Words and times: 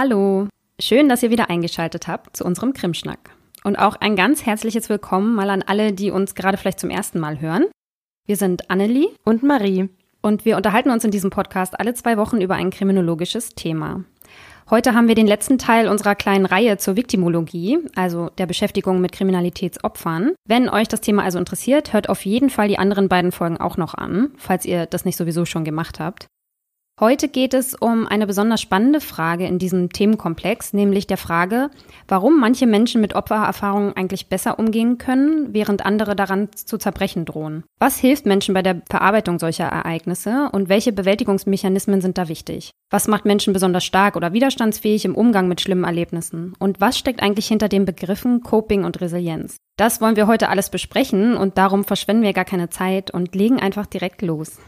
Hallo, 0.00 0.46
schön, 0.80 1.08
dass 1.08 1.24
ihr 1.24 1.30
wieder 1.30 1.50
eingeschaltet 1.50 2.06
habt 2.06 2.36
zu 2.36 2.44
unserem 2.44 2.72
Krimschnack. 2.72 3.30
Und 3.64 3.80
auch 3.80 3.96
ein 3.96 4.14
ganz 4.14 4.46
herzliches 4.46 4.88
Willkommen 4.88 5.34
mal 5.34 5.50
an 5.50 5.64
alle, 5.66 5.92
die 5.92 6.12
uns 6.12 6.36
gerade 6.36 6.56
vielleicht 6.56 6.78
zum 6.78 6.88
ersten 6.88 7.18
Mal 7.18 7.40
hören. 7.40 7.64
Wir 8.24 8.36
sind 8.36 8.70
Annelie 8.70 9.08
und 9.24 9.42
Marie. 9.42 9.88
Und 10.22 10.44
wir 10.44 10.56
unterhalten 10.56 10.90
uns 10.90 11.02
in 11.02 11.10
diesem 11.10 11.30
Podcast 11.30 11.80
alle 11.80 11.94
zwei 11.94 12.16
Wochen 12.16 12.40
über 12.40 12.54
ein 12.54 12.70
kriminologisches 12.70 13.56
Thema. 13.56 14.04
Heute 14.70 14.94
haben 14.94 15.08
wir 15.08 15.16
den 15.16 15.26
letzten 15.26 15.58
Teil 15.58 15.88
unserer 15.88 16.14
kleinen 16.14 16.46
Reihe 16.46 16.76
zur 16.76 16.94
Viktimologie, 16.94 17.80
also 17.96 18.28
der 18.38 18.46
Beschäftigung 18.46 19.00
mit 19.00 19.10
Kriminalitätsopfern. 19.10 20.30
Wenn 20.46 20.68
euch 20.68 20.86
das 20.86 21.00
Thema 21.00 21.24
also 21.24 21.40
interessiert, 21.40 21.92
hört 21.92 22.08
auf 22.08 22.24
jeden 22.24 22.50
Fall 22.50 22.68
die 22.68 22.78
anderen 22.78 23.08
beiden 23.08 23.32
Folgen 23.32 23.56
auch 23.56 23.76
noch 23.76 23.94
an, 23.94 24.30
falls 24.36 24.64
ihr 24.64 24.86
das 24.86 25.04
nicht 25.04 25.16
sowieso 25.16 25.44
schon 25.44 25.64
gemacht 25.64 25.98
habt. 25.98 26.28
Heute 27.00 27.28
geht 27.28 27.54
es 27.54 27.76
um 27.76 28.08
eine 28.08 28.26
besonders 28.26 28.60
spannende 28.60 29.00
Frage 29.00 29.46
in 29.46 29.60
diesem 29.60 29.90
Themenkomplex, 29.90 30.72
nämlich 30.72 31.06
der 31.06 31.16
Frage, 31.16 31.70
warum 32.08 32.40
manche 32.40 32.66
Menschen 32.66 33.00
mit 33.00 33.14
Opfererfahrungen 33.14 33.96
eigentlich 33.96 34.28
besser 34.28 34.58
umgehen 34.58 34.98
können, 34.98 35.54
während 35.54 35.86
andere 35.86 36.16
daran 36.16 36.48
zu 36.52 36.76
zerbrechen 36.76 37.24
drohen. 37.24 37.62
Was 37.78 37.98
hilft 37.98 38.26
Menschen 38.26 38.52
bei 38.52 38.62
der 38.62 38.82
Verarbeitung 38.90 39.38
solcher 39.38 39.66
Ereignisse 39.66 40.48
und 40.50 40.68
welche 40.68 40.92
Bewältigungsmechanismen 40.92 42.00
sind 42.00 42.18
da 42.18 42.26
wichtig? 42.26 42.72
Was 42.90 43.06
macht 43.06 43.24
Menschen 43.24 43.52
besonders 43.52 43.84
stark 43.84 44.16
oder 44.16 44.32
widerstandsfähig 44.32 45.04
im 45.04 45.14
Umgang 45.14 45.46
mit 45.46 45.60
schlimmen 45.60 45.84
Erlebnissen? 45.84 46.54
Und 46.58 46.80
was 46.80 46.98
steckt 46.98 47.22
eigentlich 47.22 47.46
hinter 47.46 47.68
den 47.68 47.84
Begriffen 47.84 48.42
Coping 48.42 48.82
und 48.82 49.00
Resilienz? 49.00 49.56
Das 49.76 50.00
wollen 50.00 50.16
wir 50.16 50.26
heute 50.26 50.48
alles 50.48 50.68
besprechen 50.68 51.36
und 51.36 51.58
darum 51.58 51.84
verschwenden 51.84 52.24
wir 52.24 52.32
gar 52.32 52.44
keine 52.44 52.70
Zeit 52.70 53.12
und 53.12 53.36
legen 53.36 53.60
einfach 53.60 53.86
direkt 53.86 54.22
los. 54.22 54.58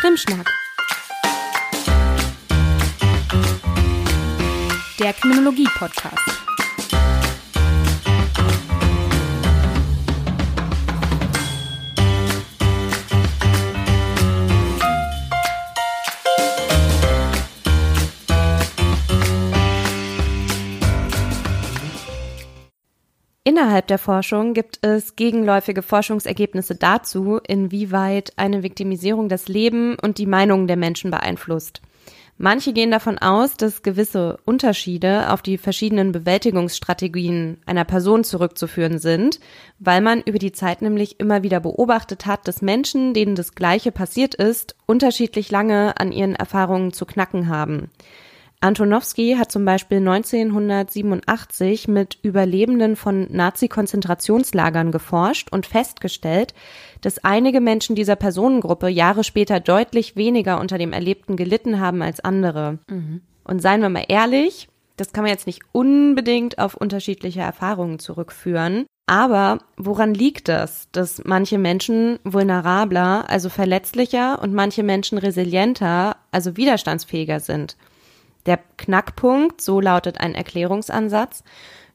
Krimschnack. 0.00 0.50
Der 4.98 5.12
Kriminologie-Podcast. 5.12 6.39
Innerhalb 23.60 23.88
der 23.88 23.98
Forschung 23.98 24.54
gibt 24.54 24.78
es 24.86 25.16
gegenläufige 25.16 25.82
Forschungsergebnisse 25.82 26.76
dazu, 26.76 27.40
inwieweit 27.46 28.32
eine 28.36 28.62
Viktimisierung 28.62 29.28
das 29.28 29.48
Leben 29.48 29.98
und 30.00 30.16
die 30.16 30.24
Meinungen 30.24 30.66
der 30.66 30.78
Menschen 30.78 31.10
beeinflusst. 31.10 31.82
Manche 32.38 32.72
gehen 32.72 32.90
davon 32.90 33.18
aus, 33.18 33.58
dass 33.58 33.82
gewisse 33.82 34.38
Unterschiede 34.46 35.30
auf 35.30 35.42
die 35.42 35.58
verschiedenen 35.58 36.10
Bewältigungsstrategien 36.10 37.58
einer 37.66 37.84
Person 37.84 38.24
zurückzuführen 38.24 38.98
sind, 38.98 39.40
weil 39.78 40.00
man 40.00 40.22
über 40.22 40.38
die 40.38 40.52
Zeit 40.52 40.80
nämlich 40.80 41.20
immer 41.20 41.42
wieder 41.42 41.60
beobachtet 41.60 42.24
hat, 42.24 42.48
dass 42.48 42.62
Menschen, 42.62 43.12
denen 43.12 43.34
das 43.34 43.54
Gleiche 43.54 43.92
passiert 43.92 44.34
ist, 44.34 44.74
unterschiedlich 44.86 45.50
lange 45.50 46.00
an 46.00 46.12
ihren 46.12 46.34
Erfahrungen 46.34 46.94
zu 46.94 47.04
knacken 47.04 47.48
haben. 47.48 47.90
Antonowski 48.62 49.36
hat 49.38 49.50
zum 49.50 49.64
Beispiel 49.64 49.98
1987 49.98 51.88
mit 51.88 52.18
Überlebenden 52.22 52.94
von 52.94 53.26
Nazi-Konzentrationslagern 53.30 54.92
geforscht 54.92 55.48
und 55.50 55.64
festgestellt, 55.64 56.52
dass 57.00 57.24
einige 57.24 57.62
Menschen 57.62 57.96
dieser 57.96 58.16
Personengruppe 58.16 58.88
Jahre 58.88 59.24
später 59.24 59.60
deutlich 59.60 60.14
weniger 60.14 60.60
unter 60.60 60.76
dem 60.76 60.92
Erlebten 60.92 61.36
gelitten 61.36 61.80
haben 61.80 62.02
als 62.02 62.20
andere. 62.20 62.78
Mhm. 62.90 63.22
Und 63.44 63.62
seien 63.62 63.80
wir 63.80 63.88
mal 63.88 64.04
ehrlich, 64.08 64.68
das 64.98 65.14
kann 65.14 65.24
man 65.24 65.32
jetzt 65.32 65.46
nicht 65.46 65.62
unbedingt 65.72 66.58
auf 66.58 66.74
unterschiedliche 66.74 67.40
Erfahrungen 67.40 67.98
zurückführen. 67.98 68.84
Aber 69.06 69.60
woran 69.78 70.12
liegt 70.12 70.48
das, 70.48 70.88
dass 70.92 71.22
manche 71.24 71.56
Menschen 71.56 72.18
vulnerabler, 72.24 73.24
also 73.28 73.48
verletzlicher 73.48 74.40
und 74.42 74.52
manche 74.52 74.82
Menschen 74.82 75.16
resilienter, 75.16 76.16
also 76.30 76.58
widerstandsfähiger 76.58 77.40
sind? 77.40 77.78
Der 78.46 78.58
Knackpunkt, 78.76 79.60
so 79.60 79.80
lautet 79.80 80.18
ein 80.20 80.34
Erklärungsansatz, 80.34 81.44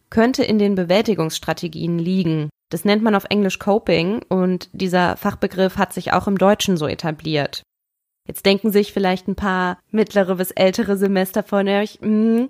könnte 0.10 0.44
in 0.44 0.60
den 0.60 0.76
Bewältigungsstrategien 0.76 2.00
liegen. 2.00 2.50
Das 2.70 2.86
nennt 2.86 3.04
man 3.04 3.16
auf 3.16 3.26
Englisch 3.30 3.60
Coping 3.60 4.22
und 4.30 4.70
dieser 4.74 5.18
Fachbegriff 5.18 5.78
hat 5.78 5.94
sich 5.94 6.14
auch 6.14 6.28
im 6.28 6.38
Deutschen 6.38 6.78
so 6.78 6.88
etabliert. 6.88 7.64
Jetzt 8.28 8.46
denken 8.46 8.72
sich 8.72 8.92
vielleicht 8.92 9.28
ein 9.28 9.36
paar 9.36 9.78
mittlere 9.92 10.36
bis 10.36 10.52
ältere 10.52 10.98
Semester 10.98 11.44
von 11.44 11.68
euch, 11.68 12.00
mh, 12.02 12.08
hm, 12.08 12.48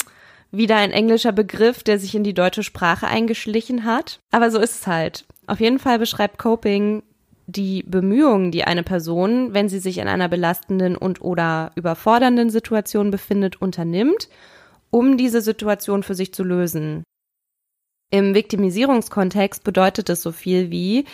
wieder 0.51 0.77
ein 0.77 0.91
englischer 0.91 1.33
Begriff, 1.33 1.83
der 1.83 1.99
sich 1.99 2.15
in 2.15 2.23
die 2.23 2.33
deutsche 2.33 2.63
Sprache 2.63 3.07
eingeschlichen 3.07 3.83
hat. 3.83 4.19
Aber 4.31 4.51
so 4.51 4.59
ist 4.59 4.81
es 4.81 4.87
halt. 4.87 5.25
Auf 5.47 5.59
jeden 5.59 5.79
Fall 5.79 5.99
beschreibt 5.99 6.37
Coping 6.37 7.03
die 7.47 7.83
Bemühungen, 7.83 8.51
die 8.51 8.63
eine 8.63 8.83
Person, 8.83 9.53
wenn 9.53 9.69
sie 9.69 9.79
sich 9.79 9.99
in 9.99 10.07
einer 10.07 10.29
belastenden 10.29 10.95
und 10.95 11.21
oder 11.21 11.71
überfordernden 11.75 12.49
Situation 12.49 13.11
befindet, 13.11 13.61
unternimmt, 13.61 14.29
um 14.89 15.17
diese 15.17 15.41
Situation 15.41 16.03
für 16.03 16.15
sich 16.15 16.33
zu 16.33 16.43
lösen. 16.43 17.03
Im 18.11 18.33
Viktimisierungskontext 18.33 19.63
bedeutet 19.63 20.09
es 20.09 20.21
so 20.21 20.31
viel 20.31 20.71
wie, 20.71 21.05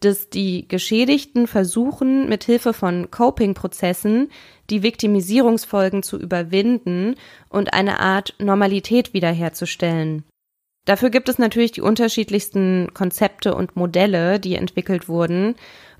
dass 0.00 0.30
die 0.30 0.68
Geschädigten 0.68 1.46
versuchen, 1.46 2.28
mit 2.28 2.44
Hilfe 2.44 2.72
von 2.72 3.10
Coping-Prozessen 3.10 4.30
die 4.70 4.82
Viktimisierungsfolgen 4.82 6.02
zu 6.02 6.18
überwinden 6.18 7.16
und 7.48 7.72
eine 7.72 8.00
Art 8.00 8.34
Normalität 8.38 9.12
wiederherzustellen. 9.12 10.24
Dafür 10.88 11.10
gibt 11.10 11.28
es 11.28 11.38
natürlich 11.38 11.72
die 11.72 11.82
unterschiedlichsten 11.82 12.88
Konzepte 12.94 13.54
und 13.54 13.76
Modelle, 13.76 14.40
die 14.40 14.54
entwickelt 14.54 15.06
wurden. 15.06 15.54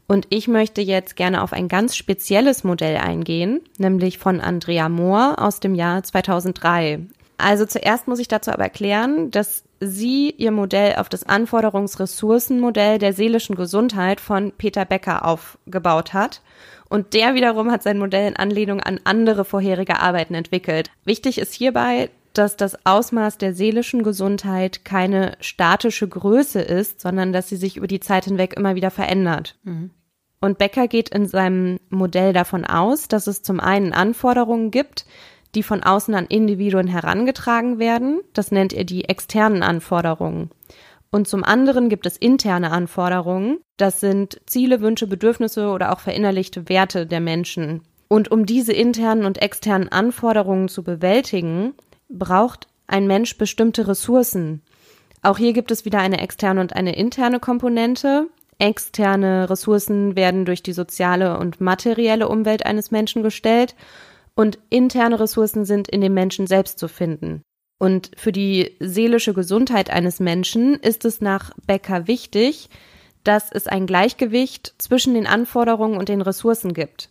Und 0.06 0.26
ich 0.30 0.48
möchte 0.48 0.80
jetzt 0.80 1.14
gerne 1.14 1.42
auf 1.42 1.52
ein 1.52 1.68
ganz 1.68 1.94
spezielles 1.94 2.64
Modell 2.64 2.96
eingehen, 2.96 3.60
nämlich 3.76 4.16
von 4.16 4.40
Andrea 4.40 4.88
Mohr 4.88 5.34
aus 5.36 5.60
dem 5.60 5.74
Jahr 5.74 6.02
2003. 6.02 7.00
Also 7.36 7.66
zuerst 7.66 8.08
muss 8.08 8.18
ich 8.18 8.28
dazu 8.28 8.50
aber 8.50 8.62
erklären, 8.62 9.30
dass 9.30 9.62
sie 9.78 10.30
ihr 10.30 10.52
Modell 10.52 10.96
auf 10.96 11.10
das 11.10 11.24
Anforderungsressourcenmodell 11.24 12.96
der 12.98 13.12
seelischen 13.12 13.56
Gesundheit 13.56 14.22
von 14.22 14.52
Peter 14.52 14.86
Becker 14.86 15.26
aufgebaut 15.26 16.14
hat. 16.14 16.40
Und 16.88 17.12
der 17.12 17.34
wiederum 17.34 17.70
hat 17.70 17.82
sein 17.82 17.98
Modell 17.98 18.26
in 18.26 18.36
Anlehnung 18.36 18.80
an 18.80 19.00
andere 19.04 19.44
vorherige 19.44 20.00
Arbeiten 20.00 20.32
entwickelt. 20.32 20.90
Wichtig 21.04 21.36
ist 21.36 21.52
hierbei, 21.52 22.08
dass 22.32 22.56
das 22.56 22.86
Ausmaß 22.86 23.38
der 23.38 23.54
seelischen 23.54 24.02
Gesundheit 24.02 24.84
keine 24.84 25.36
statische 25.40 26.08
Größe 26.08 26.60
ist, 26.60 27.00
sondern 27.00 27.32
dass 27.32 27.48
sie 27.48 27.56
sich 27.56 27.76
über 27.76 27.86
die 27.86 28.00
Zeit 28.00 28.24
hinweg 28.24 28.54
immer 28.56 28.74
wieder 28.74 28.90
verändert. 28.90 29.56
Mhm. 29.64 29.90
Und 30.40 30.58
Becker 30.58 30.86
geht 30.86 31.08
in 31.08 31.26
seinem 31.26 31.78
Modell 31.90 32.32
davon 32.32 32.64
aus, 32.64 33.08
dass 33.08 33.26
es 33.26 33.42
zum 33.42 33.58
einen 33.58 33.92
Anforderungen 33.92 34.70
gibt, 34.70 35.04
die 35.54 35.62
von 35.62 35.82
außen 35.82 36.14
an 36.14 36.26
Individuen 36.26 36.86
herangetragen 36.86 37.78
werden. 37.78 38.20
Das 38.34 38.52
nennt 38.52 38.72
er 38.72 38.84
die 38.84 39.06
externen 39.06 39.62
Anforderungen. 39.62 40.50
Und 41.10 41.26
zum 41.26 41.42
anderen 41.42 41.88
gibt 41.88 42.06
es 42.06 42.16
interne 42.16 42.70
Anforderungen. 42.70 43.58
Das 43.78 44.00
sind 44.00 44.40
Ziele, 44.46 44.80
Wünsche, 44.80 45.06
Bedürfnisse 45.06 45.70
oder 45.70 45.92
auch 45.92 46.00
verinnerlichte 46.00 46.68
Werte 46.68 47.06
der 47.06 47.20
Menschen. 47.20 47.82
Und 48.08 48.30
um 48.30 48.46
diese 48.46 48.72
internen 48.72 49.24
und 49.24 49.40
externen 49.40 49.88
Anforderungen 49.88 50.68
zu 50.68 50.82
bewältigen, 50.82 51.74
braucht 52.08 52.68
ein 52.86 53.06
Mensch 53.06 53.36
bestimmte 53.38 53.86
Ressourcen. 53.86 54.62
Auch 55.22 55.38
hier 55.38 55.52
gibt 55.52 55.70
es 55.70 55.84
wieder 55.84 55.98
eine 55.98 56.20
externe 56.20 56.60
und 56.60 56.74
eine 56.74 56.96
interne 56.96 57.40
Komponente. 57.40 58.28
Externe 58.58 59.48
Ressourcen 59.50 60.16
werden 60.16 60.44
durch 60.44 60.62
die 60.62 60.72
soziale 60.72 61.38
und 61.38 61.60
materielle 61.60 62.28
Umwelt 62.28 62.66
eines 62.66 62.90
Menschen 62.90 63.22
gestellt 63.22 63.74
und 64.34 64.58
interne 64.70 65.20
Ressourcen 65.20 65.64
sind 65.64 65.88
in 65.88 66.00
dem 66.00 66.14
Menschen 66.14 66.46
selbst 66.46 66.78
zu 66.78 66.88
finden. 66.88 67.42
Und 67.78 68.10
für 68.16 68.32
die 68.32 68.76
seelische 68.80 69.34
Gesundheit 69.34 69.90
eines 69.90 70.18
Menschen 70.18 70.74
ist 70.74 71.04
es 71.04 71.20
nach 71.20 71.52
Becker 71.66 72.08
wichtig, 72.08 72.68
dass 73.22 73.52
es 73.52 73.66
ein 73.66 73.86
Gleichgewicht 73.86 74.74
zwischen 74.78 75.14
den 75.14 75.26
Anforderungen 75.26 75.98
und 75.98 76.08
den 76.08 76.22
Ressourcen 76.22 76.72
gibt. 76.74 77.10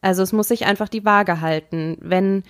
Also 0.00 0.22
es 0.22 0.32
muss 0.32 0.48
sich 0.48 0.66
einfach 0.66 0.88
die 0.88 1.04
Waage 1.04 1.40
halten. 1.40 1.96
Wenn 2.00 2.42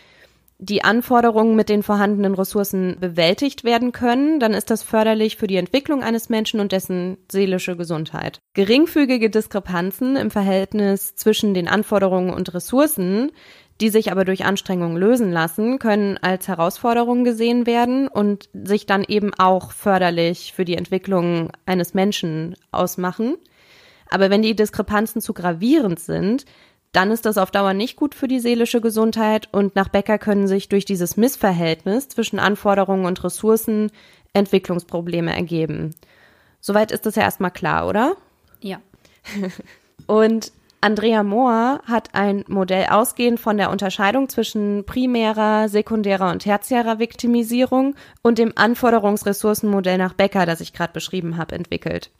die 0.63 0.85
Anforderungen 0.85 1.57
mit 1.57 1.69
den 1.69 1.83
vorhandenen 1.83 2.35
Ressourcen 2.35 2.97
bewältigt 3.01 3.65
werden 3.65 3.91
können, 3.91 4.39
dann 4.39 4.55
ist 4.55 4.71
das 4.71 4.85
förderlich 4.85 5.37
für 5.37 5.49
die 5.49 5.57
Entwicklung 5.57 6.05
eines 6.05 6.29
Menschen 6.29 6.61
und 6.61 6.71
dessen 6.71 7.17
seelische 7.31 7.77
Gesundheit. 7.77 8.39
Geringfügige 8.55 9.29
Diskrepanzen 9.29 10.15
im 10.15 10.31
Verhältnis 10.31 11.17
zwischen 11.17 11.53
den 11.53 11.67
Anforderungen 11.67 12.33
und 12.33 12.55
Ressourcen, 12.55 13.33
die 13.81 13.89
sich 13.89 14.13
aber 14.13 14.25
durch 14.25 14.45
Anstrengungen 14.45 14.97
lösen 14.97 15.33
lassen, 15.33 15.81
können 15.81 16.17
als 16.19 16.47
Herausforderung 16.47 17.25
gesehen 17.25 17.67
werden 17.67 18.07
und 18.07 18.49
sich 18.53 18.87
dann 18.87 19.03
eben 19.03 19.33
auch 19.35 19.73
förderlich 19.73 20.53
für 20.55 20.65
die 20.65 20.77
Entwicklung 20.77 21.51
eines 21.67 21.93
Menschen 21.93 22.55
ausmachen. 22.71 23.35
Aber 24.11 24.31
wenn 24.31 24.43
die 24.43 24.55
Diskrepanzen 24.55 25.21
zu 25.21 25.35
gravierend 25.35 25.99
sind, 25.99 26.45
dann 26.93 27.11
ist 27.11 27.25
das 27.25 27.39
auf 27.39 27.51
Dauer 27.51 27.73
nicht 27.73 27.97
gut 27.97 28.15
für 28.15 28.29
die 28.29 28.41
seelische 28.41 28.81
Gesundheit 28.81 29.49
und 29.51 29.75
nach 29.75 29.89
Becker 29.89 30.19
können 30.19 30.47
sich 30.47 30.69
durch 30.69 30.85
dieses 30.85 31.17
Missverhältnis 31.17 32.09
zwischen 32.09 32.39
Anforderungen 32.39 33.07
und 33.07 33.23
Ressourcen 33.25 33.91
Entwicklungsprobleme 34.35 35.35
ergeben. 35.35 35.95
Soweit 36.61 36.93
ist 36.93 37.07
das 37.07 37.17
ja 37.17 37.23
erstmal 37.23 37.51
klar, 37.51 37.89
oder? 37.89 38.17
Ja. 38.61 38.81
und 40.07 40.53
Andrea 40.81 41.23
Mohr 41.23 41.81
hat 41.85 42.11
ein 42.13 42.45
Modell 42.49 42.87
ausgehend 42.87 43.39
von 43.39 43.57
der 43.57 43.71
Unterscheidung 43.71 44.29
zwischen 44.29 44.85
primärer, 44.85 45.69
sekundärer 45.69 46.31
und 46.31 46.41
tertiärer 46.41 46.99
Viktimisierung 46.99 47.95
und 48.21 48.39
dem 48.39 48.53
Anforderungsressourcenmodell 48.57 49.97
nach 49.97 50.13
Becker, 50.13 50.45
das 50.45 50.61
ich 50.61 50.73
gerade 50.73 50.93
beschrieben 50.93 51.37
habe, 51.37 51.55
entwickelt. 51.55 52.11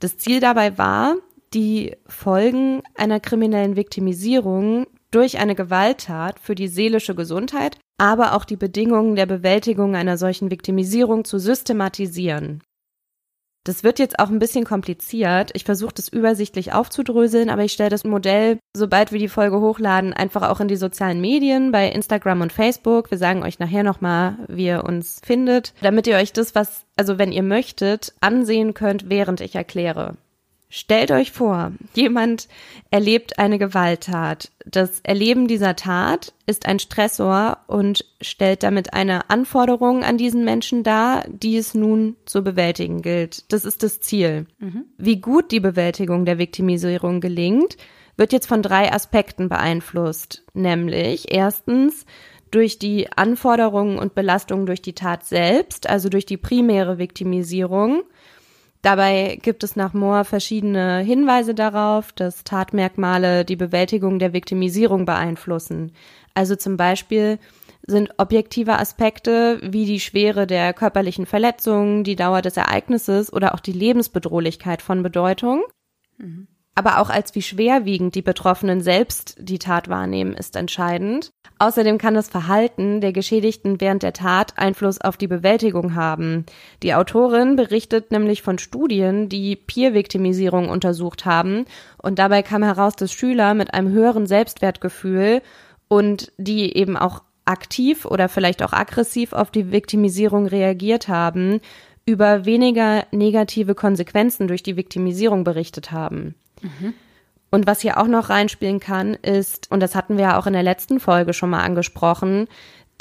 Das 0.00 0.18
Ziel 0.18 0.40
dabei 0.40 0.76
war, 0.76 1.16
die 1.54 1.96
Folgen 2.06 2.82
einer 2.94 3.20
kriminellen 3.20 3.76
Viktimisierung 3.76 4.86
durch 5.10 5.38
eine 5.38 5.54
Gewalttat 5.54 6.40
für 6.40 6.54
die 6.54 6.68
seelische 6.68 7.14
Gesundheit, 7.14 7.78
aber 7.98 8.34
auch 8.34 8.44
die 8.44 8.56
Bedingungen 8.56 9.14
der 9.14 9.26
Bewältigung 9.26 9.94
einer 9.94 10.16
solchen 10.16 10.50
Viktimisierung 10.50 11.24
zu 11.24 11.38
systematisieren. 11.38 12.62
Das 13.64 13.84
wird 13.84 14.00
jetzt 14.00 14.18
auch 14.18 14.28
ein 14.28 14.40
bisschen 14.40 14.64
kompliziert. 14.64 15.50
Ich 15.54 15.62
versuche 15.62 15.94
das 15.94 16.08
übersichtlich 16.08 16.72
aufzudröseln, 16.72 17.48
aber 17.48 17.62
ich 17.62 17.72
stelle 17.72 17.90
das 17.90 18.02
Modell, 18.02 18.58
sobald 18.76 19.12
wir 19.12 19.20
die 19.20 19.28
Folge 19.28 19.60
hochladen, 19.60 20.12
einfach 20.12 20.48
auch 20.48 20.58
in 20.58 20.66
die 20.66 20.76
sozialen 20.76 21.20
Medien 21.20 21.70
bei 21.70 21.88
Instagram 21.88 22.40
und 22.40 22.52
Facebook. 22.52 23.12
Wir 23.12 23.18
sagen 23.18 23.44
euch 23.44 23.60
nachher 23.60 23.84
nochmal, 23.84 24.36
wie 24.48 24.66
ihr 24.66 24.82
uns 24.82 25.20
findet, 25.24 25.74
damit 25.80 26.08
ihr 26.08 26.16
euch 26.16 26.32
das, 26.32 26.56
was, 26.56 26.86
also 26.96 27.18
wenn 27.18 27.30
ihr 27.30 27.44
möchtet, 27.44 28.14
ansehen 28.20 28.74
könnt, 28.74 29.08
während 29.08 29.40
ich 29.40 29.54
erkläre. 29.54 30.16
Stellt 30.74 31.10
euch 31.10 31.32
vor, 31.32 31.72
jemand 31.92 32.48
erlebt 32.90 33.38
eine 33.38 33.58
Gewalttat. 33.58 34.50
Das 34.64 35.00
Erleben 35.00 35.46
dieser 35.46 35.76
Tat 35.76 36.32
ist 36.46 36.64
ein 36.64 36.78
Stressor 36.78 37.58
und 37.66 38.06
stellt 38.22 38.62
damit 38.62 38.94
eine 38.94 39.28
Anforderung 39.28 40.02
an 40.02 40.16
diesen 40.16 40.46
Menschen 40.46 40.82
dar, 40.82 41.26
die 41.28 41.58
es 41.58 41.74
nun 41.74 42.16
zu 42.24 42.42
bewältigen 42.42 43.02
gilt. 43.02 43.52
Das 43.52 43.66
ist 43.66 43.82
das 43.82 44.00
Ziel. 44.00 44.46
Mhm. 44.60 44.86
Wie 44.96 45.20
gut 45.20 45.50
die 45.50 45.60
Bewältigung 45.60 46.24
der 46.24 46.38
Viktimisierung 46.38 47.20
gelingt, 47.20 47.76
wird 48.16 48.32
jetzt 48.32 48.46
von 48.46 48.62
drei 48.62 48.90
Aspekten 48.90 49.50
beeinflusst. 49.50 50.42
Nämlich 50.54 51.30
erstens 51.30 52.06
durch 52.50 52.78
die 52.78 53.12
Anforderungen 53.14 53.98
und 53.98 54.14
Belastungen 54.14 54.64
durch 54.64 54.80
die 54.80 54.94
Tat 54.94 55.26
selbst, 55.26 55.86
also 55.86 56.08
durch 56.08 56.24
die 56.24 56.38
primäre 56.38 56.96
Viktimisierung. 56.96 58.04
Dabei 58.82 59.38
gibt 59.40 59.62
es 59.62 59.76
nach 59.76 59.94
Moore 59.94 60.24
verschiedene 60.24 60.98
Hinweise 60.98 61.54
darauf, 61.54 62.12
dass 62.12 62.42
Tatmerkmale 62.42 63.44
die 63.44 63.54
Bewältigung 63.54 64.18
der 64.18 64.32
Viktimisierung 64.32 65.06
beeinflussen. 65.06 65.92
Also 66.34 66.56
zum 66.56 66.76
Beispiel 66.76 67.38
sind 67.86 68.10
objektive 68.18 68.78
Aspekte 68.78 69.60
wie 69.62 69.86
die 69.86 70.00
Schwere 70.00 70.48
der 70.48 70.72
körperlichen 70.72 71.26
Verletzungen, 71.26 72.02
die 72.02 72.16
Dauer 72.16 72.42
des 72.42 72.56
Ereignisses 72.56 73.32
oder 73.32 73.54
auch 73.54 73.60
die 73.60 73.72
Lebensbedrohlichkeit 73.72 74.82
von 74.82 75.02
Bedeutung. 75.02 75.62
Mhm 76.18 76.48
aber 76.74 77.00
auch 77.00 77.10
als 77.10 77.34
wie 77.34 77.42
schwerwiegend 77.42 78.14
die 78.14 78.22
Betroffenen 78.22 78.80
selbst 78.80 79.36
die 79.38 79.58
Tat 79.58 79.88
wahrnehmen, 79.88 80.32
ist 80.34 80.56
entscheidend. 80.56 81.32
Außerdem 81.58 81.98
kann 81.98 82.14
das 82.14 82.28
Verhalten 82.28 83.00
der 83.00 83.12
Geschädigten 83.12 83.80
während 83.80 84.02
der 84.02 84.14
Tat 84.14 84.58
Einfluss 84.58 85.00
auf 85.00 85.16
die 85.16 85.28
Bewältigung 85.28 85.94
haben. 85.94 86.44
Die 86.82 86.94
Autorin 86.94 87.56
berichtet 87.56 88.10
nämlich 88.10 88.42
von 88.42 88.58
Studien, 88.58 89.28
die 89.28 89.54
Peer-Viktimisierung 89.54 90.68
untersucht 90.70 91.24
haben 91.24 91.66
und 91.98 92.18
dabei 92.18 92.42
kam 92.42 92.62
heraus, 92.62 92.96
dass 92.96 93.12
Schüler 93.12 93.54
mit 93.54 93.74
einem 93.74 93.90
höheren 93.92 94.26
Selbstwertgefühl 94.26 95.42
und 95.88 96.32
die 96.38 96.76
eben 96.76 96.96
auch 96.96 97.22
aktiv 97.44 98.06
oder 98.06 98.28
vielleicht 98.28 98.62
auch 98.62 98.72
aggressiv 98.72 99.32
auf 99.32 99.50
die 99.50 99.70
Viktimisierung 99.70 100.46
reagiert 100.46 101.08
haben, 101.08 101.60
über 102.06 102.44
weniger 102.44 103.04
negative 103.12 103.74
Konsequenzen 103.74 104.48
durch 104.48 104.62
die 104.62 104.76
Viktimisierung 104.76 105.44
berichtet 105.44 105.92
haben. 105.92 106.34
Mhm. 106.62 106.94
Und 107.50 107.66
was 107.66 107.82
hier 107.82 107.98
auch 107.98 108.06
noch 108.06 108.30
reinspielen 108.30 108.80
kann, 108.80 109.14
ist, 109.14 109.70
und 109.70 109.80
das 109.80 109.94
hatten 109.94 110.16
wir 110.16 110.24
ja 110.24 110.38
auch 110.38 110.46
in 110.46 110.54
der 110.54 110.62
letzten 110.62 111.00
Folge 111.00 111.34
schon 111.34 111.50
mal 111.50 111.62
angesprochen, 111.62 112.48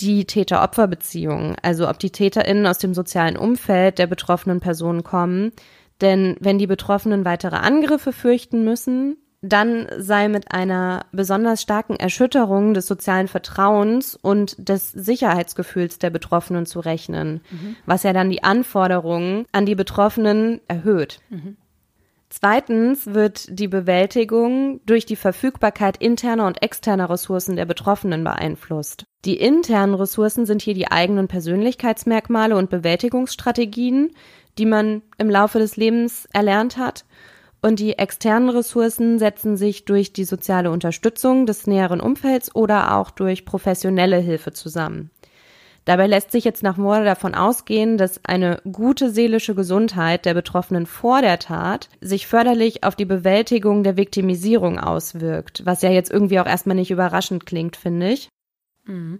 die 0.01 0.25
Täter-Opfer-Beziehung. 0.25 1.55
Also 1.61 1.89
ob 1.89 1.99
die 1.99 2.09
TäterInnen 2.09 2.67
aus 2.67 2.79
dem 2.79 2.93
sozialen 2.93 3.37
Umfeld 3.37 3.97
der 3.97 4.07
betroffenen 4.07 4.59
Personen 4.59 5.03
kommen. 5.03 5.53
Denn 6.01 6.35
wenn 6.39 6.57
die 6.57 6.67
Betroffenen 6.67 7.23
weitere 7.23 7.55
Angriffe 7.55 8.11
fürchten 8.11 8.63
müssen, 8.63 9.17
dann 9.41 9.87
sei 9.97 10.27
mit 10.27 10.51
einer 10.51 11.05
besonders 11.11 11.61
starken 11.61 11.95
Erschütterung 11.95 12.73
des 12.73 12.85
sozialen 12.85 13.27
Vertrauens 13.27 14.15
und 14.15 14.55
des 14.69 14.91
Sicherheitsgefühls 14.91 15.97
der 15.97 16.11
Betroffenen 16.11 16.67
zu 16.67 16.79
rechnen, 16.79 17.41
mhm. 17.49 17.75
was 17.85 18.03
ja 18.03 18.13
dann 18.13 18.29
die 18.29 18.43
Anforderungen 18.43 19.45
an 19.51 19.65
die 19.65 19.75
Betroffenen 19.75 20.61
erhöht. 20.67 21.21
Mhm. 21.29 21.57
Zweitens 22.33 23.07
wird 23.07 23.59
die 23.59 23.67
Bewältigung 23.67 24.79
durch 24.85 25.05
die 25.05 25.17
Verfügbarkeit 25.17 25.97
interner 25.97 26.47
und 26.47 26.63
externer 26.63 27.09
Ressourcen 27.09 27.57
der 27.57 27.65
Betroffenen 27.65 28.23
beeinflusst. 28.23 29.03
Die 29.25 29.35
internen 29.37 29.93
Ressourcen 29.93 30.45
sind 30.45 30.61
hier 30.61 30.73
die 30.73 30.89
eigenen 30.89 31.27
Persönlichkeitsmerkmale 31.27 32.55
und 32.55 32.69
Bewältigungsstrategien, 32.69 34.11
die 34.57 34.65
man 34.65 35.01
im 35.17 35.29
Laufe 35.29 35.59
des 35.59 35.75
Lebens 35.75 36.25
erlernt 36.31 36.77
hat. 36.77 37.03
Und 37.61 37.79
die 37.79 37.97
externen 37.97 38.49
Ressourcen 38.49 39.19
setzen 39.19 39.57
sich 39.57 39.83
durch 39.83 40.13
die 40.13 40.23
soziale 40.23 40.71
Unterstützung 40.71 41.45
des 41.45 41.67
näheren 41.67 41.99
Umfelds 41.99 42.55
oder 42.55 42.95
auch 42.95 43.11
durch 43.11 43.43
professionelle 43.43 44.17
Hilfe 44.19 44.53
zusammen. 44.53 45.11
Dabei 45.85 46.05
lässt 46.07 46.31
sich 46.31 46.43
jetzt 46.43 46.61
nach 46.61 46.77
Moore 46.77 47.03
davon 47.03 47.33
ausgehen, 47.33 47.97
dass 47.97 48.23
eine 48.23 48.61
gute 48.71 49.09
seelische 49.09 49.55
Gesundheit 49.55 50.25
der 50.25 50.35
Betroffenen 50.35 50.85
vor 50.85 51.21
der 51.21 51.39
Tat 51.39 51.89
sich 52.01 52.27
förderlich 52.27 52.83
auf 52.83 52.95
die 52.95 53.05
Bewältigung 53.05 53.83
der 53.83 53.97
Viktimisierung 53.97 54.79
auswirkt, 54.79 55.65
was 55.65 55.81
ja 55.81 55.89
jetzt 55.89 56.11
irgendwie 56.11 56.39
auch 56.39 56.45
erstmal 56.45 56.75
nicht 56.75 56.91
überraschend 56.91 57.45
klingt, 57.45 57.75
finde 57.75 58.11
ich. 58.11 58.29
Mhm. 58.85 59.19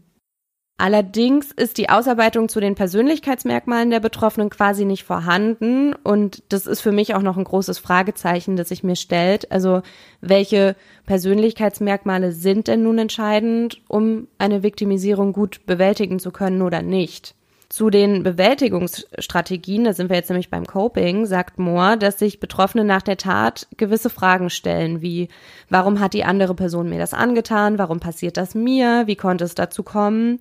Allerdings 0.82 1.52
ist 1.52 1.78
die 1.78 1.90
Ausarbeitung 1.90 2.50
zu 2.50 2.60
den 2.60 2.74
Persönlichkeitsmerkmalen 2.74 3.92
der 3.92 4.00
Betroffenen 4.00 4.50
quasi 4.50 4.84
nicht 4.84 5.04
vorhanden 5.04 5.94
und 5.94 6.42
das 6.50 6.66
ist 6.66 6.82
für 6.82 6.92
mich 6.92 7.14
auch 7.14 7.22
noch 7.22 7.38
ein 7.38 7.44
großes 7.44 7.78
Fragezeichen, 7.78 8.56
das 8.56 8.70
sich 8.70 8.84
mir 8.84 8.96
stellt. 8.96 9.52
Also 9.52 9.84
welche 10.22 10.76
Persönlichkeitsmerkmale 11.06 12.32
sind 12.32 12.68
denn 12.68 12.82
nun 12.82 12.98
entscheidend, 12.98 13.84
um 13.90 14.28
eine 14.40 14.64
Viktimisierung 14.64 15.34
gut 15.34 15.68
bewältigen 15.68 16.18
zu 16.18 16.32
können 16.32 16.64
oder 16.64 16.82
nicht? 16.82 17.36
Zu 17.70 17.92
den 17.92 18.24
Bewältigungsstrategien, 18.24 19.84
da 19.84 19.94
sind 19.94 20.10
wir 20.10 20.18
jetzt 20.18 20.32
nämlich 20.32 20.50
beim 20.50 20.66
Coping, 20.66 21.28
sagt 21.28 21.60
Moore, 21.60 22.00
dass 22.00 22.18
sich 22.18 22.40
Betroffene 22.40 22.84
nach 22.84 23.04
der 23.04 23.18
Tat 23.18 23.68
gewisse 23.78 24.10
Fragen 24.10 24.50
stellen, 24.50 25.04
wie 25.04 25.28
warum 25.70 26.00
hat 26.00 26.16
die 26.16 26.24
andere 26.24 26.56
Person 26.56 26.90
mir 26.90 26.98
das 26.98 27.14
angetan, 27.14 27.78
warum 27.78 28.00
passiert 28.00 28.36
das 28.36 28.56
mir, 28.56 29.04
wie 29.06 29.16
konnte 29.16 29.44
es 29.44 29.54
dazu 29.54 29.84
kommen? 29.84 30.40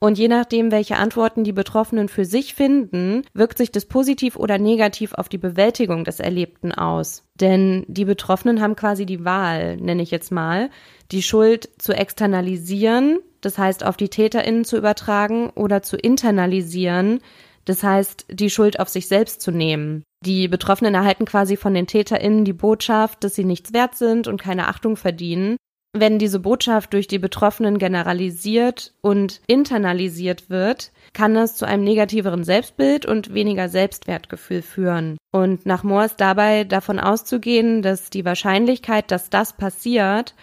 Und 0.00 0.16
je 0.16 0.28
nachdem, 0.28 0.70
welche 0.70 0.96
Antworten 0.96 1.42
die 1.42 1.52
Betroffenen 1.52 2.08
für 2.08 2.24
sich 2.24 2.54
finden, 2.54 3.22
wirkt 3.34 3.58
sich 3.58 3.72
das 3.72 3.84
positiv 3.84 4.36
oder 4.36 4.58
negativ 4.58 5.12
auf 5.14 5.28
die 5.28 5.38
Bewältigung 5.38 6.04
des 6.04 6.20
Erlebten 6.20 6.70
aus. 6.70 7.24
Denn 7.34 7.84
die 7.88 8.04
Betroffenen 8.04 8.60
haben 8.60 8.76
quasi 8.76 9.06
die 9.06 9.24
Wahl, 9.24 9.76
nenne 9.76 10.02
ich 10.02 10.12
jetzt 10.12 10.30
mal, 10.30 10.70
die 11.10 11.22
Schuld 11.22 11.68
zu 11.78 11.92
externalisieren, 11.92 13.18
das 13.40 13.58
heißt 13.58 13.84
auf 13.84 13.96
die 13.96 14.08
Täterinnen 14.08 14.64
zu 14.64 14.76
übertragen 14.76 15.50
oder 15.50 15.82
zu 15.82 15.96
internalisieren, 15.96 17.18
das 17.64 17.82
heißt 17.82 18.26
die 18.30 18.50
Schuld 18.50 18.78
auf 18.78 18.88
sich 18.88 19.08
selbst 19.08 19.40
zu 19.40 19.50
nehmen. 19.50 20.04
Die 20.24 20.48
Betroffenen 20.48 20.94
erhalten 20.94 21.24
quasi 21.24 21.56
von 21.56 21.74
den 21.74 21.86
Täterinnen 21.86 22.44
die 22.44 22.52
Botschaft, 22.52 23.24
dass 23.24 23.34
sie 23.34 23.44
nichts 23.44 23.72
wert 23.72 23.96
sind 23.96 24.28
und 24.28 24.40
keine 24.40 24.68
Achtung 24.68 24.96
verdienen 24.96 25.56
wenn 26.00 26.18
diese 26.18 26.40
Botschaft 26.40 26.92
durch 26.92 27.06
die 27.06 27.18
Betroffenen 27.18 27.78
generalisiert 27.78 28.92
und 29.00 29.40
internalisiert 29.46 30.50
wird, 30.50 30.92
kann 31.12 31.34
das 31.34 31.56
zu 31.56 31.66
einem 31.66 31.84
negativeren 31.84 32.44
Selbstbild 32.44 33.06
und 33.06 33.34
weniger 33.34 33.68
Selbstwertgefühl 33.68 34.62
führen. 34.62 35.16
Und 35.32 35.66
nach 35.66 35.82
Moore 35.82 36.06
ist 36.06 36.20
dabei 36.20 36.64
davon 36.64 36.98
auszugehen, 36.98 37.82
dass 37.82 38.10
die 38.10 38.24
Wahrscheinlichkeit, 38.24 39.10
dass 39.10 39.30
das 39.30 39.52
passiert, 39.52 40.34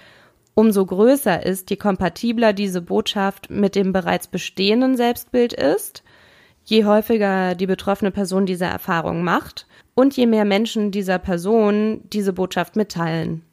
umso 0.53 0.85
größer 0.85 1.45
ist, 1.45 1.69
je 1.69 1.75
kompatibler 1.75 2.53
diese 2.53 2.81
Botschaft 2.81 3.49
mit 3.49 3.75
dem 3.75 3.93
bereits 3.93 4.27
bestehenden 4.27 4.95
Selbstbild 4.95 5.53
ist, 5.53 6.03
je 6.63 6.85
häufiger 6.85 7.55
die 7.55 7.67
betroffene 7.67 8.11
Person 8.11 8.45
diese 8.45 8.65
Erfahrung 8.65 9.23
macht 9.23 9.67
und 9.93 10.15
je 10.15 10.25
mehr 10.25 10.45
Menschen 10.45 10.91
dieser 10.91 11.19
Person 11.19 12.01
diese 12.11 12.33
Botschaft 12.33 12.75
mitteilen. 12.75 13.43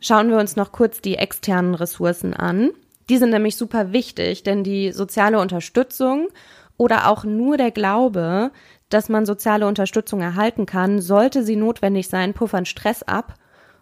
Schauen 0.00 0.30
wir 0.30 0.38
uns 0.38 0.56
noch 0.56 0.72
kurz 0.72 1.00
die 1.00 1.16
externen 1.16 1.74
Ressourcen 1.74 2.34
an. 2.34 2.70
Die 3.08 3.18
sind 3.18 3.30
nämlich 3.30 3.56
super 3.56 3.92
wichtig, 3.92 4.42
denn 4.42 4.64
die 4.64 4.92
soziale 4.92 5.38
Unterstützung 5.38 6.28
oder 6.76 7.08
auch 7.08 7.24
nur 7.24 7.56
der 7.56 7.70
Glaube, 7.70 8.50
dass 8.88 9.08
man 9.08 9.26
soziale 9.26 9.66
Unterstützung 9.66 10.20
erhalten 10.20 10.66
kann, 10.66 11.00
sollte 11.00 11.42
sie 11.42 11.56
notwendig 11.56 12.08
sein, 12.08 12.34
puffern 12.34 12.66
Stress 12.66 13.02
ab 13.02 13.34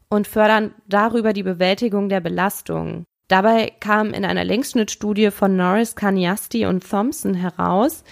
und 0.08 0.26
fördern 0.26 0.74
darüber 0.86 1.32
die 1.32 1.42
Bewältigung 1.42 2.08
der 2.08 2.20
Belastung. 2.20 3.04
Dabei 3.28 3.72
kam 3.80 4.12
in 4.12 4.24
einer 4.24 4.44
Längsschnittstudie 4.44 5.30
von 5.30 5.56
Norris, 5.56 5.96
Kaniasti 5.96 6.66
und 6.66 6.88
Thompson 6.88 7.34
heraus, 7.34 8.04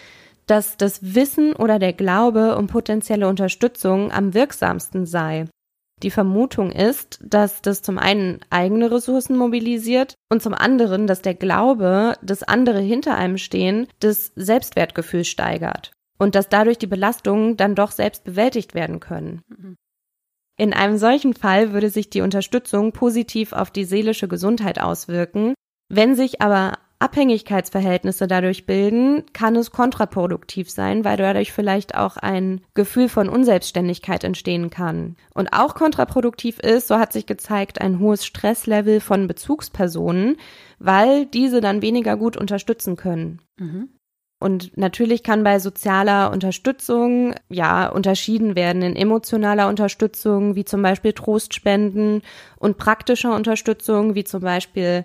dass 0.46 0.76
das 0.76 1.14
Wissen 1.14 1.54
oder 1.54 1.78
der 1.78 1.92
Glaube 1.92 2.56
um 2.56 2.66
potenzielle 2.66 3.28
Unterstützung 3.28 4.10
am 4.10 4.34
wirksamsten 4.34 5.06
sei. 5.06 5.46
Die 6.02 6.10
Vermutung 6.10 6.72
ist, 6.72 7.20
dass 7.22 7.62
das 7.62 7.82
zum 7.82 7.98
einen 7.98 8.40
eigene 8.50 8.90
Ressourcen 8.90 9.36
mobilisiert 9.36 10.14
und 10.30 10.42
zum 10.42 10.52
anderen, 10.52 11.06
dass 11.06 11.22
der 11.22 11.34
Glaube, 11.34 12.16
dass 12.22 12.42
andere 12.42 12.80
hinter 12.80 13.16
einem 13.16 13.38
stehen, 13.38 13.86
das 14.00 14.32
Selbstwertgefühl 14.34 15.24
steigert 15.24 15.92
und 16.18 16.34
dass 16.34 16.48
dadurch 16.48 16.78
die 16.78 16.88
Belastungen 16.88 17.56
dann 17.56 17.74
doch 17.74 17.92
selbst 17.92 18.24
bewältigt 18.24 18.74
werden 18.74 18.98
können. 18.98 19.42
Mhm. 19.48 19.76
In 20.58 20.72
einem 20.72 20.98
solchen 20.98 21.34
Fall 21.34 21.72
würde 21.72 21.88
sich 21.88 22.10
die 22.10 22.20
Unterstützung 22.20 22.92
positiv 22.92 23.52
auf 23.52 23.70
die 23.70 23.84
seelische 23.84 24.28
Gesundheit 24.28 24.80
auswirken. 24.80 25.54
Wenn 25.88 26.14
sich 26.14 26.40
aber 26.40 26.78
Abhängigkeitsverhältnisse 27.02 28.28
dadurch 28.28 28.64
bilden, 28.64 29.24
kann 29.32 29.56
es 29.56 29.72
kontraproduktiv 29.72 30.70
sein, 30.70 31.04
weil 31.04 31.16
dadurch 31.16 31.52
vielleicht 31.52 31.96
auch 31.96 32.16
ein 32.16 32.60
Gefühl 32.74 33.08
von 33.08 33.28
Unselbstständigkeit 33.28 34.22
entstehen 34.22 34.70
kann. 34.70 35.16
Und 35.34 35.52
auch 35.52 35.74
kontraproduktiv 35.74 36.60
ist, 36.60 36.86
so 36.88 36.98
hat 36.98 37.12
sich 37.12 37.26
gezeigt, 37.26 37.80
ein 37.80 37.98
hohes 37.98 38.24
Stresslevel 38.24 39.00
von 39.00 39.26
Bezugspersonen, 39.26 40.36
weil 40.78 41.26
diese 41.26 41.60
dann 41.60 41.82
weniger 41.82 42.16
gut 42.16 42.36
unterstützen 42.36 42.96
können. 42.96 43.40
Mhm. 43.58 43.88
Und 44.42 44.76
natürlich 44.76 45.22
kann 45.22 45.44
bei 45.44 45.60
sozialer 45.60 46.32
Unterstützung 46.32 47.34
ja 47.48 47.88
unterschieden 47.88 48.56
werden 48.56 48.82
in 48.82 48.96
emotionaler 48.96 49.68
Unterstützung, 49.68 50.56
wie 50.56 50.64
zum 50.64 50.82
Beispiel 50.82 51.12
Trostspenden 51.12 52.22
und 52.56 52.76
praktischer 52.76 53.36
Unterstützung, 53.36 54.16
wie 54.16 54.24
zum 54.24 54.40
Beispiel 54.40 55.04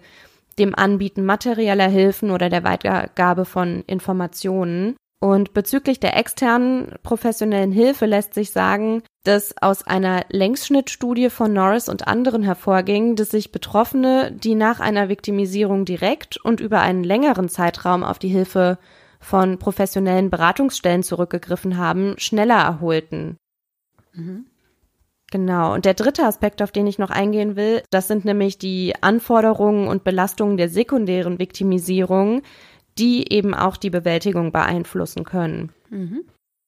dem 0.60 0.76
Anbieten 0.76 1.26
materieller 1.26 1.88
Hilfen 1.88 2.32
oder 2.32 2.50
der 2.50 2.64
Weitergabe 2.64 3.46
von 3.46 3.84
Informationen. 3.88 4.96
Und 5.20 5.54
bezüglich 5.54 6.00
der 6.00 6.16
externen 6.16 6.94
professionellen 7.02 7.72
Hilfe 7.72 8.06
lässt 8.06 8.36
sich 8.36 8.52
sagen, 8.52 9.02
dass 9.24 9.56
aus 9.62 9.86
einer 9.86 10.26
Längsschnittstudie 10.30 11.32
von 11.32 11.54
Norris 11.54 11.90
und 11.90 12.08
anderen 12.08 12.44
hervorging, 12.44 13.16
dass 13.16 13.30
sich 13.30 13.52
Betroffene, 13.52 14.32
die 14.32 14.54
nach 14.54 14.80
einer 14.80 15.10
Viktimisierung 15.10 15.86
direkt 15.86 16.38
und 16.38 16.60
über 16.60 16.82
einen 16.82 17.04
längeren 17.04 17.50
Zeitraum 17.50 18.04
auf 18.04 18.20
die 18.20 18.30
Hilfe 18.30 18.78
von 19.20 19.58
professionellen 19.58 20.30
Beratungsstellen 20.30 21.02
zurückgegriffen 21.02 21.78
haben, 21.78 22.14
schneller 22.18 22.60
erholten. 22.60 23.38
Mhm. 24.14 24.46
Genau. 25.32 25.74
Und 25.74 25.86
der 25.86 25.94
dritte 25.94 26.24
Aspekt, 26.24 26.62
auf 26.62 26.72
den 26.72 26.88
ich 26.88 27.00
noch 27.00 27.10
eingehen 27.10 27.56
will, 27.56 27.84
das 27.90 28.08
sind 28.08 28.24
nämlich 28.24 28.58
die 28.58 28.94
Anforderungen 29.02 29.88
und 29.88 30.04
Belastungen 30.04 30.58
der 30.58 30.70
sekundären 30.70 31.38
Viktimisierung, 31.38 32.44
die 32.98 33.32
eben 33.32 33.54
auch 33.54 33.78
die 33.78 33.90
Bewältigung 33.90 34.52
beeinflussen 34.52 35.24
können. 35.24 35.72
Mhm. 35.90 36.24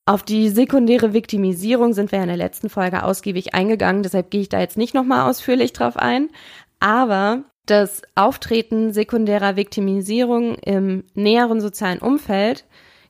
Auf 0.06 0.24
die 0.24 0.50
sekundäre 0.50 1.14
Viktimisierung 1.14 1.94
sind 1.94 2.12
wir 2.12 2.22
in 2.22 2.28
der 2.28 2.38
letzten 2.38 2.70
Folge 2.70 3.04
ausgiebig 3.04 3.54
eingegangen, 3.54 4.04
deshalb 4.04 4.32
gehe 4.32 4.42
ich 4.42 4.50
da 4.50 4.60
jetzt 4.60 4.78
nicht 4.78 4.94
nochmal 4.94 5.30
ausführlich 5.30 5.72
drauf 5.72 5.98
ein. 5.98 6.30
Aber 6.80 7.44
das 7.66 8.02
Auftreten 8.16 8.92
sekundärer 8.92 9.56
Viktimisierung 9.56 10.56
im 10.56 11.04
näheren 11.14 11.62
sozialen 11.62 12.00
Umfeld 12.00 12.66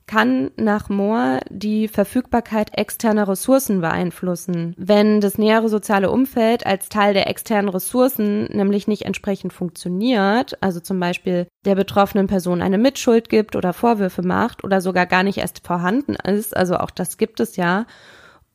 kann 0.09 0.49
nach 0.55 0.89
Mohr 0.89 1.39
die 1.51 1.87
Verfügbarkeit 1.87 2.75
externer 2.75 3.27
Ressourcen 3.27 3.79
beeinflussen. 3.79 4.73
Wenn 4.75 5.21
das 5.21 5.37
nähere 5.37 5.69
soziale 5.69 6.09
Umfeld 6.09 6.65
als 6.65 6.89
Teil 6.89 7.13
der 7.13 7.29
externen 7.29 7.69
Ressourcen 7.69 8.45
nämlich 8.45 8.87
nicht 8.87 9.03
entsprechend 9.03 9.53
funktioniert, 9.53 10.57
also 10.63 10.79
zum 10.79 10.99
Beispiel 10.99 11.45
der 11.63 11.75
betroffenen 11.75 12.25
Person 12.25 12.63
eine 12.63 12.79
Mitschuld 12.79 13.29
gibt 13.29 13.55
oder 13.55 13.71
Vorwürfe 13.71 14.23
macht 14.23 14.63
oder 14.63 14.81
sogar 14.81 15.05
gar 15.05 15.21
nicht 15.21 15.37
erst 15.37 15.67
vorhanden 15.67 16.15
ist, 16.15 16.57
also 16.57 16.77
auch 16.77 16.89
das 16.89 17.19
gibt 17.19 17.39
es 17.39 17.55
ja, 17.55 17.85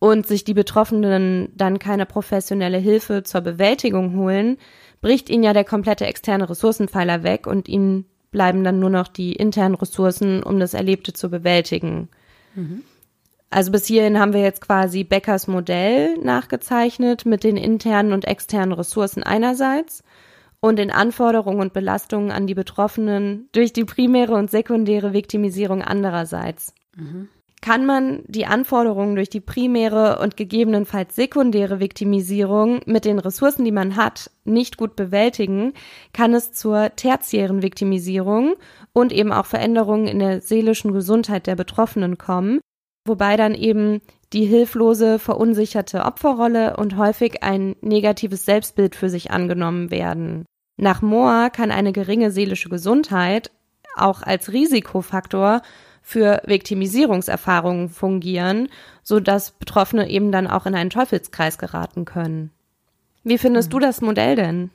und 0.00 0.26
sich 0.26 0.42
die 0.42 0.54
Betroffenen 0.54 1.52
dann 1.54 1.78
keine 1.78 2.04
professionelle 2.04 2.78
Hilfe 2.78 3.22
zur 3.22 3.42
Bewältigung 3.42 4.16
holen, 4.16 4.58
bricht 5.00 5.30
ihnen 5.30 5.44
ja 5.44 5.52
der 5.52 5.64
komplette 5.64 6.04
externe 6.04 6.50
Ressourcenpfeiler 6.50 7.22
weg 7.22 7.46
und 7.46 7.68
ihnen 7.68 8.06
bleiben 8.34 8.64
dann 8.64 8.80
nur 8.80 8.90
noch 8.90 9.06
die 9.06 9.32
internen 9.32 9.76
Ressourcen, 9.76 10.42
um 10.42 10.58
das 10.58 10.74
Erlebte 10.74 11.12
zu 11.12 11.30
bewältigen. 11.30 12.08
Mhm. 12.56 12.82
Also 13.48 13.70
bis 13.70 13.86
hierhin 13.86 14.18
haben 14.18 14.32
wir 14.32 14.42
jetzt 14.42 14.60
quasi 14.60 15.04
Beckers 15.04 15.46
Modell 15.46 16.18
nachgezeichnet 16.18 17.24
mit 17.24 17.44
den 17.44 17.56
internen 17.56 18.12
und 18.12 18.24
externen 18.24 18.72
Ressourcen 18.72 19.22
einerseits 19.22 20.02
und 20.58 20.80
den 20.80 20.90
Anforderungen 20.90 21.60
und 21.60 21.72
Belastungen 21.72 22.32
an 22.32 22.48
die 22.48 22.54
Betroffenen 22.54 23.48
durch 23.52 23.72
die 23.72 23.84
primäre 23.84 24.34
und 24.34 24.50
sekundäre 24.50 25.12
Viktimisierung 25.12 25.82
andererseits. 25.82 26.74
Mhm. 26.96 27.28
Kann 27.64 27.86
man 27.86 28.24
die 28.26 28.44
Anforderungen 28.44 29.14
durch 29.14 29.30
die 29.30 29.40
primäre 29.40 30.18
und 30.18 30.36
gegebenenfalls 30.36 31.16
sekundäre 31.16 31.80
Viktimisierung 31.80 32.80
mit 32.84 33.06
den 33.06 33.18
Ressourcen, 33.18 33.64
die 33.64 33.72
man 33.72 33.96
hat, 33.96 34.30
nicht 34.44 34.76
gut 34.76 34.96
bewältigen, 34.96 35.72
kann 36.12 36.34
es 36.34 36.52
zur 36.52 36.94
tertiären 36.94 37.62
Viktimisierung 37.62 38.56
und 38.92 39.12
eben 39.12 39.32
auch 39.32 39.46
Veränderungen 39.46 40.08
in 40.08 40.18
der 40.18 40.42
seelischen 40.42 40.92
Gesundheit 40.92 41.46
der 41.46 41.56
Betroffenen 41.56 42.18
kommen, 42.18 42.60
wobei 43.06 43.38
dann 43.38 43.54
eben 43.54 44.02
die 44.34 44.44
hilflose, 44.44 45.18
verunsicherte 45.18 46.04
Opferrolle 46.04 46.76
und 46.76 46.98
häufig 46.98 47.42
ein 47.42 47.76
negatives 47.80 48.44
Selbstbild 48.44 48.94
für 48.94 49.08
sich 49.08 49.30
angenommen 49.30 49.90
werden. 49.90 50.44
Nach 50.76 51.00
Mohr 51.00 51.48
kann 51.48 51.70
eine 51.70 51.92
geringe 51.92 52.30
seelische 52.30 52.68
Gesundheit 52.68 53.50
auch 53.96 54.22
als 54.22 54.52
Risikofaktor 54.52 55.62
für 56.06 56.42
Viktimisierungserfahrungen 56.44 57.88
fungieren, 57.88 58.68
so 59.02 59.20
dass 59.20 59.52
Betroffene 59.52 60.08
eben 60.10 60.30
dann 60.30 60.46
auch 60.46 60.66
in 60.66 60.74
einen 60.74 60.90
Teufelskreis 60.90 61.56
geraten 61.56 62.04
können. 62.04 62.50
Wie 63.24 63.38
findest 63.38 63.70
mhm. 63.70 63.72
du 63.72 63.78
das 63.78 64.02
Modell 64.02 64.36
denn? 64.36 64.70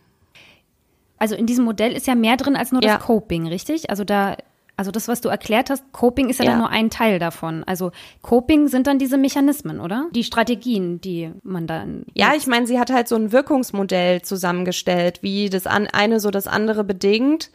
Also 1.19 1.35
in 1.35 1.45
diesem 1.45 1.65
Modell 1.65 1.93
ist 1.93 2.07
ja 2.07 2.15
mehr 2.15 2.35
drin 2.35 2.55
als 2.55 2.71
nur 2.71 2.83
ja. 2.83 2.95
das 2.95 3.05
Coping, 3.05 3.45
richtig? 3.47 3.91
Also 3.91 4.03
da 4.03 4.37
also 4.75 4.91
das, 4.91 5.09
was 5.09 5.19
du 5.19 5.27
erklärt 5.27 5.69
hast, 5.69 5.83
Coping 5.91 6.29
ist 6.29 6.39
ja, 6.39 6.45
ja, 6.45 6.51
dann 6.51 6.59
nur 6.59 6.69
ein 6.69 6.89
Teil 6.89 7.19
davon. 7.19 7.65
Also 7.65 7.91
Coping 8.21 8.69
sind 8.69 8.87
dann 8.87 8.97
diese 8.97 9.17
Mechanismen, 9.17 9.81
oder? 9.81 10.07
Die 10.15 10.23
Strategien, 10.23 11.01
die 11.01 11.31
man 11.43 11.67
dann. 11.67 12.05
Ja, 12.13 12.33
ich 12.33 12.47
meine, 12.47 12.65
sie 12.65 12.79
hat 12.79 12.89
halt 12.89 13.09
so 13.09 13.17
ein 13.17 13.33
Wirkungsmodell 13.33 14.21
zusammengestellt, 14.21 15.21
wie 15.21 15.49
das 15.49 15.67
eine 15.67 16.21
so 16.21 16.31
das 16.31 16.47
andere 16.47 16.85
bedingt. 16.85 17.51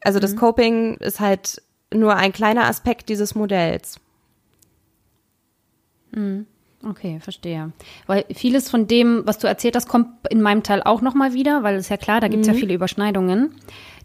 Also 0.00 0.20
das 0.20 0.34
mhm. 0.34 0.38
Coping 0.38 0.94
ist 0.98 1.18
halt 1.18 1.60
nur 1.94 2.16
ein 2.16 2.32
kleiner 2.32 2.64
Aspekt 2.64 3.08
dieses 3.08 3.34
Modells. 3.34 4.00
Hm. 6.12 6.46
Okay, 6.84 7.20
verstehe. 7.20 7.72
Weil 8.06 8.24
vieles 8.34 8.68
von 8.68 8.88
dem, 8.88 9.22
was 9.24 9.38
du 9.38 9.46
erzählt 9.46 9.76
hast, 9.76 9.88
kommt 9.88 10.08
in 10.30 10.42
meinem 10.42 10.64
Teil 10.64 10.82
auch 10.82 11.00
nochmal 11.00 11.32
wieder, 11.32 11.62
weil 11.62 11.76
es 11.76 11.88
ja 11.88 11.96
klar, 11.96 12.20
da 12.20 12.26
gibt 12.26 12.42
es 12.42 12.48
mhm. 12.48 12.54
ja 12.54 12.60
viele 12.60 12.74
Überschneidungen. 12.74 13.54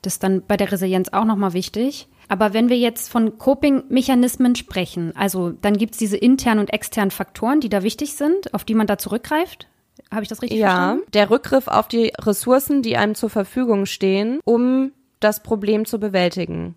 Das 0.04 0.14
ist 0.14 0.24
dann 0.24 0.44
bei 0.48 0.58
der 0.58 0.72
Resilienz 0.72 1.10
auch 1.10 1.26
nochmal 1.26 1.54
wichtig. 1.54 2.08
Aber 2.30 2.54
wenn 2.54 2.70
wir 2.70 2.78
jetzt 2.78 3.10
von 3.10 3.38
Coping-Mechanismen 3.38 4.56
sprechen, 4.56 5.14
also 5.16 5.52
dann 5.52 5.78
gibt 5.78 5.94
es 5.94 5.98
diese 5.98 6.18
internen 6.18 6.60
und 6.60 6.74
externen 6.74 7.12
Faktoren, 7.12 7.62
die 7.62 7.70
da 7.70 7.84
wichtig 7.84 8.14
sind, 8.14 8.54
auf 8.54 8.64
die 8.64 8.76
man 8.76 8.86
da 8.86 8.98
zurückgreift. 8.98 9.68
Habe 10.12 10.24
ich 10.24 10.30
das 10.30 10.42
richtig 10.42 10.60
ja, 10.60 10.68
verstanden? 10.68 11.04
Ja, 11.06 11.12
der 11.12 11.30
Rückgriff 11.30 11.68
auf 11.68 11.88
die 11.88 12.14
Ressourcen, 12.20 12.82
die 12.82 12.98
einem 12.98 13.16
zur 13.16 13.30
Verfügung 13.30 13.86
stehen, 13.86 14.40
um 14.44 14.92
das 15.20 15.42
Problem 15.42 15.86
zu 15.86 16.00
bewältigen. 16.00 16.76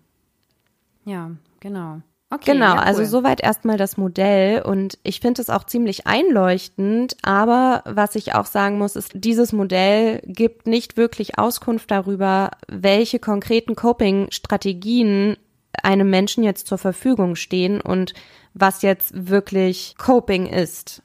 Ja, 1.05 1.31
genau. 1.59 2.01
Okay, 2.33 2.53
genau, 2.53 2.65
ja, 2.67 2.73
cool. 2.75 2.79
also 2.79 3.03
soweit 3.03 3.43
erstmal 3.43 3.75
das 3.77 3.97
Modell 3.97 4.61
und 4.61 4.97
ich 5.03 5.19
finde 5.19 5.41
es 5.41 5.49
auch 5.49 5.65
ziemlich 5.65 6.07
einleuchtend, 6.07 7.17
aber 7.23 7.83
was 7.85 8.15
ich 8.15 8.33
auch 8.35 8.45
sagen 8.45 8.77
muss, 8.77 8.95
ist, 8.95 9.11
dieses 9.15 9.51
Modell 9.51 10.21
gibt 10.25 10.65
nicht 10.65 10.95
wirklich 10.95 11.37
Auskunft 11.37 11.91
darüber, 11.91 12.51
welche 12.69 13.19
konkreten 13.19 13.75
Coping-Strategien 13.75 15.35
einem 15.83 16.09
Menschen 16.09 16.45
jetzt 16.45 16.67
zur 16.67 16.77
Verfügung 16.77 17.35
stehen 17.35 17.81
und 17.81 18.13
was 18.53 18.81
jetzt 18.81 19.27
wirklich 19.29 19.95
Coping 19.97 20.45
ist. 20.45 21.03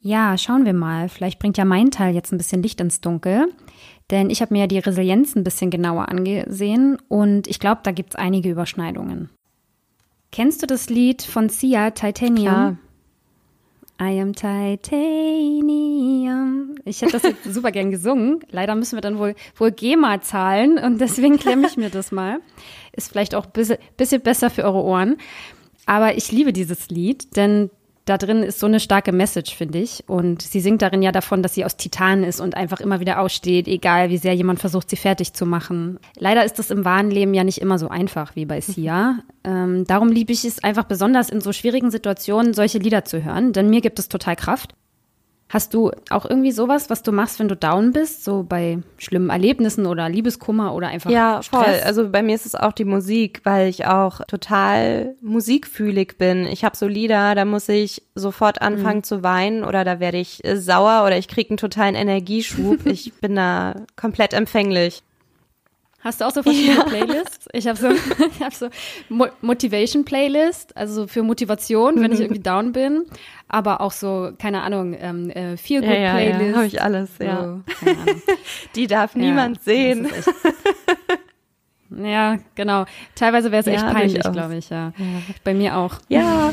Ja, 0.00 0.36
schauen 0.38 0.64
wir 0.64 0.74
mal. 0.74 1.08
Vielleicht 1.08 1.38
bringt 1.38 1.58
ja 1.58 1.64
mein 1.64 1.90
Teil 1.90 2.14
jetzt 2.14 2.30
ein 2.30 2.38
bisschen 2.38 2.62
Licht 2.62 2.80
ins 2.80 3.00
Dunkel. 3.00 3.48
Denn 4.10 4.30
ich 4.30 4.40
habe 4.40 4.54
mir 4.54 4.60
ja 4.60 4.66
die 4.66 4.78
Resilienz 4.78 5.34
ein 5.34 5.44
bisschen 5.44 5.70
genauer 5.70 6.08
angesehen 6.08 6.98
und 7.08 7.48
ich 7.48 7.58
glaube, 7.58 7.80
da 7.82 7.90
gibt 7.90 8.14
es 8.14 8.16
einige 8.16 8.50
Überschneidungen. 8.50 9.30
Kennst 10.30 10.62
du 10.62 10.66
das 10.66 10.88
Lied 10.88 11.22
von 11.22 11.48
Sia, 11.48 11.90
Titanium? 11.90 12.44
Klar. 12.44 12.76
I 13.98 14.20
am 14.20 14.34
Titanium. 14.34 14.76
Ich 16.84 17.00
hätte 17.00 17.12
das 17.12 17.22
jetzt 17.22 17.44
super 17.52 17.72
gern 17.72 17.90
gesungen. 17.90 18.40
Leider 18.50 18.74
müssen 18.74 18.96
wir 18.96 19.00
dann 19.00 19.16
wohl, 19.18 19.34
wohl 19.56 19.70
GEMA 19.72 20.20
zahlen 20.20 20.78
und 20.78 21.00
deswegen 21.00 21.38
klemme 21.38 21.66
ich 21.66 21.78
mir 21.78 21.88
das 21.88 22.12
mal. 22.12 22.40
Ist 22.92 23.08
vielleicht 23.10 23.34
auch 23.34 23.46
ein 23.46 23.52
bisschen, 23.52 23.78
bisschen 23.96 24.20
besser 24.20 24.50
für 24.50 24.64
eure 24.64 24.82
Ohren. 24.82 25.16
Aber 25.86 26.14
ich 26.16 26.30
liebe 26.30 26.52
dieses 26.52 26.90
Lied, 26.90 27.36
denn 27.36 27.70
da 28.06 28.16
drin 28.18 28.42
ist 28.44 28.60
so 28.60 28.66
eine 28.66 28.80
starke 28.80 29.12
Message, 29.12 29.54
finde 29.54 29.80
ich. 29.80 30.04
Und 30.06 30.40
sie 30.40 30.60
singt 30.60 30.80
darin 30.80 31.02
ja 31.02 31.12
davon, 31.12 31.42
dass 31.42 31.54
sie 31.54 31.64
aus 31.64 31.76
Titan 31.76 32.22
ist 32.24 32.40
und 32.40 32.56
einfach 32.56 32.80
immer 32.80 33.00
wieder 33.00 33.20
aussteht, 33.20 33.68
egal 33.68 34.10
wie 34.10 34.16
sehr 34.16 34.32
jemand 34.32 34.60
versucht, 34.60 34.88
sie 34.88 34.96
fertig 34.96 35.34
zu 35.34 35.44
machen. 35.44 35.98
Leider 36.16 36.44
ist 36.44 36.58
das 36.58 36.70
im 36.70 36.84
wahren 36.84 37.10
Leben 37.10 37.34
ja 37.34 37.44
nicht 37.44 37.60
immer 37.60 37.78
so 37.78 37.88
einfach 37.88 38.36
wie 38.36 38.46
bei 38.46 38.60
Sia. 38.60 39.18
Ähm, 39.44 39.84
darum 39.86 40.08
liebe 40.08 40.32
ich 40.32 40.44
es 40.44 40.62
einfach 40.62 40.84
besonders 40.84 41.28
in 41.28 41.40
so 41.40 41.52
schwierigen 41.52 41.90
Situationen, 41.90 42.54
solche 42.54 42.78
Lieder 42.78 43.04
zu 43.04 43.24
hören, 43.24 43.52
denn 43.52 43.68
mir 43.68 43.80
gibt 43.80 43.98
es 43.98 44.08
total 44.08 44.36
Kraft. 44.36 44.74
Hast 45.48 45.74
du 45.74 45.92
auch 46.10 46.24
irgendwie 46.24 46.50
sowas, 46.50 46.90
was 46.90 47.02
du 47.02 47.12
machst, 47.12 47.38
wenn 47.38 47.46
du 47.46 47.54
down 47.54 47.92
bist, 47.92 48.24
so 48.24 48.42
bei 48.42 48.78
schlimmen 48.98 49.30
Erlebnissen 49.30 49.86
oder 49.86 50.08
Liebeskummer 50.08 50.74
oder 50.74 50.88
einfach 50.88 51.08
Ja, 51.08 51.40
Stress? 51.40 51.64
voll. 51.64 51.80
Also 51.84 52.08
bei 52.10 52.22
mir 52.22 52.34
ist 52.34 52.46
es 52.46 52.56
auch 52.56 52.72
die 52.72 52.84
Musik, 52.84 53.42
weil 53.44 53.68
ich 53.68 53.86
auch 53.86 54.22
total 54.26 55.14
musikfühlig 55.20 56.18
bin. 56.18 56.46
Ich 56.46 56.64
habe 56.64 56.76
so 56.76 56.88
Lieder, 56.88 57.36
da 57.36 57.44
muss 57.44 57.68
ich 57.68 58.02
sofort 58.16 58.60
anfangen 58.60 58.98
mhm. 58.98 59.04
zu 59.04 59.22
weinen 59.22 59.62
oder 59.62 59.84
da 59.84 60.00
werde 60.00 60.18
ich 60.18 60.44
äh, 60.44 60.56
sauer 60.56 61.04
oder 61.06 61.16
ich 61.16 61.28
kriege 61.28 61.50
einen 61.50 61.58
totalen 61.58 61.94
Energieschub. 61.94 62.80
ich 62.86 63.14
bin 63.14 63.36
da 63.36 63.86
komplett 63.94 64.32
empfänglich. 64.32 65.04
Hast 66.06 66.20
du 66.20 66.24
auch 66.24 66.30
so 66.30 66.44
verschiedene 66.44 66.76
ja. 66.76 66.84
Playlists? 66.84 67.48
Ich 67.52 67.66
habe 67.66 67.76
so, 67.76 67.88
ich 68.30 68.40
hab 68.40 68.54
so 68.54 68.68
Motivation 69.40 70.04
Playlist, 70.04 70.76
also 70.76 71.08
für 71.08 71.24
Motivation, 71.24 72.00
wenn 72.00 72.12
ich 72.12 72.20
irgendwie 72.20 72.42
down 72.42 72.70
bin, 72.70 73.06
aber 73.48 73.80
auch 73.80 73.90
so 73.90 74.30
keine 74.38 74.62
Ahnung 74.62 74.94
ähm, 74.96 75.30
äh, 75.30 75.56
Feel 75.56 75.80
Good 75.80 75.90
ja, 75.90 76.12
Playlist. 76.12 76.40
Ja, 76.40 76.46
ja, 76.46 76.54
habe 76.54 76.66
ich 76.66 76.80
alles. 76.80 77.10
So, 77.18 77.24
ja. 77.24 77.60
Die 78.76 78.86
darf 78.86 79.16
niemand 79.16 79.62
sehen. 79.62 80.08
Ja, 81.88 82.38
genau. 82.56 82.84
Teilweise 83.14 83.52
wäre 83.52 83.60
es 83.60 83.68
echt 83.68 83.86
peinlich, 83.86 84.20
glaube 84.20 84.56
ich. 84.56 84.70
Ja. 84.70 84.92
Bei 85.44 85.54
mir 85.54 85.76
auch. 85.76 86.00
Ja. 86.08 86.52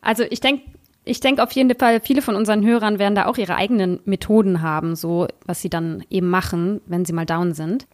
also 0.00 0.22
ich 0.30 0.38
denke, 0.38 0.70
ich 1.04 1.18
denke 1.18 1.42
auf 1.42 1.50
jeden 1.50 1.76
Fall, 1.76 2.00
viele 2.00 2.22
von 2.22 2.36
unseren 2.36 2.64
Hörern 2.64 3.00
werden 3.00 3.16
da 3.16 3.26
auch 3.26 3.38
ihre 3.38 3.56
eigenen 3.56 3.98
Methoden 4.04 4.62
haben, 4.62 4.94
so 4.94 5.26
was 5.46 5.60
sie 5.60 5.68
dann 5.68 6.04
eben 6.10 6.30
machen, 6.30 6.80
wenn 6.86 7.04
sie 7.04 7.12
mal 7.12 7.26
down 7.26 7.54
sind. 7.54 7.88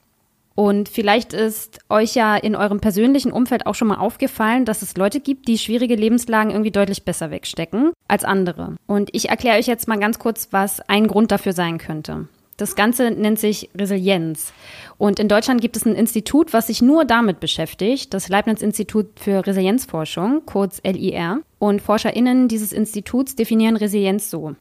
Und 0.54 0.88
vielleicht 0.88 1.33
ist 1.33 1.78
euch 1.88 2.14
ja 2.14 2.37
in 2.37 2.57
eurem 2.57 2.80
persönlichen 2.80 3.33
Umfeld 3.33 3.66
auch 3.66 3.75
schon 3.75 3.88
mal 3.88 3.99
aufgefallen, 3.99 4.64
dass 4.64 4.83
es 4.83 4.97
Leute 4.97 5.21
gibt, 5.21 5.49
die 5.49 5.59
schwierige 5.59 5.95
Lebenslagen 5.95 6.50
irgendwie 6.50 6.71
deutlich 6.71 7.04
besser 7.04 7.30
wegstecken 7.30 7.92
als 8.09 8.25
andere. 8.25 8.76
Und 8.87 9.11
ich 9.12 9.28
erkläre 9.28 9.59
euch 9.59 9.66
jetzt 9.66 9.88
mal 9.88 9.99
ganz 9.99 10.19
kurz, 10.19 10.49
was 10.50 10.80
ein 10.88 11.07
Grund 11.07 11.30
dafür 11.30 11.52
sein 11.52 11.78
könnte. 11.78 12.28
Das 12.61 12.76
Ganze 12.76 13.11
nennt 13.11 13.38
sich 13.38 13.71
Resilienz. 13.75 14.52
Und 14.99 15.19
in 15.19 15.28
Deutschland 15.28 15.62
gibt 15.62 15.76
es 15.76 15.87
ein 15.87 15.95
Institut, 15.95 16.52
was 16.52 16.66
sich 16.66 16.83
nur 16.83 17.07
damit 17.07 17.40
beschäftigt, 17.40 18.12
das 18.12 18.28
Leibniz-Institut 18.28 19.19
für 19.19 19.47
Resilienzforschung, 19.47 20.42
kurz 20.45 20.83
LIR. 20.85 21.40
Und 21.59 21.80
ForscherInnen 21.80 22.49
dieses 22.49 22.75
Instituts 22.75 23.35
definieren 23.35 23.76
Resilienz 23.76 24.28
so. 24.28 24.57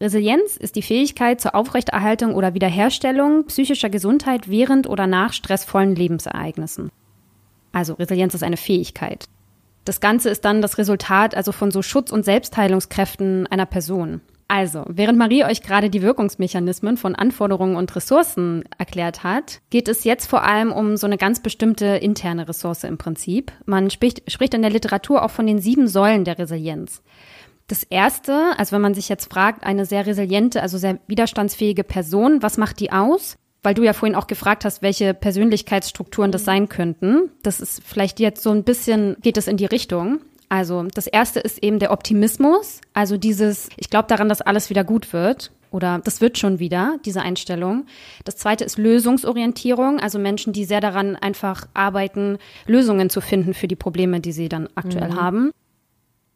Resilienz 0.00 0.56
ist 0.56 0.76
die 0.76 0.82
Fähigkeit 0.82 1.40
zur 1.40 1.54
Aufrechterhaltung 1.54 2.34
oder 2.34 2.54
Wiederherstellung 2.54 3.44
psychischer 3.46 3.90
Gesundheit 3.90 4.48
während 4.48 4.88
oder 4.88 5.06
nach 5.06 5.34
stressvollen 5.34 5.94
Lebensereignissen. 5.94 6.90
Also 7.72 7.94
Resilienz 7.94 8.34
ist 8.34 8.42
eine 8.42 8.56
Fähigkeit. 8.56 9.26
Das 9.84 10.00
Ganze 10.00 10.30
ist 10.30 10.44
dann 10.44 10.62
das 10.62 10.78
Resultat 10.78 11.34
also 11.34 11.52
von 11.52 11.70
so 11.70 11.82
Schutz- 11.82 12.12
und 12.12 12.24
Selbstheilungskräften 12.24 13.46
einer 13.46 13.66
Person. 13.66 14.22
Also, 14.48 14.84
während 14.88 15.16
Marie 15.16 15.44
euch 15.44 15.62
gerade 15.62 15.90
die 15.90 16.02
Wirkungsmechanismen 16.02 16.96
von 16.96 17.14
Anforderungen 17.14 17.76
und 17.76 17.94
Ressourcen 17.94 18.64
erklärt 18.78 19.22
hat, 19.22 19.60
geht 19.70 19.86
es 19.86 20.02
jetzt 20.02 20.26
vor 20.26 20.42
allem 20.42 20.72
um 20.72 20.96
so 20.96 21.06
eine 21.06 21.18
ganz 21.18 21.40
bestimmte 21.40 21.86
interne 21.86 22.48
Ressource 22.48 22.82
im 22.82 22.98
Prinzip. 22.98 23.52
Man 23.64 23.90
spricht, 23.90 24.28
spricht 24.28 24.54
in 24.54 24.62
der 24.62 24.72
Literatur 24.72 25.22
auch 25.22 25.30
von 25.30 25.46
den 25.46 25.60
sieben 25.60 25.86
Säulen 25.86 26.24
der 26.24 26.36
Resilienz. 26.36 27.00
Das 27.70 27.84
erste, 27.84 28.58
also 28.58 28.72
wenn 28.72 28.82
man 28.82 28.94
sich 28.94 29.08
jetzt 29.08 29.32
fragt, 29.32 29.62
eine 29.62 29.86
sehr 29.86 30.04
resiliente, 30.04 30.60
also 30.60 30.76
sehr 30.76 30.98
widerstandsfähige 31.06 31.84
Person, 31.84 32.42
was 32.42 32.58
macht 32.58 32.80
die 32.80 32.90
aus? 32.90 33.36
Weil 33.62 33.74
du 33.74 33.84
ja 33.84 33.92
vorhin 33.92 34.16
auch 34.16 34.26
gefragt 34.26 34.64
hast, 34.64 34.82
welche 34.82 35.14
Persönlichkeitsstrukturen 35.14 36.32
das 36.32 36.44
sein 36.44 36.68
könnten. 36.68 37.30
Das 37.44 37.60
ist 37.60 37.80
vielleicht 37.84 38.18
jetzt 38.18 38.42
so 38.42 38.50
ein 38.50 38.64
bisschen, 38.64 39.16
geht 39.22 39.36
es 39.36 39.46
in 39.46 39.56
die 39.56 39.66
Richtung. 39.66 40.18
Also 40.48 40.82
das 40.82 41.06
erste 41.06 41.38
ist 41.38 41.62
eben 41.62 41.78
der 41.78 41.92
Optimismus, 41.92 42.80
also 42.92 43.16
dieses, 43.16 43.68
ich 43.76 43.88
glaube 43.88 44.08
daran, 44.08 44.28
dass 44.28 44.40
alles 44.40 44.68
wieder 44.68 44.82
gut 44.82 45.12
wird 45.12 45.52
oder 45.70 46.00
das 46.02 46.20
wird 46.20 46.38
schon 46.38 46.58
wieder, 46.58 46.98
diese 47.04 47.22
Einstellung. 47.22 47.86
Das 48.24 48.36
zweite 48.36 48.64
ist 48.64 48.78
Lösungsorientierung, 48.78 50.00
also 50.00 50.18
Menschen, 50.18 50.52
die 50.52 50.64
sehr 50.64 50.80
daran 50.80 51.14
einfach 51.14 51.68
arbeiten, 51.72 52.38
Lösungen 52.66 53.10
zu 53.10 53.20
finden 53.20 53.54
für 53.54 53.68
die 53.68 53.76
Probleme, 53.76 54.18
die 54.18 54.32
sie 54.32 54.48
dann 54.48 54.68
aktuell 54.74 55.10
mhm. 55.10 55.20
haben. 55.20 55.50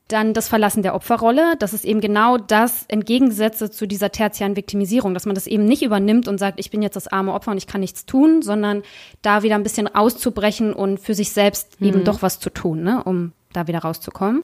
Dann 0.08 0.34
das 0.34 0.48
Verlassen 0.48 0.82
der 0.82 0.94
Opferrolle. 0.94 1.54
Das 1.58 1.72
ist 1.72 1.84
eben 1.84 2.00
genau 2.00 2.36
das 2.36 2.84
Entgegengesetzte 2.88 3.70
zu 3.70 3.86
dieser 3.86 4.10
tertiären 4.10 4.56
Viktimisierung, 4.56 5.14
dass 5.14 5.24
man 5.24 5.34
das 5.34 5.46
eben 5.46 5.64
nicht 5.64 5.82
übernimmt 5.82 6.28
und 6.28 6.38
sagt, 6.38 6.60
ich 6.60 6.70
bin 6.70 6.82
jetzt 6.82 6.96
das 6.96 7.08
arme 7.08 7.32
Opfer 7.32 7.52
und 7.52 7.58
ich 7.58 7.66
kann 7.66 7.80
nichts 7.80 8.04
tun, 8.04 8.42
sondern 8.42 8.82
da 9.22 9.42
wieder 9.42 9.54
ein 9.54 9.62
bisschen 9.62 9.92
auszubrechen 9.92 10.74
und 10.74 11.00
für 11.00 11.14
sich 11.14 11.32
selbst 11.32 11.80
mhm. 11.80 11.86
eben 11.86 12.04
doch 12.04 12.20
was 12.20 12.38
zu 12.38 12.50
tun, 12.50 12.82
ne, 12.82 13.02
um 13.02 13.32
da 13.52 13.66
wieder 13.66 13.78
rauszukommen. 13.78 14.42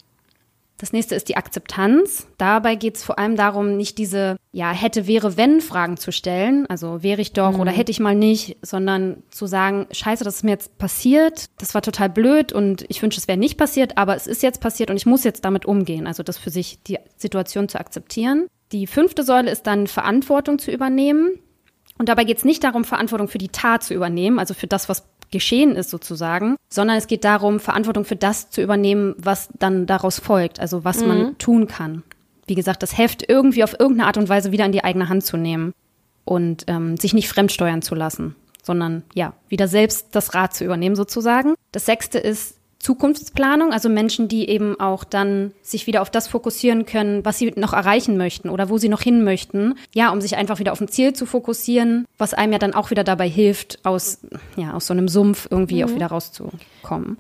Das 0.81 0.95
nächste 0.95 1.15
ist 1.15 1.29
die 1.29 1.37
Akzeptanz. 1.37 2.27
Dabei 2.39 2.75
geht 2.75 2.97
es 2.97 3.05
vor 3.05 3.19
allem 3.19 3.37
darum, 3.37 3.77
nicht 3.77 3.99
diese 3.99 4.37
ja 4.51 4.73
hätte 4.73 5.07
wäre 5.07 5.37
wenn 5.37 5.61
Fragen 5.61 5.99
zu 5.99 6.11
stellen, 6.11 6.67
also 6.69 7.03
wäre 7.03 7.21
ich 7.21 7.35
doch 7.35 7.53
mhm. 7.53 7.61
oder 7.61 7.71
hätte 7.71 7.93
ich 7.93 8.01
mal 8.01 8.15
nicht, 8.15 8.57
sondern 8.63 9.23
zu 9.31 9.47
sagen, 9.47 9.87
scheiße, 9.93 10.25
das 10.25 10.37
ist 10.37 10.43
mir 10.43 10.53
jetzt 10.53 10.79
passiert, 10.79 11.51
das 11.59 11.75
war 11.75 11.83
total 11.83 12.09
blöd 12.09 12.53
und 12.53 12.87
ich 12.89 13.03
wünsche, 13.03 13.21
es 13.21 13.29
wäre 13.29 13.39
nicht 13.39 13.59
passiert, 13.59 13.99
aber 13.99 14.17
es 14.17 14.27
ist 14.27 14.43
jetzt 14.43 14.63
passiert 14.63 14.91
und 14.91 14.97
ich 14.97 15.05
muss 15.05 15.23
jetzt 15.23 15.45
damit 15.45 15.67
umgehen, 15.67 16.07
also 16.07 16.23
das 16.23 16.39
für 16.39 16.51
sich 16.51 16.83
die 16.83 16.99
Situation 17.17 17.69
zu 17.69 17.79
akzeptieren. 17.79 18.47
Die 18.73 18.87
fünfte 18.87 19.23
Säule 19.23 19.51
ist 19.51 19.67
dann 19.67 19.87
Verantwortung 19.87 20.59
zu 20.59 20.71
übernehmen. 20.71 21.31
Und 21.99 22.09
dabei 22.09 22.25
geht 22.25 22.39
es 22.39 22.47
nicht 22.47 22.65
darum, 22.65 22.85
Verantwortung 22.85 23.29
für 23.29 23.37
die 23.37 23.51
Tat 23.51 23.83
zu 23.83 23.93
übernehmen, 23.93 24.39
also 24.39 24.55
für 24.55 24.67
das, 24.67 24.89
was 24.89 25.10
geschehen 25.31 25.77
ist 25.77 25.91
sozusagen, 25.91 26.57
sondern 26.69 26.97
es 26.97 27.07
geht 27.07 27.25
darum, 27.25 27.61
Verantwortung 27.61 28.05
für 28.05 28.17
das 28.17 28.51
zu 28.51 28.63
übernehmen, 28.63 29.15
was 29.19 29.49
dann 29.59 29.87
daraus 29.87 30.19
folgt, 30.19 30.61
also 30.61 30.85
was 30.85 31.01
mhm. 31.01 31.09
man 31.09 31.39
tun 31.39 31.67
kann. 31.67 32.03
Wie 32.47 32.55
gesagt, 32.55 32.83
das 32.83 32.99
Heft 32.99 33.29
irgendwie 33.29 33.63
auf 33.63 33.79
irgendeine 33.79 34.07
Art 34.07 34.17
und 34.17 34.29
Weise 34.29 34.53
wieder 34.53 34.67
in 34.67 34.73
die 34.73 34.85
eigene 34.85 35.09
Hand 35.09 35.25
zu 35.25 35.37
nehmen 35.37 35.73
und 36.25 36.65
ähm, 36.67 36.97
sich 36.97 37.15
nicht 37.15 37.29
fremdsteuern 37.29 37.83
zu 37.83 37.95
lassen, 37.95 38.35
sondern 38.63 39.05
ja, 39.15 39.35
wieder 39.49 39.69
selbst 39.69 40.09
das 40.13 40.35
Rad 40.35 40.55
zu 40.55 40.65
übernehmen 40.65 40.97
sozusagen. 40.97 41.55
Das 41.73 41.87
sechste 41.87 42.19
ist 42.19 42.57
Zukunftsplanung, 42.81 43.75
also 43.75 43.91
Menschen, 43.91 44.27
die 44.27 44.49
eben 44.49 44.81
auch 44.81 45.05
dann 45.05 45.53
sich 45.61 45.87
wieder 45.87 46.01
auf 46.01 46.09
das 46.09 46.29
fokussieren 46.29 46.87
können, 46.87 47.25
was 47.27 47.37
sie 47.37 47.53
noch 47.55 47.75
erreichen 47.75 48.17
möchten 48.17 48.49
oder 48.49 48.71
wo 48.71 48.79
sie 48.79 48.89
noch 48.89 49.03
hin 49.03 49.23
möchten. 49.23 49.75
Ja, 49.95 50.11
um 50.11 50.23
sich 50.23 50.37
einfach 50.37 50.59
wieder 50.59 50.73
auf 50.73 50.81
ein 50.81 50.89
Ziel 50.89 51.13
zu 51.13 51.27
fokussieren, 51.27 52.07
was 52.17 52.33
einem 52.33 52.55
ja 52.55 52.59
dann 52.59 52.73
auch 52.73 52.91
wieder 52.91 53.05
dabei 53.05 53.29
hilft, 53.29 53.85
aus, 53.85 54.21
ja, 54.57 54.73
aus 54.73 54.87
so 54.87 54.95
einem 54.95 55.09
Sumpf 55.09 55.47
irgendwie 55.51 55.85
mhm. 55.85 55.91
auch 55.91 55.95
wieder 55.95 56.07
rauszukommen. 56.07 57.19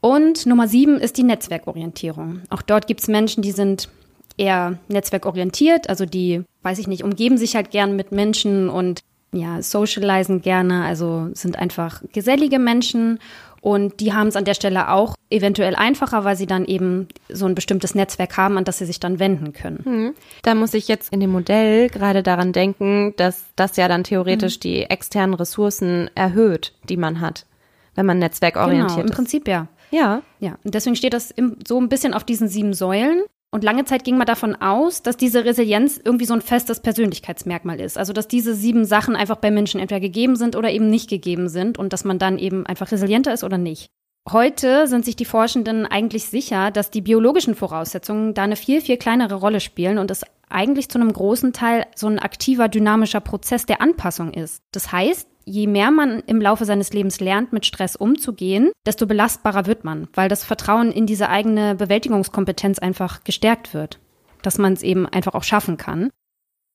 Und 0.00 0.44
Nummer 0.44 0.68
sieben 0.68 0.98
ist 0.98 1.16
die 1.16 1.22
Netzwerkorientierung. 1.22 2.42
Auch 2.50 2.60
dort 2.60 2.86
gibt 2.86 3.00
es 3.00 3.08
Menschen, 3.08 3.42
die 3.42 3.52
sind 3.52 3.88
eher 4.36 4.78
netzwerkorientiert, 4.88 5.88
also 5.88 6.04
die, 6.04 6.42
weiß 6.62 6.78
ich 6.78 6.88
nicht, 6.88 7.04
umgeben 7.04 7.38
sich 7.38 7.56
halt 7.56 7.70
gern 7.70 7.96
mit 7.96 8.12
Menschen 8.12 8.68
und 8.68 9.02
ja, 9.32 9.62
socialisen 9.62 10.42
gerne, 10.42 10.84
also 10.84 11.30
sind 11.32 11.58
einfach 11.58 12.02
gesellige 12.12 12.58
Menschen 12.58 13.18
und 13.62 14.00
die 14.00 14.12
haben 14.12 14.26
es 14.26 14.34
an 14.34 14.44
der 14.44 14.54
Stelle 14.54 14.90
auch 14.90 15.14
eventuell 15.30 15.76
einfacher, 15.76 16.24
weil 16.24 16.36
sie 16.36 16.46
dann 16.46 16.64
eben 16.64 17.06
so 17.28 17.46
ein 17.46 17.54
bestimmtes 17.54 17.94
Netzwerk 17.94 18.36
haben, 18.36 18.58
an 18.58 18.64
das 18.64 18.78
sie 18.78 18.86
sich 18.86 18.98
dann 18.98 19.20
wenden 19.20 19.52
können. 19.52 19.82
Mhm. 19.84 20.14
Da 20.42 20.56
muss 20.56 20.74
ich 20.74 20.88
jetzt 20.88 21.12
in 21.12 21.20
dem 21.20 21.30
Modell 21.30 21.88
gerade 21.88 22.24
daran 22.24 22.52
denken, 22.52 23.14
dass 23.16 23.44
das 23.54 23.76
ja 23.76 23.86
dann 23.86 24.02
theoretisch 24.02 24.56
mhm. 24.56 24.60
die 24.60 24.82
externen 24.82 25.34
Ressourcen 25.34 26.10
erhöht, 26.16 26.74
die 26.88 26.96
man 26.96 27.20
hat, 27.20 27.46
wenn 27.94 28.04
man 28.04 28.18
netzwerkorientiert 28.18 28.88
genau, 28.88 29.00
im 29.00 29.06
ist. 29.06 29.10
Im 29.10 29.16
Prinzip 29.16 29.46
ja. 29.46 29.68
Ja. 29.92 30.22
Ja. 30.40 30.58
Und 30.64 30.74
deswegen 30.74 30.96
steht 30.96 31.14
das 31.14 31.30
im, 31.30 31.56
so 31.66 31.80
ein 31.80 31.88
bisschen 31.88 32.14
auf 32.14 32.24
diesen 32.24 32.48
sieben 32.48 32.74
Säulen. 32.74 33.22
Und 33.54 33.64
lange 33.64 33.84
Zeit 33.84 34.02
ging 34.02 34.16
man 34.16 34.26
davon 34.26 34.56
aus, 34.56 35.02
dass 35.02 35.18
diese 35.18 35.44
Resilienz 35.44 36.00
irgendwie 36.02 36.24
so 36.24 36.32
ein 36.32 36.40
festes 36.40 36.80
Persönlichkeitsmerkmal 36.80 37.80
ist. 37.80 37.98
Also, 37.98 38.14
dass 38.14 38.26
diese 38.26 38.54
sieben 38.54 38.86
Sachen 38.86 39.14
einfach 39.14 39.36
bei 39.36 39.50
Menschen 39.50 39.78
entweder 39.78 40.00
gegeben 40.00 40.36
sind 40.36 40.56
oder 40.56 40.70
eben 40.70 40.88
nicht 40.88 41.10
gegeben 41.10 41.50
sind 41.50 41.78
und 41.78 41.92
dass 41.92 42.04
man 42.04 42.18
dann 42.18 42.38
eben 42.38 42.64
einfach 42.64 42.90
resilienter 42.90 43.32
ist 43.34 43.44
oder 43.44 43.58
nicht. 43.58 43.90
Heute 44.30 44.86
sind 44.86 45.04
sich 45.04 45.16
die 45.16 45.26
Forschenden 45.26 45.84
eigentlich 45.84 46.26
sicher, 46.26 46.70
dass 46.70 46.90
die 46.90 47.02
biologischen 47.02 47.54
Voraussetzungen 47.54 48.32
da 48.32 48.44
eine 48.44 48.56
viel, 48.56 48.80
viel 48.80 48.96
kleinere 48.96 49.34
Rolle 49.34 49.60
spielen 49.60 49.98
und 49.98 50.10
es 50.10 50.24
eigentlich 50.48 50.88
zu 50.88 50.98
einem 50.98 51.12
großen 51.12 51.52
Teil 51.52 51.86
so 51.94 52.06
ein 52.06 52.20
aktiver, 52.20 52.68
dynamischer 52.68 53.20
Prozess 53.20 53.66
der 53.66 53.82
Anpassung 53.82 54.32
ist. 54.32 54.62
Das 54.72 54.92
heißt, 54.92 55.28
je 55.44 55.66
mehr 55.66 55.90
man 55.90 56.20
im 56.26 56.40
Laufe 56.40 56.64
seines 56.64 56.92
Lebens 56.92 57.20
lernt, 57.20 57.52
mit 57.52 57.66
Stress 57.66 57.96
umzugehen, 57.96 58.70
desto 58.86 59.06
belastbarer 59.06 59.66
wird 59.66 59.84
man, 59.84 60.08
weil 60.14 60.28
das 60.28 60.44
Vertrauen 60.44 60.92
in 60.92 61.06
diese 61.06 61.28
eigene 61.28 61.74
Bewältigungskompetenz 61.74 62.78
einfach 62.78 63.24
gestärkt 63.24 63.74
wird, 63.74 63.98
dass 64.42 64.58
man 64.58 64.72
es 64.72 64.82
eben 64.82 65.06
einfach 65.06 65.34
auch 65.34 65.44
schaffen 65.44 65.76
kann. 65.76 66.10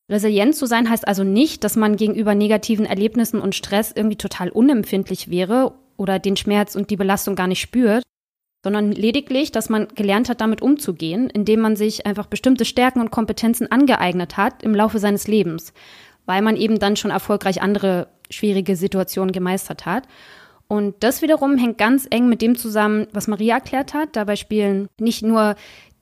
Resilient 0.09 0.55
zu 0.55 0.65
sein 0.65 0.89
heißt 0.89 1.07
also 1.07 1.23
nicht, 1.23 1.63
dass 1.63 1.75
man 1.75 1.97
gegenüber 1.97 2.33
negativen 2.33 2.85
Erlebnissen 2.85 3.41
und 3.41 3.55
Stress 3.55 3.91
irgendwie 3.93 4.15
total 4.15 4.49
unempfindlich 4.49 5.29
wäre 5.29 5.73
oder 5.97 6.19
den 6.19 6.37
Schmerz 6.37 6.75
und 6.75 6.89
die 6.89 6.95
Belastung 6.95 7.35
gar 7.35 7.47
nicht 7.47 7.59
spürt, 7.59 8.03
sondern 8.63 8.91
lediglich, 8.91 9.51
dass 9.51 9.69
man 9.69 9.87
gelernt 9.95 10.29
hat, 10.29 10.41
damit 10.41 10.61
umzugehen, 10.61 11.29
indem 11.29 11.59
man 11.59 11.75
sich 11.75 12.05
einfach 12.05 12.25
bestimmte 12.25 12.65
Stärken 12.65 13.01
und 13.01 13.11
Kompetenzen 13.11 13.71
angeeignet 13.71 14.37
hat 14.37 14.63
im 14.63 14.73
Laufe 14.75 14.99
seines 14.99 15.27
Lebens, 15.27 15.73
weil 16.25 16.41
man 16.41 16.55
eben 16.55 16.79
dann 16.79 16.95
schon 16.95 17.11
erfolgreich 17.11 17.61
andere 17.61 18.07
schwierige 18.29 18.75
Situationen 18.75 19.31
gemeistert 19.31 19.85
hat. 19.85 20.07
Und 20.67 20.95
das 20.99 21.21
wiederum 21.21 21.57
hängt 21.57 21.77
ganz 21.77 22.07
eng 22.09 22.27
mit 22.27 22.41
dem 22.41 22.57
zusammen, 22.57 23.07
was 23.13 23.27
Maria 23.27 23.55
erklärt 23.55 23.93
hat. 23.93 24.15
Dabei 24.15 24.35
spielen 24.35 24.89
nicht 24.99 25.23
nur 25.23 25.55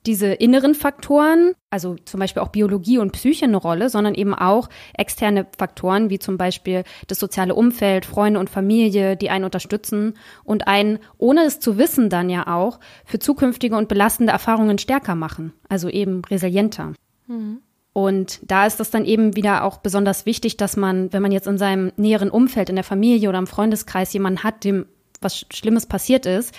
diese 0.06 0.28
inneren 0.28 0.74
Faktoren, 0.74 1.52
also 1.70 1.96
zum 2.04 2.20
Beispiel 2.20 2.42
auch 2.42 2.48
Biologie 2.48 2.98
und 2.98 3.12
Psyche 3.12 3.44
eine 3.44 3.56
Rolle, 3.56 3.90
sondern 3.90 4.14
eben 4.14 4.34
auch 4.34 4.68
externe 4.96 5.46
Faktoren, 5.58 6.10
wie 6.10 6.18
zum 6.18 6.38
Beispiel 6.38 6.84
das 7.08 7.18
soziale 7.18 7.54
Umfeld, 7.54 8.06
Freunde 8.06 8.38
und 8.38 8.48
Familie, 8.48 9.16
die 9.16 9.30
einen 9.30 9.44
unterstützen 9.44 10.14
und 10.44 10.68
einen, 10.68 11.00
ohne 11.18 11.42
es 11.42 11.60
zu 11.60 11.76
wissen, 11.76 12.08
dann 12.08 12.30
ja 12.30 12.46
auch 12.46 12.78
für 13.04 13.18
zukünftige 13.18 13.76
und 13.76 13.88
belastende 13.88 14.32
Erfahrungen 14.32 14.78
stärker 14.78 15.16
machen, 15.16 15.52
also 15.68 15.88
eben 15.88 16.22
resilienter. 16.24 16.92
Mhm. 17.26 17.62
Und 17.96 18.40
da 18.42 18.66
ist 18.66 18.78
das 18.78 18.90
dann 18.90 19.06
eben 19.06 19.36
wieder 19.36 19.64
auch 19.64 19.78
besonders 19.78 20.26
wichtig, 20.26 20.58
dass 20.58 20.76
man, 20.76 21.14
wenn 21.14 21.22
man 21.22 21.32
jetzt 21.32 21.46
in 21.46 21.56
seinem 21.56 21.92
näheren 21.96 22.28
Umfeld, 22.28 22.68
in 22.68 22.74
der 22.74 22.84
Familie 22.84 23.30
oder 23.30 23.38
im 23.38 23.46
Freundeskreis 23.46 24.12
jemanden 24.12 24.44
hat, 24.44 24.64
dem 24.64 24.84
was 25.22 25.46
Schlimmes 25.50 25.86
passiert 25.86 26.26
ist, 26.26 26.54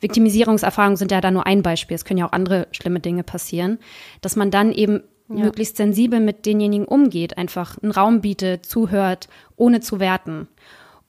Viktimisierungserfahrungen 0.00 0.98
sind 0.98 1.10
ja 1.10 1.22
da 1.22 1.30
nur 1.30 1.46
ein 1.46 1.62
Beispiel. 1.62 1.94
Es 1.94 2.04
können 2.04 2.18
ja 2.18 2.28
auch 2.28 2.32
andere 2.32 2.68
schlimme 2.72 3.00
Dinge 3.00 3.22
passieren, 3.22 3.78
dass 4.20 4.36
man 4.36 4.50
dann 4.50 4.70
eben 4.70 5.00
ja. 5.30 5.44
möglichst 5.44 5.78
sensibel 5.78 6.20
mit 6.20 6.44
denjenigen 6.44 6.84
umgeht, 6.84 7.38
einfach 7.38 7.78
einen 7.82 7.92
Raum 7.92 8.20
bietet, 8.20 8.66
zuhört, 8.66 9.30
ohne 9.56 9.80
zu 9.80 9.98
werten. 9.98 10.46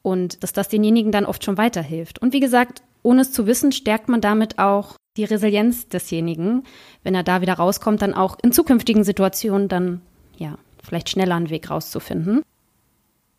Und 0.02 0.44
dass 0.44 0.54
das 0.54 0.70
denjenigen 0.70 1.12
dann 1.12 1.26
oft 1.26 1.44
schon 1.44 1.58
weiterhilft. 1.58 2.22
Und 2.22 2.32
wie 2.32 2.40
gesagt, 2.40 2.84
ohne 3.02 3.24
es 3.24 3.34
zu 3.34 3.48
wissen, 3.48 3.74
stärkt 3.74 4.08
man 4.08 4.22
damit 4.22 4.60
auch 4.60 4.96
die 5.18 5.24
Resilienz 5.26 5.88
desjenigen, 5.88 6.64
wenn 7.04 7.16
er 7.16 7.24
da 7.24 7.42
wieder 7.42 7.54
rauskommt, 7.54 8.02
dann 8.02 8.14
auch 8.14 8.38
in 8.42 8.52
zukünftigen 8.52 9.04
Situationen 9.04 9.68
dann, 9.68 10.02
ja, 10.38 10.58
vielleicht 10.82 11.10
schneller 11.10 11.36
einen 11.36 11.50
Weg 11.50 11.70
rauszufinden. 11.70 12.42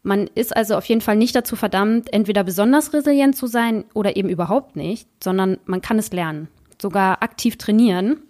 Man 0.02 0.28
ist 0.34 0.54
also 0.54 0.76
auf 0.76 0.84
jeden 0.84 1.00
Fall 1.00 1.16
nicht 1.16 1.34
dazu 1.34 1.56
verdammt, 1.56 2.12
entweder 2.12 2.44
besonders 2.44 2.92
resilient 2.92 3.36
zu 3.36 3.46
sein 3.46 3.84
oder 3.94 4.16
eben 4.16 4.28
überhaupt 4.28 4.76
nicht, 4.76 5.08
sondern 5.22 5.58
man 5.64 5.80
kann 5.80 5.98
es 5.98 6.12
lernen, 6.12 6.48
sogar 6.80 7.22
aktiv 7.22 7.56
trainieren. 7.56 8.22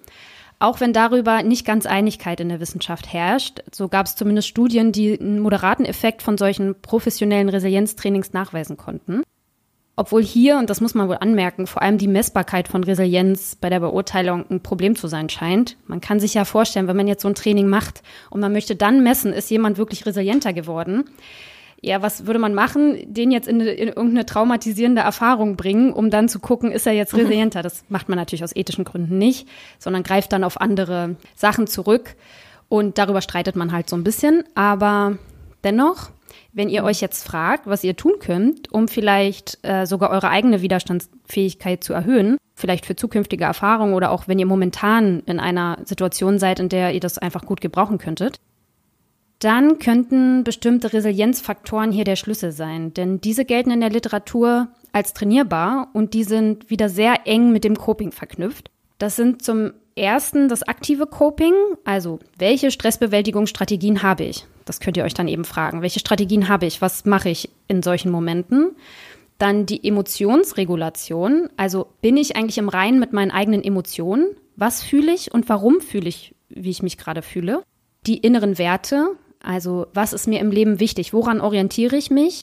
Auch 0.60 0.80
wenn 0.80 0.92
darüber 0.92 1.42
nicht 1.42 1.66
ganz 1.66 1.84
Einigkeit 1.84 2.40
in 2.40 2.48
der 2.48 2.60
Wissenschaft 2.60 3.12
herrscht, 3.12 3.60
so 3.72 3.88
gab 3.88 4.06
es 4.06 4.14
zumindest 4.14 4.48
Studien, 4.48 4.92
die 4.92 5.18
einen 5.18 5.40
moderaten 5.40 5.84
Effekt 5.84 6.22
von 6.22 6.38
solchen 6.38 6.80
professionellen 6.80 7.48
Resilienztrainings 7.48 8.32
nachweisen 8.32 8.76
konnten. 8.76 9.24
Obwohl 9.96 10.24
hier, 10.24 10.58
und 10.58 10.70
das 10.70 10.80
muss 10.80 10.94
man 10.94 11.08
wohl 11.08 11.18
anmerken, 11.20 11.68
vor 11.68 11.82
allem 11.82 11.98
die 11.98 12.08
Messbarkeit 12.08 12.66
von 12.66 12.82
Resilienz 12.82 13.56
bei 13.60 13.70
der 13.70 13.78
Beurteilung 13.78 14.44
ein 14.50 14.60
Problem 14.60 14.96
zu 14.96 15.06
sein 15.06 15.28
scheint. 15.28 15.76
Man 15.86 16.00
kann 16.00 16.18
sich 16.18 16.34
ja 16.34 16.44
vorstellen, 16.44 16.88
wenn 16.88 16.96
man 16.96 17.06
jetzt 17.06 17.22
so 17.22 17.28
ein 17.28 17.36
Training 17.36 17.68
macht 17.68 18.02
und 18.30 18.40
man 18.40 18.52
möchte 18.52 18.74
dann 18.74 19.04
messen, 19.04 19.32
ist 19.32 19.50
jemand 19.50 19.78
wirklich 19.78 20.04
resilienter 20.04 20.52
geworden, 20.52 21.04
ja, 21.84 22.00
was 22.00 22.26
würde 22.26 22.38
man 22.38 22.54
machen? 22.54 22.96
Den 23.12 23.30
jetzt 23.30 23.46
in, 23.46 23.60
in, 23.60 23.88
irgendeine 23.88 24.24
traumatisierende 24.24 25.02
Erfahrung 25.02 25.56
bringen, 25.56 25.92
um 25.92 26.08
dann 26.08 26.30
zu 26.30 26.40
gucken, 26.40 26.72
ist 26.72 26.86
er 26.86 26.94
jetzt 26.94 27.12
mhm. 27.12 27.20
resilienter? 27.20 27.62
Das 27.62 27.84
macht 27.90 28.08
man 28.08 28.16
natürlich 28.16 28.42
aus 28.42 28.56
ethischen 28.56 28.84
Gründen 28.84 29.18
nicht, 29.18 29.46
sondern 29.78 30.02
greift 30.02 30.32
dann 30.32 30.44
auf 30.44 30.60
andere 30.60 31.16
Sachen 31.36 31.66
zurück. 31.66 32.16
Und 32.70 32.96
darüber 32.96 33.20
streitet 33.20 33.54
man 33.54 33.70
halt 33.70 33.90
so 33.90 33.96
ein 33.96 34.04
bisschen. 34.04 34.44
Aber 34.54 35.18
dennoch, 35.62 36.10
wenn 36.52 36.68
ihr 36.68 36.84
euch 36.84 37.00
jetzt 37.00 37.24
fragt, 37.24 37.66
was 37.66 37.84
ihr 37.84 37.96
tun 37.96 38.14
könnt, 38.20 38.72
um 38.72 38.88
vielleicht 38.88 39.58
äh, 39.62 39.86
sogar 39.86 40.10
eure 40.10 40.30
eigene 40.30 40.62
Widerstandsfähigkeit 40.62 41.82
zu 41.82 41.92
erhöhen, 41.92 42.36
vielleicht 42.54 42.86
für 42.86 42.96
zukünftige 42.96 43.44
Erfahrungen 43.44 43.94
oder 43.94 44.10
auch 44.10 44.28
wenn 44.28 44.38
ihr 44.38 44.46
momentan 44.46 45.20
in 45.26 45.40
einer 45.40 45.78
Situation 45.84 46.38
seid, 46.38 46.60
in 46.60 46.68
der 46.68 46.94
ihr 46.94 47.00
das 47.00 47.18
einfach 47.18 47.44
gut 47.44 47.60
gebrauchen 47.60 47.98
könntet, 47.98 48.40
dann 49.40 49.78
könnten 49.78 50.44
bestimmte 50.44 50.92
Resilienzfaktoren 50.92 51.92
hier 51.92 52.04
der 52.04 52.16
Schlüssel 52.16 52.52
sein, 52.52 52.94
denn 52.94 53.20
diese 53.20 53.44
gelten 53.44 53.72
in 53.72 53.80
der 53.80 53.90
Literatur 53.90 54.68
als 54.92 55.12
trainierbar 55.12 55.88
und 55.92 56.14
die 56.14 56.24
sind 56.24 56.70
wieder 56.70 56.88
sehr 56.88 57.26
eng 57.26 57.52
mit 57.52 57.64
dem 57.64 57.76
Coping 57.76 58.12
verknüpft. 58.12 58.70
Das 58.98 59.16
sind 59.16 59.42
zum 59.42 59.72
ersten 59.96 60.48
das 60.48 60.62
aktive 60.62 61.06
Coping, 61.06 61.54
also 61.84 62.20
welche 62.38 62.70
Stressbewältigungsstrategien 62.70 64.02
habe 64.02 64.24
ich? 64.24 64.46
Das 64.64 64.80
könnt 64.80 64.96
ihr 64.96 65.04
euch 65.04 65.14
dann 65.14 65.28
eben 65.28 65.44
fragen. 65.44 65.82
Welche 65.82 66.00
Strategien 66.00 66.48
habe 66.48 66.66
ich? 66.66 66.80
Was 66.80 67.04
mache 67.04 67.28
ich 67.28 67.50
in 67.68 67.82
solchen 67.82 68.10
Momenten? 68.10 68.76
Dann 69.38 69.66
die 69.66 69.86
Emotionsregulation, 69.86 71.48
also 71.56 71.88
bin 72.00 72.16
ich 72.16 72.36
eigentlich 72.36 72.58
im 72.58 72.68
Reinen 72.68 73.00
mit 73.00 73.12
meinen 73.12 73.30
eigenen 73.30 73.62
Emotionen? 73.62 74.28
Was 74.56 74.82
fühle 74.82 75.12
ich 75.12 75.34
und 75.34 75.48
warum 75.48 75.80
fühle 75.80 76.08
ich, 76.08 76.34
wie 76.48 76.70
ich 76.70 76.82
mich 76.82 76.98
gerade 76.98 77.22
fühle? 77.22 77.62
Die 78.06 78.18
inneren 78.18 78.58
Werte, 78.58 79.16
also 79.42 79.86
was 79.92 80.12
ist 80.12 80.28
mir 80.28 80.40
im 80.40 80.50
Leben 80.50 80.80
wichtig? 80.80 81.12
Woran 81.12 81.40
orientiere 81.40 81.96
ich 81.96 82.10
mich? 82.10 82.42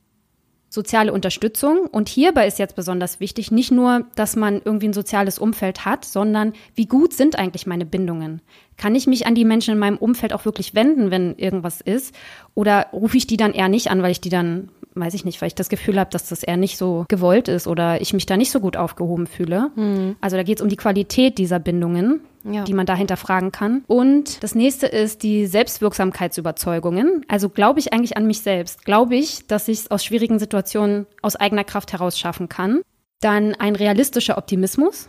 Soziale 0.70 1.12
Unterstützung. 1.12 1.88
Und 1.88 2.08
hierbei 2.08 2.48
ist 2.48 2.60
jetzt 2.60 2.76
besonders 2.76 3.20
wichtig, 3.20 3.52
nicht 3.52 3.72
nur, 3.72 4.06
dass 4.16 4.36
man 4.36 4.62
irgendwie 4.64 4.88
ein 4.88 4.94
soziales 4.94 5.40
Umfeld 5.40 5.86
hat, 5.86 6.06
sondern 6.06 6.54
wie 6.76 6.86
gut 6.86 7.14
sind 7.14 7.38
eigentlich 7.38 7.68
meine 7.68 7.86
Bindungen? 7.86 8.42
Kann 8.82 8.96
ich 8.96 9.06
mich 9.06 9.28
an 9.28 9.36
die 9.36 9.46
Menschen 9.46 9.74
in 9.76 9.80
meinem 9.80 9.98
Umfeld 9.98 10.34
auch 10.34 10.44
wirklich 10.44 10.74
wenden, 10.74 11.12
wenn 11.12 11.36
irgendwas 11.36 11.82
ist? 11.82 12.16
Oder 12.56 12.88
rufe 12.92 13.16
ich 13.16 13.28
die 13.28 13.38
dann 13.38 13.54
eher 13.54 13.70
nicht 13.70 13.92
an, 13.92 14.02
weil 14.02 14.10
ich 14.10 14.22
die 14.22 14.30
dann 14.30 14.70
weiß 14.96 15.14
ich 15.14 15.24
nicht, 15.24 15.40
weil 15.40 15.48
ich 15.48 15.56
das 15.56 15.70
Gefühl 15.70 16.00
habe, 16.00 16.10
dass 16.10 16.30
das 16.30 16.42
eher 16.42 16.58
nicht 16.58 16.78
so 16.78 17.06
gewollt 17.08 17.48
ist 17.48 17.68
oder 17.68 18.02
ich 18.02 18.12
mich 18.14 18.26
da 18.26 18.38
nicht 18.38 18.50
so 18.50 18.60
gut 18.60 18.78
aufgehoben 18.78 19.28
fühle. 19.28 19.70
Mhm. 19.76 20.16
Also 20.20 20.36
da 20.36 20.42
geht 20.42 20.58
es 20.58 20.64
um 20.64 20.68
die 20.68 20.78
Qualität 20.78 21.38
dieser 21.38 21.60
Bindungen. 21.60 22.22
Ja. 22.44 22.64
die 22.64 22.74
man 22.74 22.88
dahinter 22.88 23.18
fragen 23.18 23.52
kann. 23.52 23.84
Und 23.86 24.42
das 24.42 24.56
nächste 24.56 24.88
ist 24.88 25.22
die 25.22 25.46
Selbstwirksamkeitsüberzeugungen. 25.46 27.24
Also 27.28 27.50
glaube 27.50 27.80
ich 27.80 27.94
eigentlich 27.94 28.18
an 28.18 28.26
mich 28.26 28.42
selbst? 28.42 28.84
Glaube 28.84 29.16
ich, 29.16 29.46
dass 29.46 29.68
ich 29.68 29.82
es 29.82 29.92
aus 29.92 30.04
schwierigen 30.04 30.40
Situationen 30.40 31.06
aus 31.22 31.36
eigener 31.36 31.64
Kraft 31.64 31.94
heraus 31.94 32.18
schaffen 32.18 32.50
kann? 32.50 32.82
Dann 33.20 33.54
ein 33.54 33.76
realistischer 33.76 34.40
Optimismus. 34.40 35.08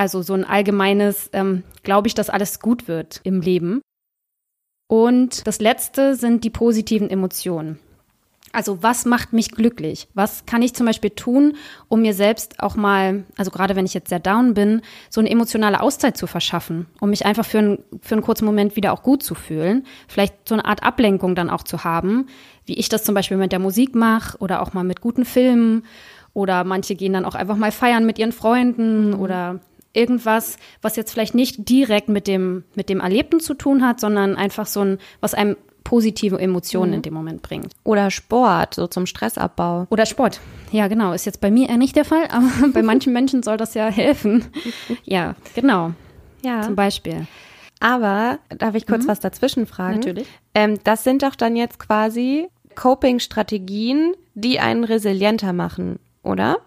Also 0.00 0.22
so 0.22 0.32
ein 0.32 0.46
allgemeines, 0.46 1.28
ähm, 1.34 1.62
glaube 1.82 2.08
ich, 2.08 2.14
dass 2.14 2.30
alles 2.30 2.60
gut 2.60 2.88
wird 2.88 3.20
im 3.22 3.42
Leben. 3.42 3.82
Und 4.88 5.46
das 5.46 5.60
letzte 5.60 6.16
sind 6.16 6.42
die 6.42 6.48
positiven 6.48 7.10
Emotionen. 7.10 7.78
Also 8.50 8.82
was 8.82 9.04
macht 9.04 9.34
mich 9.34 9.50
glücklich? 9.50 10.08
Was 10.14 10.46
kann 10.46 10.62
ich 10.62 10.72
zum 10.72 10.86
Beispiel 10.86 11.10
tun, 11.10 11.54
um 11.88 12.00
mir 12.00 12.14
selbst 12.14 12.60
auch 12.60 12.76
mal, 12.76 13.24
also 13.36 13.50
gerade 13.50 13.76
wenn 13.76 13.84
ich 13.84 13.92
jetzt 13.92 14.08
sehr 14.08 14.20
down 14.20 14.54
bin, 14.54 14.80
so 15.10 15.20
eine 15.20 15.28
emotionale 15.28 15.82
Auszeit 15.82 16.16
zu 16.16 16.26
verschaffen, 16.26 16.86
um 17.02 17.10
mich 17.10 17.26
einfach 17.26 17.44
für, 17.44 17.58
ein, 17.58 17.78
für 18.00 18.14
einen 18.14 18.24
kurzen 18.24 18.46
Moment 18.46 18.76
wieder 18.76 18.94
auch 18.94 19.02
gut 19.02 19.22
zu 19.22 19.34
fühlen, 19.34 19.84
vielleicht 20.08 20.48
so 20.48 20.54
eine 20.54 20.64
Art 20.64 20.82
Ablenkung 20.82 21.34
dann 21.34 21.50
auch 21.50 21.62
zu 21.62 21.84
haben, 21.84 22.26
wie 22.64 22.78
ich 22.78 22.88
das 22.88 23.04
zum 23.04 23.14
Beispiel 23.14 23.36
mit 23.36 23.52
der 23.52 23.58
Musik 23.58 23.94
mache 23.94 24.38
oder 24.38 24.62
auch 24.62 24.72
mal 24.72 24.82
mit 24.82 25.02
guten 25.02 25.26
Filmen 25.26 25.84
oder 26.32 26.64
manche 26.64 26.94
gehen 26.94 27.12
dann 27.12 27.26
auch 27.26 27.34
einfach 27.34 27.56
mal 27.56 27.70
feiern 27.70 28.06
mit 28.06 28.18
ihren 28.18 28.32
Freunden 28.32 29.10
mhm. 29.10 29.20
oder 29.20 29.60
irgendwas, 29.92 30.56
was 30.82 30.96
jetzt 30.96 31.12
vielleicht 31.12 31.34
nicht 31.34 31.68
direkt 31.68 32.08
mit 32.08 32.26
dem, 32.26 32.64
mit 32.74 32.88
dem 32.88 33.00
Erlebten 33.00 33.40
zu 33.40 33.54
tun 33.54 33.84
hat, 33.86 34.00
sondern 34.00 34.36
einfach 34.36 34.66
so 34.66 34.80
ein, 34.80 34.98
was 35.20 35.34
einem 35.34 35.56
positive 35.84 36.38
Emotionen 36.38 36.90
mhm. 36.90 36.96
in 36.96 37.02
dem 37.02 37.14
Moment 37.14 37.42
bringt. 37.42 37.72
Oder 37.84 38.10
Sport, 38.10 38.74
so 38.74 38.86
zum 38.86 39.06
Stressabbau. 39.06 39.86
Oder 39.90 40.06
Sport. 40.06 40.40
Ja, 40.70 40.88
genau. 40.88 41.12
Ist 41.12 41.26
jetzt 41.26 41.40
bei 41.40 41.50
mir 41.50 41.68
eher 41.68 41.78
nicht 41.78 41.96
der 41.96 42.04
Fall, 42.04 42.24
aber 42.30 42.68
bei 42.72 42.82
manchen 42.82 43.12
Menschen 43.12 43.42
soll 43.42 43.56
das 43.56 43.74
ja 43.74 43.88
helfen. 43.88 44.44
Ja, 45.04 45.34
genau. 45.54 45.92
Ja. 46.42 46.62
Zum 46.62 46.76
Beispiel. 46.76 47.26
Aber 47.80 48.38
darf 48.50 48.74
ich 48.74 48.86
kurz 48.86 49.04
mhm. 49.04 49.08
was 49.08 49.20
dazwischen 49.20 49.66
fragen? 49.66 49.96
Natürlich. 49.96 50.28
Ähm, 50.54 50.78
das 50.84 51.04
sind 51.04 51.22
doch 51.22 51.34
dann 51.34 51.56
jetzt 51.56 51.78
quasi 51.78 52.48
Coping-Strategien, 52.74 54.14
die 54.34 54.60
einen 54.60 54.84
resilienter 54.84 55.52
machen, 55.52 55.98
oder? 56.22 56.58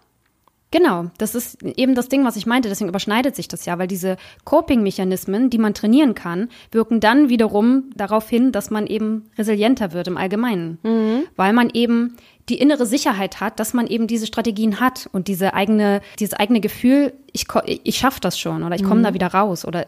Genau, 0.73 1.11
das 1.19 1.35
ist 1.35 1.61
eben 1.61 1.93
das 1.93 2.09
Ding, 2.09 2.25
was 2.25 2.35
ich 2.35 2.47
meinte. 2.47 2.67
Deswegen 2.67 2.89
überschneidet 2.89 3.35
sich 3.35 3.47
das 3.47 3.67
ja, 3.67 3.77
weil 3.77 3.85
diese 3.85 4.17
Coping-Mechanismen, 4.43 5.51
die 5.51 5.59
man 5.59 5.75
trainieren 5.75 6.15
kann, 6.15 6.49
wirken 6.71 6.99
dann 6.99 7.29
wiederum 7.29 7.91
darauf 7.95 8.27
hin, 8.27 8.51
dass 8.51 8.71
man 8.71 8.87
eben 8.87 9.29
resilienter 9.37 9.93
wird 9.93 10.07
im 10.07 10.17
Allgemeinen, 10.17 10.79
mhm. 10.81 11.25
weil 11.35 11.53
man 11.53 11.69
eben 11.69 12.17
die 12.49 12.57
innere 12.57 12.87
Sicherheit 12.87 13.39
hat, 13.39 13.59
dass 13.59 13.75
man 13.75 13.85
eben 13.85 14.07
diese 14.07 14.25
Strategien 14.25 14.79
hat 14.79 15.07
und 15.11 15.27
diese 15.27 15.53
eigene, 15.53 16.01
dieses 16.17 16.33
eigene 16.33 16.59
Gefühl, 16.59 17.13
ich, 17.31 17.45
ich 17.83 17.97
schaffe 17.97 18.19
das 18.19 18.39
schon 18.39 18.63
oder 18.63 18.75
ich 18.75 18.83
komme 18.83 19.01
mhm. 19.01 19.03
da 19.03 19.13
wieder 19.13 19.27
raus 19.27 19.65
oder 19.65 19.85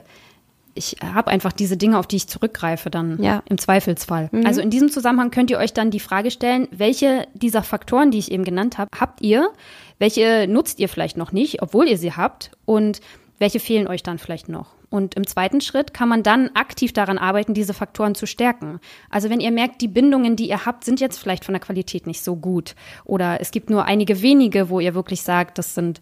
ich 0.76 0.98
habe 1.02 1.32
einfach 1.32 1.54
diese 1.54 1.78
Dinge, 1.78 1.98
auf 1.98 2.06
die 2.06 2.18
ich 2.18 2.28
zurückgreife, 2.28 2.90
dann 2.90 3.22
ja. 3.24 3.42
im 3.48 3.58
Zweifelsfall. 3.58 4.30
Mhm. 4.32 4.46
Also 4.46 4.62
in 4.62 4.70
diesem 4.70 4.92
Zusammenhang 4.92 5.32
könnt 5.32 5.50
ihr 5.50 5.58
euch 5.58 5.74
dann 5.74 5.90
die 5.90 6.02
Frage 6.02 6.32
stellen, 6.32 6.68
welche 6.72 7.28
dieser 7.34 7.64
Faktoren, 7.64 8.12
die 8.12 8.20
ich 8.20 8.32
eben 8.32 8.44
genannt 8.44 8.78
habe, 8.78 8.92
habt 9.00 9.22
ihr, 9.22 9.50
welche 9.98 10.48
nutzt 10.48 10.80
ihr 10.80 10.90
vielleicht 10.90 11.16
noch 11.16 11.32
nicht, 11.32 11.62
obwohl 11.62 11.88
ihr 11.88 11.98
sie 11.98 12.12
habt 12.12 12.52
und 12.66 13.00
welche 13.40 13.62
fehlen 13.62 13.88
euch 13.88 14.04
dann 14.04 14.20
vielleicht 14.20 14.50
noch? 14.50 14.76
Und 14.90 15.16
im 15.16 15.26
zweiten 15.26 15.62
Schritt 15.62 15.94
kann 15.94 16.10
man 16.10 16.24
dann 16.24 16.52
aktiv 16.54 16.94
daran 16.94 17.18
arbeiten, 17.18 17.54
diese 17.54 17.74
Faktoren 17.74 18.14
zu 18.14 18.28
stärken. 18.28 18.80
Also 19.10 19.30
wenn 19.30 19.40
ihr 19.40 19.52
merkt, 19.52 19.82
die 19.82 19.88
Bindungen, 19.88 20.36
die 20.36 20.50
ihr 20.50 20.66
habt, 20.66 20.84
sind 20.84 21.00
jetzt 21.00 21.18
vielleicht 21.18 21.46
von 21.46 21.54
der 21.54 21.62
Qualität 21.62 22.06
nicht 22.06 22.22
so 22.22 22.36
gut 22.36 22.76
oder 23.04 23.42
es 23.42 23.52
gibt 23.52 23.70
nur 23.70 23.86
einige 23.86 24.22
wenige, 24.22 24.70
wo 24.70 24.80
ihr 24.80 24.94
wirklich 24.94 25.22
sagt, 25.22 25.58
das 25.58 25.74
sind 25.74 26.02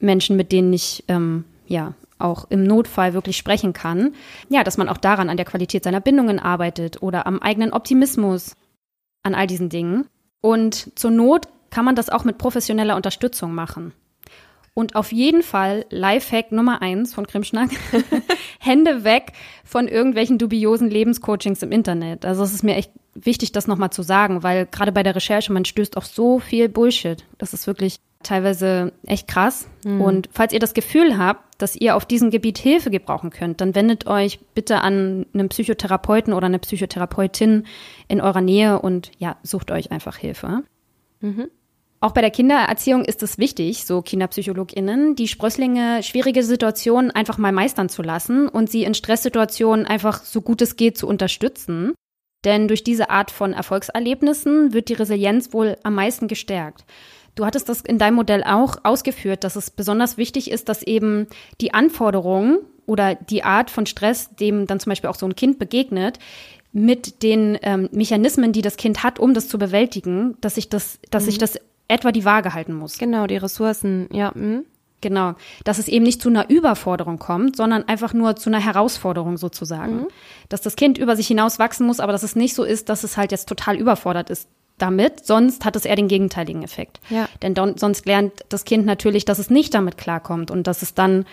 Menschen, 0.00 0.36
mit 0.36 0.52
denen 0.52 0.72
ich 0.72 1.04
ähm, 1.08 1.44
ja, 1.66 1.94
auch 2.24 2.46
im 2.50 2.64
Notfall 2.64 3.14
wirklich 3.14 3.36
sprechen 3.36 3.72
kann. 3.72 4.14
Ja, 4.48 4.64
dass 4.64 4.78
man 4.78 4.88
auch 4.88 4.96
daran 4.96 5.30
an 5.30 5.36
der 5.36 5.46
Qualität 5.46 5.84
seiner 5.84 6.00
Bindungen 6.00 6.38
arbeitet 6.38 7.02
oder 7.02 7.26
am 7.26 7.40
eigenen 7.40 7.72
Optimismus, 7.72 8.56
an 9.22 9.34
all 9.34 9.46
diesen 9.46 9.68
Dingen. 9.68 10.06
Und 10.40 10.98
zur 10.98 11.10
Not 11.10 11.48
kann 11.70 11.84
man 11.84 11.94
das 11.94 12.10
auch 12.10 12.24
mit 12.24 12.38
professioneller 12.38 12.96
Unterstützung 12.96 13.54
machen. 13.54 13.92
Und 14.74 14.96
auf 14.96 15.12
jeden 15.12 15.42
Fall 15.42 15.86
Lifehack 15.90 16.50
Nummer 16.50 16.82
eins 16.82 17.14
von 17.14 17.26
Krimschnack. 17.26 17.70
Hände 18.58 19.04
weg 19.04 19.32
von 19.64 19.86
irgendwelchen 19.86 20.36
dubiosen 20.36 20.90
Lebenscoachings 20.90 21.62
im 21.62 21.70
Internet. 21.70 22.24
Also 22.24 22.42
es 22.42 22.52
ist 22.52 22.64
mir 22.64 22.74
echt 22.74 22.90
wichtig, 23.14 23.52
das 23.52 23.68
nochmal 23.68 23.90
zu 23.90 24.02
sagen, 24.02 24.42
weil 24.42 24.66
gerade 24.66 24.90
bei 24.90 25.04
der 25.04 25.14
Recherche, 25.14 25.52
man 25.52 25.64
stößt 25.64 25.96
auf 25.96 26.06
so 26.06 26.40
viel 26.40 26.68
Bullshit. 26.68 27.24
Das 27.38 27.54
ist 27.54 27.68
wirklich 27.68 28.00
teilweise 28.24 28.92
echt 29.06 29.28
krass. 29.28 29.68
Mhm. 29.84 30.00
Und 30.00 30.28
falls 30.32 30.52
ihr 30.52 30.58
das 30.58 30.74
Gefühl 30.74 31.16
habt, 31.16 31.62
dass 31.62 31.76
ihr 31.76 31.96
auf 31.96 32.04
diesem 32.04 32.30
Gebiet 32.30 32.58
Hilfe 32.58 32.90
gebrauchen 32.90 33.30
könnt, 33.30 33.60
dann 33.60 33.74
wendet 33.74 34.06
euch 34.06 34.40
bitte 34.54 34.80
an 34.80 35.26
einen 35.32 35.48
Psychotherapeuten 35.48 36.32
oder 36.32 36.46
eine 36.46 36.58
Psychotherapeutin 36.58 37.64
in 38.08 38.20
eurer 38.20 38.40
Nähe 38.40 38.80
und 38.80 39.12
ja, 39.18 39.36
sucht 39.42 39.70
euch 39.70 39.92
einfach 39.92 40.16
Hilfe. 40.16 40.64
Mhm. 41.20 41.48
Auch 42.00 42.12
bei 42.12 42.20
der 42.20 42.30
Kindererziehung 42.30 43.04
ist 43.04 43.22
es 43.22 43.38
wichtig, 43.38 43.86
so 43.86 44.02
KinderpsychologInnen, 44.02 45.16
die 45.16 45.26
Sprösslinge 45.26 46.02
schwierige 46.02 46.42
Situationen 46.42 47.10
einfach 47.10 47.38
mal 47.38 47.52
meistern 47.52 47.88
zu 47.88 48.02
lassen 48.02 48.46
und 48.46 48.68
sie 48.68 48.84
in 48.84 48.92
Stresssituationen 48.92 49.86
einfach 49.86 50.22
so 50.22 50.42
gut 50.42 50.60
es 50.60 50.76
geht 50.76 50.98
zu 50.98 51.06
unterstützen. 51.06 51.94
Denn 52.44 52.68
durch 52.68 52.84
diese 52.84 53.08
Art 53.08 53.30
von 53.30 53.54
Erfolgserlebnissen 53.54 54.74
wird 54.74 54.90
die 54.90 54.94
Resilienz 54.94 55.54
wohl 55.54 55.78
am 55.82 55.94
meisten 55.94 56.28
gestärkt. 56.28 56.84
Du 57.34 57.44
hattest 57.44 57.68
das 57.68 57.80
in 57.80 57.98
deinem 57.98 58.14
Modell 58.14 58.44
auch 58.44 58.76
ausgeführt, 58.84 59.44
dass 59.44 59.56
es 59.56 59.70
besonders 59.70 60.16
wichtig 60.16 60.50
ist, 60.50 60.68
dass 60.68 60.82
eben 60.82 61.26
die 61.60 61.74
Anforderungen 61.74 62.58
oder 62.86 63.14
die 63.14 63.42
Art 63.42 63.70
von 63.70 63.86
Stress, 63.86 64.30
dem 64.36 64.66
dann 64.66 64.78
zum 64.78 64.90
Beispiel 64.90 65.10
auch 65.10 65.16
so 65.16 65.26
ein 65.26 65.34
Kind 65.34 65.58
begegnet, 65.58 66.18
mit 66.72 67.22
den 67.22 67.58
ähm, 67.62 67.88
Mechanismen, 67.92 68.52
die 68.52 68.62
das 68.62 68.76
Kind 68.76 69.02
hat, 69.02 69.18
um 69.18 69.32
das 69.32 69.48
zu 69.48 69.58
bewältigen, 69.58 70.36
dass 70.40 70.56
sich 70.56 70.68
das, 70.68 70.98
dass 71.10 71.22
mhm. 71.22 71.26
sich 71.26 71.38
das 71.38 71.58
etwa 71.88 72.12
die 72.12 72.24
Waage 72.24 72.54
halten 72.54 72.74
muss. 72.74 72.98
Genau, 72.98 73.26
die 73.26 73.36
Ressourcen, 73.36 74.08
ja. 74.12 74.34
Hm. 74.34 74.64
Genau, 75.00 75.34
dass 75.64 75.78
es 75.78 75.86
eben 75.86 76.02
nicht 76.02 76.22
zu 76.22 76.30
einer 76.30 76.48
Überforderung 76.48 77.18
kommt, 77.18 77.56
sondern 77.56 77.86
einfach 77.86 78.14
nur 78.14 78.36
zu 78.36 78.48
einer 78.48 78.58
Herausforderung 78.58 79.36
sozusagen. 79.36 79.96
Mhm. 79.96 80.06
Dass 80.48 80.62
das 80.62 80.76
Kind 80.76 80.96
über 80.96 81.14
sich 81.14 81.26
hinaus 81.26 81.58
wachsen 81.58 81.86
muss, 81.86 82.00
aber 82.00 82.12
dass 82.12 82.22
es 82.22 82.36
nicht 82.36 82.54
so 82.54 82.64
ist, 82.64 82.88
dass 82.88 83.04
es 83.04 83.18
halt 83.18 83.30
jetzt 83.30 83.46
total 83.46 83.76
überfordert 83.76 84.30
ist 84.30 84.48
damit, 84.78 85.24
sonst 85.24 85.64
hat 85.64 85.76
es 85.76 85.84
eher 85.84 85.96
den 85.96 86.08
gegenteiligen 86.08 86.62
Effekt. 86.62 87.00
Ja. 87.08 87.28
Denn 87.42 87.54
don, 87.54 87.76
sonst 87.76 88.06
lernt 88.06 88.32
das 88.48 88.64
Kind 88.64 88.86
natürlich, 88.86 89.24
dass 89.24 89.38
es 89.38 89.50
nicht 89.50 89.74
damit 89.74 89.96
klarkommt 89.96 90.50
und 90.50 90.66
dass 90.66 90.82
es 90.82 90.94
dann 90.94 91.26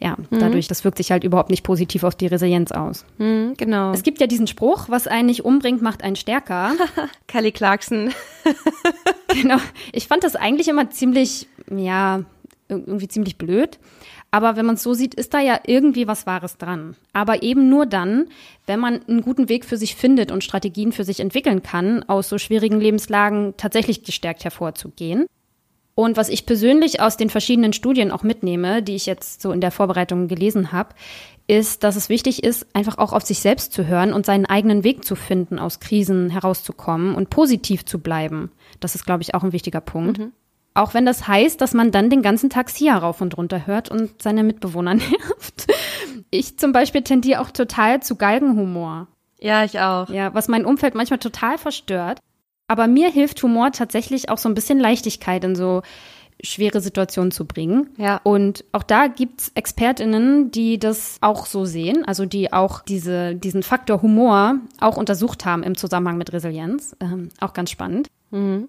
ja, 0.00 0.16
mhm. 0.30 0.38
dadurch, 0.38 0.68
das 0.68 0.84
wirkt 0.84 0.98
sich 0.98 1.10
halt 1.10 1.24
überhaupt 1.24 1.50
nicht 1.50 1.64
positiv 1.64 2.04
auf 2.04 2.14
die 2.14 2.28
Resilienz 2.28 2.70
aus. 2.70 3.04
Mhm, 3.18 3.54
genau. 3.56 3.92
Es 3.92 4.04
gibt 4.04 4.20
ja 4.20 4.28
diesen 4.28 4.46
Spruch, 4.46 4.88
was 4.88 5.08
einen 5.08 5.26
nicht 5.26 5.44
umbringt, 5.44 5.82
macht 5.82 6.04
einen 6.04 6.14
stärker. 6.14 6.72
Kelly 7.26 7.50
Clarkson. 7.50 8.10
genau. 9.28 9.56
Ich 9.92 10.06
fand 10.06 10.22
das 10.22 10.36
eigentlich 10.36 10.68
immer 10.68 10.90
ziemlich, 10.90 11.48
ja, 11.68 12.22
irgendwie 12.68 13.08
ziemlich 13.08 13.38
blöd. 13.38 13.78
Aber 14.30 14.56
wenn 14.56 14.66
man 14.66 14.74
es 14.74 14.82
so 14.82 14.92
sieht, 14.92 15.14
ist 15.14 15.32
da 15.32 15.40
ja 15.40 15.58
irgendwie 15.66 16.06
was 16.06 16.26
Wahres 16.26 16.58
dran. 16.58 16.96
Aber 17.12 17.42
eben 17.42 17.70
nur 17.70 17.86
dann, 17.86 18.26
wenn 18.66 18.78
man 18.78 19.00
einen 19.08 19.22
guten 19.22 19.48
Weg 19.48 19.64
für 19.64 19.78
sich 19.78 19.94
findet 19.94 20.30
und 20.30 20.44
Strategien 20.44 20.92
für 20.92 21.04
sich 21.04 21.20
entwickeln 21.20 21.62
kann, 21.62 22.02
aus 22.04 22.28
so 22.28 22.36
schwierigen 22.36 22.80
Lebenslagen 22.80 23.54
tatsächlich 23.56 24.04
gestärkt 24.04 24.44
hervorzugehen. 24.44 25.26
Und 25.94 26.16
was 26.16 26.28
ich 26.28 26.46
persönlich 26.46 27.00
aus 27.00 27.16
den 27.16 27.30
verschiedenen 27.30 27.72
Studien 27.72 28.12
auch 28.12 28.22
mitnehme, 28.22 28.84
die 28.84 28.94
ich 28.94 29.06
jetzt 29.06 29.42
so 29.42 29.50
in 29.50 29.60
der 29.60 29.72
Vorbereitung 29.72 30.28
gelesen 30.28 30.70
habe, 30.70 30.94
ist, 31.48 31.82
dass 31.82 31.96
es 31.96 32.08
wichtig 32.08 32.44
ist, 32.44 32.66
einfach 32.74 32.98
auch 32.98 33.12
auf 33.12 33.24
sich 33.24 33.40
selbst 33.40 33.72
zu 33.72 33.86
hören 33.86 34.12
und 34.12 34.26
seinen 34.26 34.46
eigenen 34.46 34.84
Weg 34.84 35.04
zu 35.04 35.16
finden, 35.16 35.58
aus 35.58 35.80
Krisen 35.80 36.30
herauszukommen 36.30 37.14
und 37.14 37.30
positiv 37.30 37.84
zu 37.84 37.98
bleiben. 37.98 38.52
Das 38.78 38.94
ist, 38.94 39.06
glaube 39.06 39.22
ich, 39.22 39.34
auch 39.34 39.42
ein 39.42 39.52
wichtiger 39.52 39.80
Punkt. 39.80 40.18
Mhm. 40.18 40.32
Auch 40.78 40.94
wenn 40.94 41.04
das 41.04 41.26
heißt, 41.26 41.60
dass 41.60 41.74
man 41.74 41.90
dann 41.90 42.08
den 42.08 42.22
ganzen 42.22 42.50
Tag 42.50 42.70
Sia 42.70 42.96
rauf 42.96 43.20
und 43.20 43.36
runter 43.36 43.66
hört 43.66 43.90
und 43.90 44.22
seine 44.22 44.44
Mitbewohner 44.44 44.94
nervt. 44.94 45.66
Ich 46.30 46.56
zum 46.56 46.70
Beispiel 46.70 47.02
tendiere 47.02 47.40
auch 47.40 47.50
total 47.50 48.00
zu 48.00 48.14
Galgenhumor. 48.14 49.08
Ja, 49.40 49.64
ich 49.64 49.80
auch. 49.80 50.08
Ja, 50.08 50.34
was 50.34 50.46
mein 50.46 50.64
Umfeld 50.64 50.94
manchmal 50.94 51.18
total 51.18 51.58
verstört. 51.58 52.20
Aber 52.68 52.86
mir 52.86 53.10
hilft 53.10 53.42
Humor 53.42 53.72
tatsächlich 53.72 54.28
auch 54.28 54.38
so 54.38 54.48
ein 54.48 54.54
bisschen 54.54 54.78
Leichtigkeit 54.78 55.42
in 55.42 55.56
so 55.56 55.82
schwere 56.44 56.80
Situationen 56.80 57.32
zu 57.32 57.44
bringen. 57.44 57.90
Ja. 57.96 58.20
Und 58.22 58.64
auch 58.70 58.84
da 58.84 59.08
gibt's 59.08 59.50
ExpertInnen, 59.56 60.52
die 60.52 60.78
das 60.78 61.16
auch 61.20 61.46
so 61.46 61.64
sehen, 61.64 62.04
also 62.04 62.24
die 62.24 62.52
auch 62.52 62.82
diese, 62.82 63.34
diesen 63.34 63.64
Faktor 63.64 64.00
Humor 64.02 64.60
auch 64.80 64.96
untersucht 64.96 65.44
haben 65.44 65.64
im 65.64 65.76
Zusammenhang 65.76 66.18
mit 66.18 66.32
Resilienz. 66.32 66.94
Ähm, 67.00 67.30
auch 67.40 67.52
ganz 67.52 67.72
spannend. 67.72 68.06
Mhm. 68.30 68.68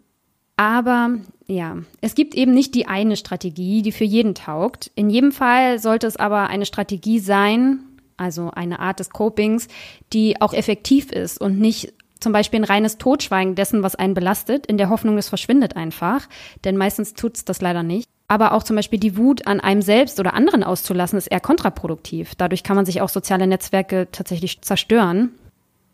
Aber 0.60 1.12
ja, 1.48 1.78
es 2.02 2.16
gibt 2.16 2.36
eben 2.36 2.54
nicht 2.54 2.76
die 2.76 2.86
eine 2.86 3.16
Strategie, 3.16 3.82
die 3.82 3.94
für 3.94 4.04
jeden 4.04 4.36
taugt. 4.36 4.92
In 4.94 5.10
jedem 5.10 5.32
Fall 5.32 5.80
sollte 5.80 6.06
es 6.06 6.18
aber 6.18 6.50
eine 6.50 6.66
Strategie 6.66 7.20
sein, 7.20 7.80
also 8.18 8.52
eine 8.52 8.80
Art 8.82 9.00
des 9.00 9.10
Copings, 9.10 9.70
die 10.12 10.42
auch 10.42 10.52
effektiv 10.52 11.14
ist 11.14 11.40
und 11.40 11.60
nicht 11.60 11.94
zum 12.20 12.34
Beispiel 12.34 12.60
ein 12.60 12.66
reines 12.66 12.98
Totschweigen 12.98 13.56
dessen, 13.56 13.84
was 13.84 13.96
einen 13.96 14.14
belastet, 14.14 14.66
in 14.66 14.78
der 14.78 14.90
Hoffnung, 14.90 15.18
es 15.18 15.30
verschwindet 15.30 15.78
einfach. 15.78 16.28
Denn 16.66 16.76
meistens 16.76 17.14
tut's 17.14 17.46
das 17.46 17.62
leider 17.62 17.82
nicht. 17.82 18.10
Aber 18.28 18.52
auch 18.52 18.64
zum 18.64 18.76
Beispiel 18.76 19.00
die 19.00 19.16
Wut 19.16 19.48
an 19.48 19.62
einem 19.62 19.82
selbst 19.82 20.20
oder 20.20 20.34
anderen 20.34 20.66
auszulassen, 20.66 21.18
ist 21.18 21.28
eher 21.28 21.40
kontraproduktiv. 21.40 22.36
Dadurch 22.36 22.64
kann 22.64 22.76
man 22.76 22.86
sich 22.86 23.00
auch 23.00 23.08
soziale 23.08 23.48
Netzwerke 23.48 24.10
tatsächlich 24.12 24.62
zerstören. 24.62 25.32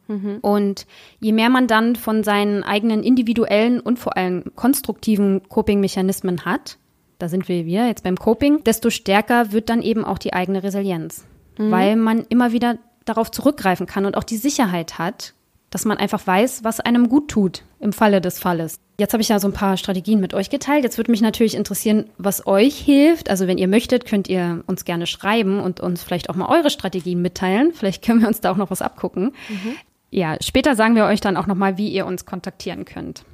Mhm. 0.08 0.38
Und 0.42 0.86
je 1.20 1.32
mehr 1.32 1.50
man 1.50 1.68
dann 1.68 1.96
von 1.96 2.24
seinen 2.24 2.64
eigenen 2.64 3.04
individuellen 3.04 3.80
und 3.80 4.00
vor 4.00 4.18
allem 4.18 4.44
konstruktiven 4.56 5.42
Coping-Mechanismen 5.50 6.46
hat, 6.46 6.78
da 7.20 7.30
sind 7.30 7.48
wir 7.48 7.66
wir 7.66 7.88
jetzt 7.88 8.04
beim 8.04 8.18
Coping, 8.18 8.64
desto 8.64 8.90
stärker 8.90 9.52
wird 9.52 9.70
dann 9.70 9.82
eben 9.82 10.04
auch 10.04 10.18
die 10.18 10.34
eigene 10.34 10.64
Resilienz. 10.64 11.26
Mhm. 11.58 11.72
Weil 11.72 11.96
man 11.96 12.26
immer 12.30 12.52
wieder 12.52 12.78
darauf 13.06 13.32
zurückgreifen 13.32 13.86
kann 13.86 14.06
und 14.06 14.18
auch 14.18 14.24
die 14.24 14.38
Sicherheit 14.38 14.98
hat, 14.98 15.34
dass 15.70 15.86
man 15.86 15.98
einfach 15.98 16.26
weiß, 16.26 16.64
was 16.64 16.80
einem 16.80 17.10
gut 17.10 17.30
tut 17.30 17.64
im 17.80 17.94
Falle 17.94 18.22
des 18.22 18.40
Falles. 18.40 18.80
Jetzt 18.98 19.14
habe 19.14 19.22
ich 19.22 19.30
ja 19.30 19.40
so 19.40 19.48
ein 19.48 19.54
paar 19.54 19.76
Strategien 19.76 20.22
mit 20.22 20.34
euch 20.34 20.50
geteilt. 20.50 20.84
Jetzt 20.84 20.98
würde 20.98 21.12
mich 21.12 21.22
natürlich 21.22 21.56
interessieren, 21.56 22.06
was 22.18 22.48
euch 22.48 22.78
hilft. 22.78 23.30
Also 23.30 23.46
wenn 23.46 23.58
ihr 23.58 23.68
möchtet, 23.68 24.06
könnt 24.06 24.30
ihr 24.30 24.64
uns 24.68 24.86
gerne 24.86 25.06
schreiben 25.06 25.60
und 25.60 25.82
uns 25.82 26.02
vielleicht 26.02 26.30
auch 26.30 26.36
mal 26.36 26.48
eure 26.48 26.70
Strategien 26.70 27.22
mitteilen. 27.22 27.74
Vielleicht 27.74 28.04
können 28.06 28.22
wir 28.22 28.28
uns 28.28 28.40
da 28.40 28.52
auch 28.52 28.58
noch 28.58 28.72
was 28.72 28.82
abgucken. 28.82 29.34
Mhm. 29.50 29.76
Ja, 30.16 30.38
später 30.40 30.78
sagen 30.78 30.96
wir 30.96 31.04
euch 31.04 31.20
dann 31.20 31.36
auch 31.36 31.46
noch 31.46 31.58
mal, 31.58 31.78
wie 31.78 31.90
ihr 31.90 32.06
uns 32.06 32.26
kontaktieren 32.26 32.86
könnt. 32.86 33.26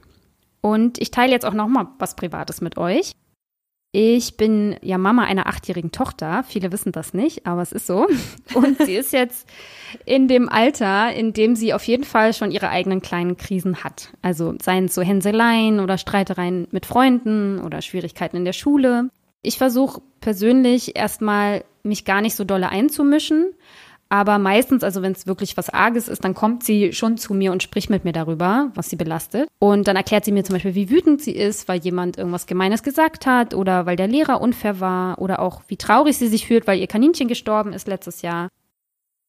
Und 0.61 0.99
ich 0.99 1.11
teile 1.11 1.31
jetzt 1.31 1.45
auch 1.45 1.53
noch 1.53 1.67
mal 1.67 1.89
was 1.99 2.15
Privates 2.15 2.59
mit 2.59 2.75
euch. 2.75 3.11
Ich 3.91 4.35
bin 4.35 4.75
ja 4.81 4.97
Mama 4.97 5.25
einer 5.25 5.45
achtjährigen 5.45 5.91
Tochter. 5.91 6.43
Viele 6.43 6.71
wissen 6.71 6.91
das 6.91 7.13
nicht, 7.13 7.45
aber 7.45 7.61
es 7.61 7.71
ist 7.71 7.85
so. 7.85 8.07
Und 8.55 8.83
sie 8.83 8.95
ist 8.95 9.13
jetzt 9.13 9.47
in 10.05 10.27
dem 10.27 10.49
Alter, 10.49 11.13
in 11.13 11.33
dem 11.33 11.55
sie 11.55 11.75
auf 11.75 11.83
jeden 11.83 12.03
Fall 12.03 12.33
schon 12.33 12.49
ihre 12.49 12.69
eigenen 12.69 13.03
kleinen 13.03 13.37
Krisen 13.37 13.83
hat. 13.83 14.11
Also 14.23 14.55
seien 14.59 14.85
es 14.85 14.95
so 14.95 15.03
Hänseleien 15.03 15.81
oder 15.81 15.99
Streitereien 15.99 16.67
mit 16.71 16.87
Freunden 16.87 17.59
oder 17.59 17.83
Schwierigkeiten 17.83 18.37
in 18.37 18.45
der 18.45 18.53
Schule. 18.53 19.09
Ich 19.43 19.59
versuche 19.59 20.01
persönlich 20.19 20.95
erstmal 20.95 21.63
mich 21.83 22.05
gar 22.05 22.21
nicht 22.21 22.35
so 22.35 22.43
dolle 22.43 22.69
einzumischen, 22.69 23.53
aber 24.11 24.39
meistens, 24.39 24.83
also 24.83 25.01
wenn 25.01 25.13
es 25.13 25.25
wirklich 25.25 25.55
was 25.55 25.69
Arges 25.69 26.09
ist, 26.09 26.25
dann 26.25 26.33
kommt 26.33 26.65
sie 26.65 26.91
schon 26.91 27.17
zu 27.17 27.33
mir 27.33 27.53
und 27.53 27.63
spricht 27.63 27.89
mit 27.89 28.03
mir 28.03 28.11
darüber, 28.11 28.69
was 28.75 28.89
sie 28.89 28.97
belastet. 28.97 29.47
Und 29.57 29.87
dann 29.87 29.95
erklärt 29.95 30.25
sie 30.25 30.33
mir 30.33 30.43
zum 30.43 30.55
Beispiel, 30.55 30.75
wie 30.75 30.89
wütend 30.89 31.21
sie 31.21 31.31
ist, 31.31 31.69
weil 31.69 31.79
jemand 31.79 32.17
irgendwas 32.17 32.45
Gemeines 32.45 32.83
gesagt 32.83 33.25
hat 33.25 33.53
oder 33.53 33.85
weil 33.85 33.95
der 33.95 34.09
Lehrer 34.09 34.41
unfair 34.41 34.81
war 34.81 35.21
oder 35.21 35.39
auch 35.39 35.61
wie 35.69 35.77
traurig 35.77 36.17
sie 36.17 36.27
sich 36.27 36.45
fühlt, 36.45 36.67
weil 36.67 36.79
ihr 36.79 36.87
Kaninchen 36.87 37.29
gestorben 37.29 37.71
ist 37.71 37.87
letztes 37.87 38.21
Jahr. 38.21 38.49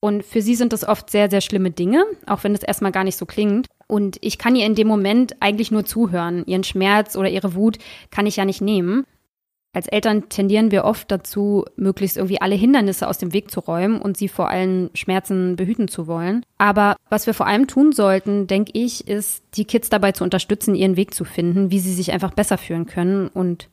Und 0.01 0.25
für 0.25 0.43
sie 0.43 0.57
sind 0.57 0.73
das 0.73 0.83
oft 0.83 1.11
sehr, 1.11 1.31
sehr 1.31 1.43
schlimme 1.43 1.71
Dinge, 1.71 2.05
auch 2.27 2.43
wenn 2.43 2.53
es 2.53 2.65
erstmal 2.65 2.91
gar 2.91 3.05
nicht 3.05 3.17
so 3.17 3.25
klingt. 3.25 3.69
Und 3.87 4.19
ich 4.21 4.37
kann 4.37 4.57
ihr 4.57 4.67
in 4.67 4.75
dem 4.75 4.89
Moment 4.89 5.37
eigentlich 5.39 5.71
nur 5.71 5.85
zuhören. 5.85 6.45
Ihren 6.47 6.65
Schmerz 6.65 7.15
oder 7.15 7.29
ihre 7.29 7.55
Wut 7.55 7.79
kann 8.11 8.27
ich 8.27 8.35
ja 8.35 8.45
nicht 8.45 8.61
nehmen. 8.61 9.05
Als 9.75 9.87
Eltern 9.87 10.29
tendieren 10.29 10.71
wir 10.71 10.85
oft 10.85 11.11
dazu, 11.11 11.65
möglichst 11.77 12.19
irgendwie 12.19 12.43
alle 12.43 12.55
Hindernisse 12.55 13.09
aus 13.09 13.17
dem 13.17 13.33
Weg 13.33 13.51
zu 13.51 13.61
räumen 13.61 14.03
und 14.03 14.19
sie 14.19 14.29
vor 14.29 14.51
allen 14.51 14.91
Schmerzen 14.93 15.57
behüten 15.57 15.89
zu 15.89 16.07
wollen. 16.07 16.45
Aber 16.59 16.97
was 17.09 17.27
wir 17.27 17.33
vor 17.33 17.47
allem 17.47 17.67
tun 17.67 17.93
sollten, 17.93 18.47
denke 18.47 18.73
ich, 18.75 19.09
ist, 19.09 19.43
die 19.55 19.65
Kids 19.65 19.89
dabei 19.89 20.13
zu 20.13 20.25
unterstützen, 20.25 20.75
ihren 20.75 20.97
Weg 20.97 21.15
zu 21.15 21.25
finden, 21.25 21.71
wie 21.71 21.79
sie 21.79 21.95
sich 21.95 22.13
einfach 22.13 22.35
besser 22.35 22.59
fühlen 22.59 22.85
können. 22.85 23.29
Und 23.29 23.71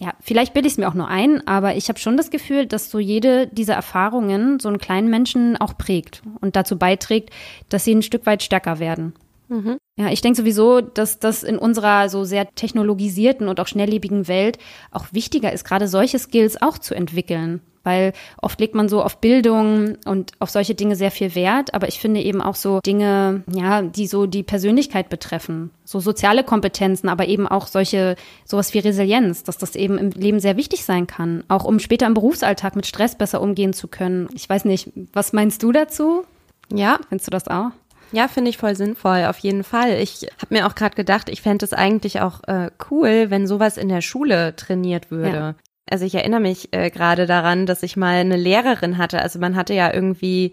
ja, 0.00 0.14
vielleicht 0.20 0.54
bilde 0.54 0.66
ich 0.66 0.74
es 0.74 0.78
mir 0.78 0.88
auch 0.88 0.94
nur 0.94 1.08
ein, 1.08 1.46
aber 1.46 1.76
ich 1.76 1.90
habe 1.90 1.98
schon 1.98 2.16
das 2.16 2.30
Gefühl, 2.30 2.64
dass 2.64 2.90
so 2.90 2.98
jede 2.98 3.48
dieser 3.48 3.74
Erfahrungen 3.74 4.60
so 4.60 4.68
einen 4.68 4.78
kleinen 4.78 5.10
Menschen 5.10 5.58
auch 5.58 5.76
prägt 5.76 6.22
und 6.40 6.56
dazu 6.56 6.78
beiträgt, 6.78 7.30
dass 7.68 7.84
sie 7.84 7.94
ein 7.94 8.02
Stück 8.02 8.24
weit 8.24 8.42
stärker 8.42 8.78
werden. 8.78 9.12
Mhm. 9.48 9.78
Ja, 9.96 10.10
ich 10.10 10.20
denke 10.20 10.36
sowieso, 10.36 10.80
dass 10.80 11.18
das 11.18 11.42
in 11.42 11.58
unserer 11.58 12.08
so 12.08 12.24
sehr 12.24 12.54
technologisierten 12.54 13.48
und 13.48 13.60
auch 13.60 13.66
schnelllebigen 13.66 14.28
Welt 14.28 14.58
auch 14.90 15.06
wichtiger 15.12 15.52
ist, 15.52 15.64
gerade 15.64 15.88
solche 15.88 16.18
Skills 16.18 16.60
auch 16.60 16.78
zu 16.78 16.94
entwickeln. 16.94 17.60
weil 17.88 18.12
oft 18.42 18.60
legt 18.60 18.74
man 18.74 18.88
so 18.90 19.02
auf 19.02 19.18
Bildung 19.18 19.96
und 20.04 20.32
auf 20.40 20.50
solche 20.50 20.74
Dinge 20.74 20.94
sehr 20.94 21.10
viel 21.10 21.34
Wert, 21.34 21.72
aber 21.72 21.88
ich 21.88 21.98
finde 22.00 22.20
eben 22.20 22.42
auch 22.42 22.54
so 22.54 22.80
Dinge, 22.84 23.44
ja, 23.50 23.80
die 23.80 24.06
so 24.06 24.26
die 24.26 24.42
Persönlichkeit 24.42 25.08
betreffen, 25.08 25.70
so 25.84 25.98
soziale 25.98 26.44
Kompetenzen, 26.44 27.08
aber 27.08 27.26
eben 27.28 27.48
auch 27.48 27.66
solche, 27.66 28.16
sowas 28.44 28.74
wie 28.74 28.80
Resilienz, 28.80 29.42
dass 29.42 29.56
das 29.56 29.74
eben 29.74 29.96
im 29.96 30.10
Leben 30.10 30.38
sehr 30.38 30.58
wichtig 30.58 30.84
sein 30.84 31.06
kann, 31.06 31.44
auch 31.48 31.64
um 31.64 31.78
später 31.78 32.06
im 32.06 32.14
Berufsalltag 32.14 32.76
mit 32.76 32.86
Stress 32.86 33.16
besser 33.16 33.40
umgehen 33.40 33.72
zu 33.72 33.88
können. 33.88 34.28
Ich 34.34 34.48
weiß 34.48 34.66
nicht, 34.66 34.90
was 35.14 35.32
meinst 35.32 35.62
du 35.62 35.72
dazu? 35.72 36.24
Ja. 36.70 36.98
Findest 37.08 37.28
du 37.28 37.30
das 37.30 37.48
auch? 37.48 37.70
Ja, 38.12 38.28
finde 38.28 38.50
ich 38.50 38.58
voll 38.58 38.74
sinnvoll, 38.74 39.26
auf 39.26 39.38
jeden 39.38 39.64
Fall. 39.64 39.98
Ich 40.00 40.26
habe 40.40 40.54
mir 40.54 40.66
auch 40.66 40.74
gerade 40.74 40.96
gedacht, 40.96 41.28
ich 41.28 41.42
fände 41.42 41.64
es 41.64 41.72
eigentlich 41.72 42.20
auch 42.20 42.42
äh, 42.46 42.70
cool, 42.90 43.26
wenn 43.30 43.46
sowas 43.46 43.76
in 43.76 43.88
der 43.88 44.00
Schule 44.00 44.56
trainiert 44.56 45.10
würde. 45.10 45.36
Ja. 45.36 45.54
Also 45.90 46.04
ich 46.04 46.14
erinnere 46.14 46.40
mich 46.40 46.68
äh, 46.72 46.90
gerade 46.90 47.26
daran, 47.26 47.66
dass 47.66 47.82
ich 47.82 47.96
mal 47.96 48.16
eine 48.16 48.36
Lehrerin 48.36 48.98
hatte. 48.98 49.20
Also 49.20 49.38
man 49.38 49.56
hatte 49.56 49.74
ja 49.74 49.92
irgendwie, 49.92 50.52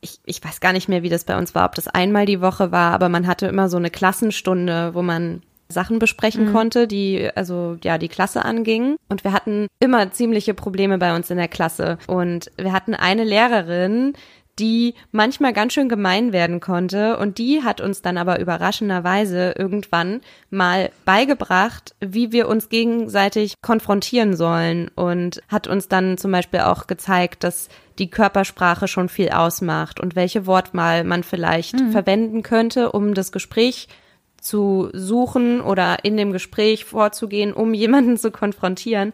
ich, 0.00 0.18
ich 0.24 0.44
weiß 0.44 0.60
gar 0.60 0.72
nicht 0.72 0.88
mehr, 0.88 1.02
wie 1.02 1.08
das 1.08 1.24
bei 1.24 1.36
uns 1.38 1.54
war, 1.54 1.66
ob 1.66 1.74
das 1.74 1.88
einmal 1.88 2.26
die 2.26 2.40
Woche 2.40 2.70
war, 2.70 2.92
aber 2.92 3.08
man 3.08 3.26
hatte 3.26 3.46
immer 3.46 3.68
so 3.68 3.76
eine 3.76 3.90
Klassenstunde, 3.90 4.94
wo 4.94 5.02
man 5.02 5.42
Sachen 5.70 5.98
besprechen 5.98 6.48
mhm. 6.48 6.52
konnte, 6.52 6.88
die 6.88 7.28
also 7.34 7.76
ja 7.82 7.98
die 7.98 8.08
Klasse 8.08 8.44
angingen. 8.44 8.96
Und 9.08 9.24
wir 9.24 9.32
hatten 9.32 9.66
immer 9.80 10.10
ziemliche 10.10 10.54
Probleme 10.54 10.98
bei 10.98 11.14
uns 11.14 11.30
in 11.30 11.36
der 11.36 11.48
Klasse. 11.48 11.98
Und 12.06 12.50
wir 12.56 12.72
hatten 12.72 12.94
eine 12.94 13.24
Lehrerin, 13.24 14.14
die 14.58 14.94
manchmal 15.12 15.52
ganz 15.52 15.72
schön 15.72 15.88
gemein 15.88 16.32
werden 16.32 16.60
konnte. 16.60 17.16
Und 17.18 17.38
die 17.38 17.62
hat 17.62 17.80
uns 17.80 18.02
dann 18.02 18.16
aber 18.16 18.40
überraschenderweise 18.40 19.54
irgendwann 19.56 20.20
mal 20.50 20.90
beigebracht, 21.04 21.94
wie 22.00 22.32
wir 22.32 22.48
uns 22.48 22.68
gegenseitig 22.68 23.54
konfrontieren 23.62 24.36
sollen 24.36 24.88
und 24.94 25.40
hat 25.48 25.66
uns 25.66 25.88
dann 25.88 26.18
zum 26.18 26.32
Beispiel 26.32 26.60
auch 26.60 26.86
gezeigt, 26.86 27.44
dass 27.44 27.68
die 27.98 28.10
Körpersprache 28.10 28.88
schon 28.88 29.08
viel 29.08 29.30
ausmacht 29.30 30.00
und 30.00 30.16
welche 30.16 30.46
Wortwahl 30.46 31.04
man 31.04 31.22
vielleicht 31.22 31.74
mhm. 31.74 31.90
verwenden 31.90 32.42
könnte, 32.42 32.92
um 32.92 33.14
das 33.14 33.32
Gespräch 33.32 33.88
zu 34.40 34.88
suchen 34.92 35.60
oder 35.60 36.04
in 36.04 36.16
dem 36.16 36.32
Gespräch 36.32 36.84
vorzugehen, 36.84 37.52
um 37.52 37.74
jemanden 37.74 38.16
zu 38.16 38.30
konfrontieren. 38.30 39.12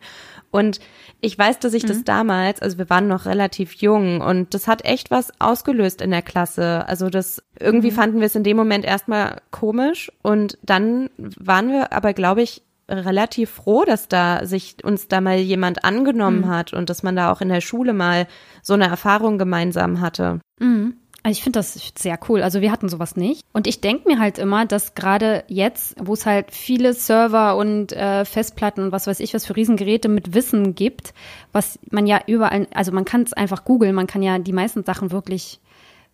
Und 0.50 0.80
ich 1.24 1.38
weiß, 1.38 1.58
dass 1.58 1.72
ich 1.72 1.84
mhm. 1.84 1.88
das 1.88 2.04
damals, 2.04 2.60
also 2.60 2.76
wir 2.76 2.90
waren 2.90 3.08
noch 3.08 3.24
relativ 3.24 3.72
jung 3.74 4.20
und 4.20 4.52
das 4.52 4.68
hat 4.68 4.84
echt 4.84 5.10
was 5.10 5.32
ausgelöst 5.40 6.02
in 6.02 6.10
der 6.10 6.20
Klasse. 6.20 6.87
Also 6.87 7.08
das 7.08 7.42
irgendwie 7.58 7.90
mhm. 7.90 7.94
fanden 7.94 8.20
wir 8.20 8.26
es 8.26 8.34
in 8.34 8.44
dem 8.44 8.58
Moment 8.58 8.84
erstmal 8.84 9.40
komisch 9.50 10.12
und 10.22 10.58
dann 10.62 11.08
waren 11.16 11.70
wir 11.70 11.94
aber, 11.94 12.12
glaube 12.12 12.42
ich, 12.42 12.62
relativ 12.90 13.48
froh, 13.48 13.84
dass 13.87 14.08
da 14.08 14.44
sich 14.44 14.76
uns 14.84 15.08
da 15.08 15.22
mal 15.22 15.38
jemand 15.38 15.84
angenommen 15.84 16.42
mhm. 16.42 16.48
hat 16.48 16.74
und 16.74 16.90
dass 16.90 17.02
man 17.02 17.16
da 17.16 17.32
auch 17.32 17.40
in 17.40 17.48
der 17.48 17.62
Schule 17.62 17.94
mal 17.94 18.26
so 18.62 18.74
eine 18.74 18.87
Erfahrung 18.87 19.38
gemeinsam 19.38 20.02
hatte. 20.02 20.40
Mhm. 20.60 20.98
Also 21.24 21.38
ich 21.38 21.42
finde 21.42 21.58
das 21.58 21.92
sehr 21.98 22.18
cool. 22.28 22.42
Also 22.42 22.60
wir 22.60 22.70
hatten 22.70 22.90
sowas 22.90 23.16
nicht. 23.16 23.46
Und 23.54 23.66
ich 23.66 23.80
denke 23.80 24.06
mir 24.06 24.18
halt 24.18 24.38
immer, 24.38 24.66
dass 24.66 24.94
gerade 24.94 25.42
jetzt, 25.48 25.96
wo 25.98 26.12
es 26.12 26.26
halt 26.26 26.50
viele 26.50 26.92
Server 26.92 27.56
und 27.56 27.94
äh, 27.94 28.26
Festplatten 28.26 28.84
und 28.84 28.92
was 28.92 29.06
weiß 29.06 29.20
ich, 29.20 29.32
was 29.32 29.46
für 29.46 29.56
Riesengeräte 29.56 30.10
mit 30.10 30.34
Wissen 30.34 30.74
gibt, 30.74 31.14
was 31.50 31.78
man 31.90 32.06
ja 32.06 32.20
überall, 32.26 32.68
also 32.74 32.92
man 32.92 33.06
kann 33.06 33.22
es 33.22 33.32
einfach 33.32 33.64
googeln, 33.64 33.94
man 33.94 34.06
kann 34.06 34.22
ja 34.22 34.38
die 34.38 34.52
meisten 34.52 34.84
Sachen 34.84 35.12
wirklich 35.12 35.60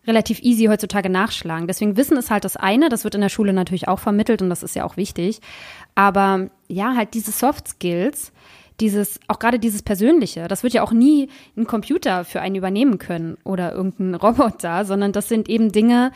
relativ 0.07 0.41
easy 0.43 0.67
heutzutage 0.67 1.09
nachschlagen. 1.09 1.67
Deswegen 1.67 1.97
Wissen 1.97 2.15
ist 2.15 2.31
halt 2.31 2.45
das 2.45 2.55
eine, 2.55 2.87
das 2.87 3.03
wird 3.03 3.15
in 3.15 3.21
der 3.21 3.27
Schule 3.27 3.51
natürlich 3.51 3.89
auch 3.89 3.99
vermittelt 3.99 4.41
und 4.41 4.49
das 4.49 4.63
ist 4.63 4.77
ja 4.77 4.85
auch 4.85 4.95
wichtig. 4.95 5.41
Aber 5.93 6.49
ja, 6.69 6.95
halt 6.95 7.13
diese 7.15 7.31
Soft 7.31 7.67
Skills, 7.67 8.31
dieses, 8.81 9.19
auch 9.27 9.39
gerade 9.39 9.59
dieses 9.59 9.83
Persönliche, 9.83 10.47
das 10.47 10.63
wird 10.63 10.73
ja 10.73 10.83
auch 10.83 10.91
nie 10.91 11.29
ein 11.55 11.65
Computer 11.65 12.25
für 12.25 12.41
einen 12.41 12.55
übernehmen 12.55 12.97
können 12.97 13.37
oder 13.43 13.73
irgendein 13.73 14.15
Roboter, 14.21 14.83
sondern 14.85 15.11
das 15.11 15.29
sind 15.29 15.47
eben 15.47 15.71
Dinge, 15.71 16.11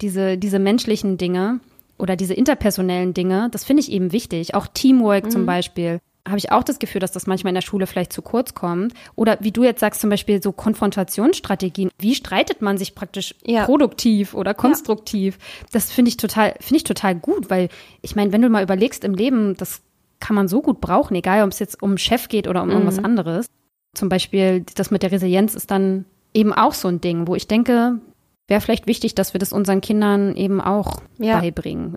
diese, 0.00 0.38
diese 0.38 0.58
menschlichen 0.58 1.18
Dinge 1.18 1.60
oder 1.98 2.16
diese 2.16 2.34
interpersonellen 2.34 3.14
Dinge, 3.14 3.48
das 3.50 3.64
finde 3.64 3.82
ich 3.82 3.90
eben 3.90 4.12
wichtig. 4.12 4.54
Auch 4.54 4.66
Teamwork 4.66 5.24
mhm. 5.24 5.30
zum 5.30 5.46
Beispiel 5.46 6.00
habe 6.26 6.38
ich 6.38 6.52
auch 6.52 6.62
das 6.62 6.78
Gefühl, 6.78 7.00
dass 7.00 7.12
das 7.12 7.26
manchmal 7.26 7.50
in 7.50 7.54
der 7.56 7.62
Schule 7.62 7.86
vielleicht 7.86 8.12
zu 8.12 8.22
kurz 8.22 8.54
kommt. 8.54 8.94
Oder 9.16 9.38
wie 9.40 9.52
du 9.52 9.64
jetzt 9.64 9.80
sagst, 9.80 10.00
zum 10.00 10.10
Beispiel 10.10 10.42
so 10.42 10.52
Konfrontationsstrategien. 10.52 11.90
Wie 11.98 12.14
streitet 12.14 12.62
man 12.62 12.78
sich 12.78 12.94
praktisch 12.94 13.34
ja. 13.44 13.64
produktiv 13.64 14.34
oder 14.34 14.54
konstruktiv? 14.54 15.38
Ja. 15.38 15.66
Das 15.72 15.90
finde 15.90 16.10
ich 16.10 16.16
total, 16.18 16.54
finde 16.60 16.76
ich 16.76 16.84
total 16.84 17.14
gut, 17.14 17.50
weil 17.50 17.68
ich 18.02 18.16
meine, 18.16 18.32
wenn 18.32 18.42
du 18.42 18.50
mal 18.50 18.62
überlegst 18.62 19.04
im 19.04 19.14
Leben, 19.14 19.56
das 19.56 19.80
kann 20.20 20.36
man 20.36 20.48
so 20.48 20.62
gut 20.62 20.80
brauchen, 20.80 21.14
egal 21.14 21.42
ob 21.42 21.50
es 21.50 21.58
jetzt 21.58 21.82
um 21.82 21.98
Chef 21.98 22.28
geht 22.28 22.46
oder 22.46 22.62
um 22.62 22.68
mhm. 22.68 22.74
irgendwas 22.74 22.98
anderes. 22.98 23.46
Zum 23.94 24.08
Beispiel 24.08 24.64
das 24.76 24.90
mit 24.90 25.02
der 25.02 25.12
Resilienz 25.12 25.54
ist 25.54 25.70
dann 25.70 26.04
eben 26.32 26.52
auch 26.52 26.74
so 26.74 26.88
ein 26.88 27.00
Ding, 27.00 27.26
wo 27.26 27.34
ich 27.34 27.48
denke, 27.48 28.00
wäre 28.46 28.60
vielleicht 28.60 28.86
wichtig, 28.86 29.14
dass 29.14 29.34
wir 29.34 29.38
das 29.38 29.52
unseren 29.52 29.80
Kindern 29.80 30.36
eben 30.36 30.60
auch 30.60 31.02
ja. 31.18 31.40
beibringen. 31.40 31.96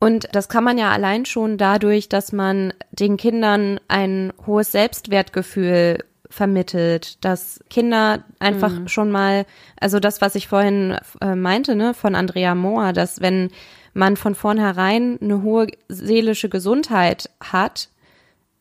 Und 0.00 0.28
das 0.32 0.48
kann 0.48 0.64
man 0.64 0.78
ja 0.78 0.90
allein 0.90 1.26
schon 1.26 1.58
dadurch, 1.58 2.08
dass 2.08 2.32
man 2.32 2.74
den 2.90 3.16
Kindern 3.16 3.78
ein 3.86 4.32
hohes 4.46 4.72
Selbstwertgefühl 4.72 6.04
vermittelt, 6.32 7.22
dass 7.24 7.60
Kinder 7.68 8.24
einfach 8.38 8.72
mhm. 8.72 8.88
schon 8.88 9.10
mal, 9.10 9.44
also 9.78 10.00
das, 10.00 10.20
was 10.20 10.34
ich 10.34 10.48
vorhin 10.48 10.96
äh, 11.20 11.34
meinte, 11.34 11.76
ne, 11.76 11.92
von 11.94 12.14
Andrea 12.14 12.54
Mohr, 12.54 12.92
dass 12.92 13.20
wenn 13.20 13.50
man 13.92 14.16
von 14.16 14.34
vornherein 14.34 15.18
eine 15.20 15.42
hohe 15.42 15.66
seelische 15.88 16.48
Gesundheit 16.48 17.28
hat, 17.40 17.90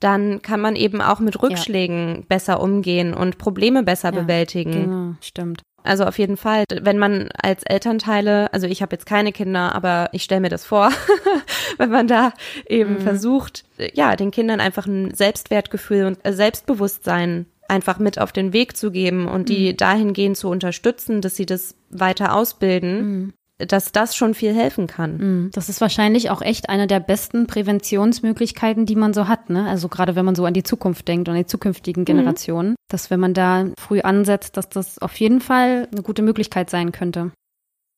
dann 0.02 0.42
kann 0.42 0.60
man 0.60 0.76
eben 0.76 1.02
auch 1.02 1.20
mit 1.20 1.42
Rückschlägen 1.42 2.16
ja. 2.16 2.22
besser 2.28 2.62
umgehen 2.62 3.14
und 3.14 3.38
Probleme 3.38 3.84
besser 3.84 4.14
ja, 4.14 4.20
bewältigen. 4.20 4.72
Genau, 4.72 5.16
stimmt. 5.22 5.62
Also 5.84 6.06
auf 6.06 6.20
jeden 6.20 6.38
Fall, 6.38 6.66
wenn 6.82 6.98
man 6.98 7.30
als 7.42 7.64
Elternteile, 7.64 8.54
also 8.54 8.68
ich 8.68 8.82
habe 8.82 8.96
jetzt 8.96 9.06
keine 9.06 9.32
Kinder, 9.32 9.74
aber 9.74 10.10
ich 10.12 10.24
stelle 10.24 10.42
mir 10.42 10.50
das 10.50 10.66
vor, 10.66 10.92
wenn 11.78 11.90
man 11.90 12.08
da 12.08 12.34
eben 12.68 12.96
mhm. 12.96 13.02
versucht, 13.02 13.64
ja, 13.94 14.16
den 14.16 14.32
Kindern 14.32 14.60
einfach 14.60 14.86
ein 14.86 15.14
Selbstwertgefühl 15.14 16.06
und 16.06 16.20
Selbstbewusstsein 16.24 17.46
einfach 17.72 17.98
mit 17.98 18.20
auf 18.20 18.32
den 18.32 18.54
Weg 18.54 18.78
zu 18.78 18.92
geben 18.92 19.28
und 19.28 19.50
die 19.50 19.72
mhm. 19.72 19.78
dahingehend 19.78 20.38
zu 20.38 20.50
unterstützen, 20.50 21.22
dass 21.22 21.36
sie 21.36 21.46
das 21.46 21.76
weiter 21.90 22.36
ausbilden, 22.36 23.02
mhm 23.02 23.34
dass 23.68 23.92
das 23.92 24.16
schon 24.16 24.34
viel 24.34 24.54
helfen 24.54 24.88
kann. 24.88 25.18
Mhm. 25.18 25.50
Das 25.54 25.70
ist 25.70 25.82
wahrscheinlich 25.82 26.30
auch 26.30 26.42
echt 26.42 26.70
eine 26.70 26.88
der 26.88 27.00
besten 27.00 27.48
Präventionsmöglichkeiten, 27.48 28.86
die 28.86 28.96
man 28.96 29.14
so 29.14 29.28
hat. 29.28 29.50
Ne? 29.50 29.68
Also 29.68 29.88
gerade 29.88 30.16
wenn 30.16 30.26
man 30.26 30.36
so 30.36 30.46
an 30.46 30.54
die 30.54 30.64
Zukunft 30.64 31.08
denkt 31.08 31.28
und 31.28 31.36
an 31.36 31.42
die 31.42 31.48
zukünftigen 31.48 32.02
mhm. 32.02 32.06
Generationen, 32.06 32.70
mhm. 32.72 32.76
dass 32.90 33.10
wenn 33.10 33.20
man 33.20 33.34
da 33.34 33.68
früh 33.78 34.02
ansetzt, 34.02 34.58
dass 34.58 34.70
das 34.70 35.00
auf 35.00 35.16
jeden 35.18 35.42
Fall 35.42 35.88
eine 35.92 36.02
gute 36.02 36.22
Möglichkeit 36.22 36.70
sein 36.70 36.92
könnte. 36.92 37.32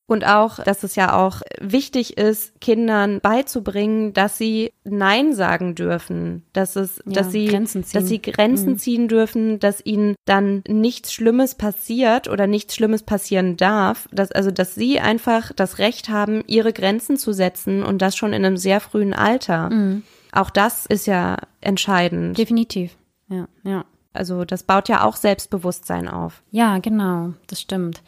Und 0.05 0.25
auch, 0.25 0.59
dass 0.59 0.83
es 0.83 0.95
ja 0.95 1.15
auch 1.15 1.41
wichtig 1.61 2.17
ist, 2.17 2.59
Kindern 2.59 3.21
beizubringen, 3.21 4.11
dass 4.11 4.37
sie 4.37 4.73
Nein 4.83 5.33
sagen 5.33 5.75
dürfen, 5.75 6.43
dass 6.51 6.75
es, 6.75 6.97
ja, 7.05 7.13
dass 7.13 7.31
sie, 7.31 7.45
Grenzen 7.45 7.85
ziehen. 7.85 7.99
dass 7.99 8.09
sie 8.09 8.21
Grenzen 8.21 8.71
mhm. 8.71 8.77
ziehen 8.77 9.07
dürfen, 9.07 9.59
dass 9.59 9.85
ihnen 9.85 10.15
dann 10.25 10.61
nichts 10.67 11.13
Schlimmes 11.13 11.55
passiert 11.55 12.27
oder 12.27 12.47
nichts 12.47 12.75
Schlimmes 12.75 13.03
passieren 13.03 13.55
darf, 13.55 14.09
dass, 14.11 14.31
also, 14.33 14.51
dass 14.51 14.75
sie 14.75 14.99
einfach 14.99 15.53
das 15.55 15.79
Recht 15.79 16.09
haben, 16.09 16.43
ihre 16.47 16.73
Grenzen 16.73 17.15
zu 17.15 17.31
setzen 17.31 17.81
und 17.81 18.01
das 18.01 18.17
schon 18.17 18.33
in 18.33 18.45
einem 18.45 18.57
sehr 18.57 18.81
frühen 18.81 19.13
Alter. 19.13 19.69
Mhm. 19.69 20.03
Auch 20.33 20.49
das 20.49 20.85
ist 20.85 21.05
ja 21.05 21.37
entscheidend. 21.61 22.37
Definitiv. 22.37 22.97
Ja, 23.29 23.47
ja. 23.63 23.85
Also, 24.11 24.43
das 24.43 24.63
baut 24.63 24.89
ja 24.89 25.05
auch 25.05 25.15
Selbstbewusstsein 25.15 26.09
auf. 26.09 26.43
Ja, 26.51 26.79
genau. 26.79 27.33
Das 27.47 27.61
stimmt. 27.61 28.03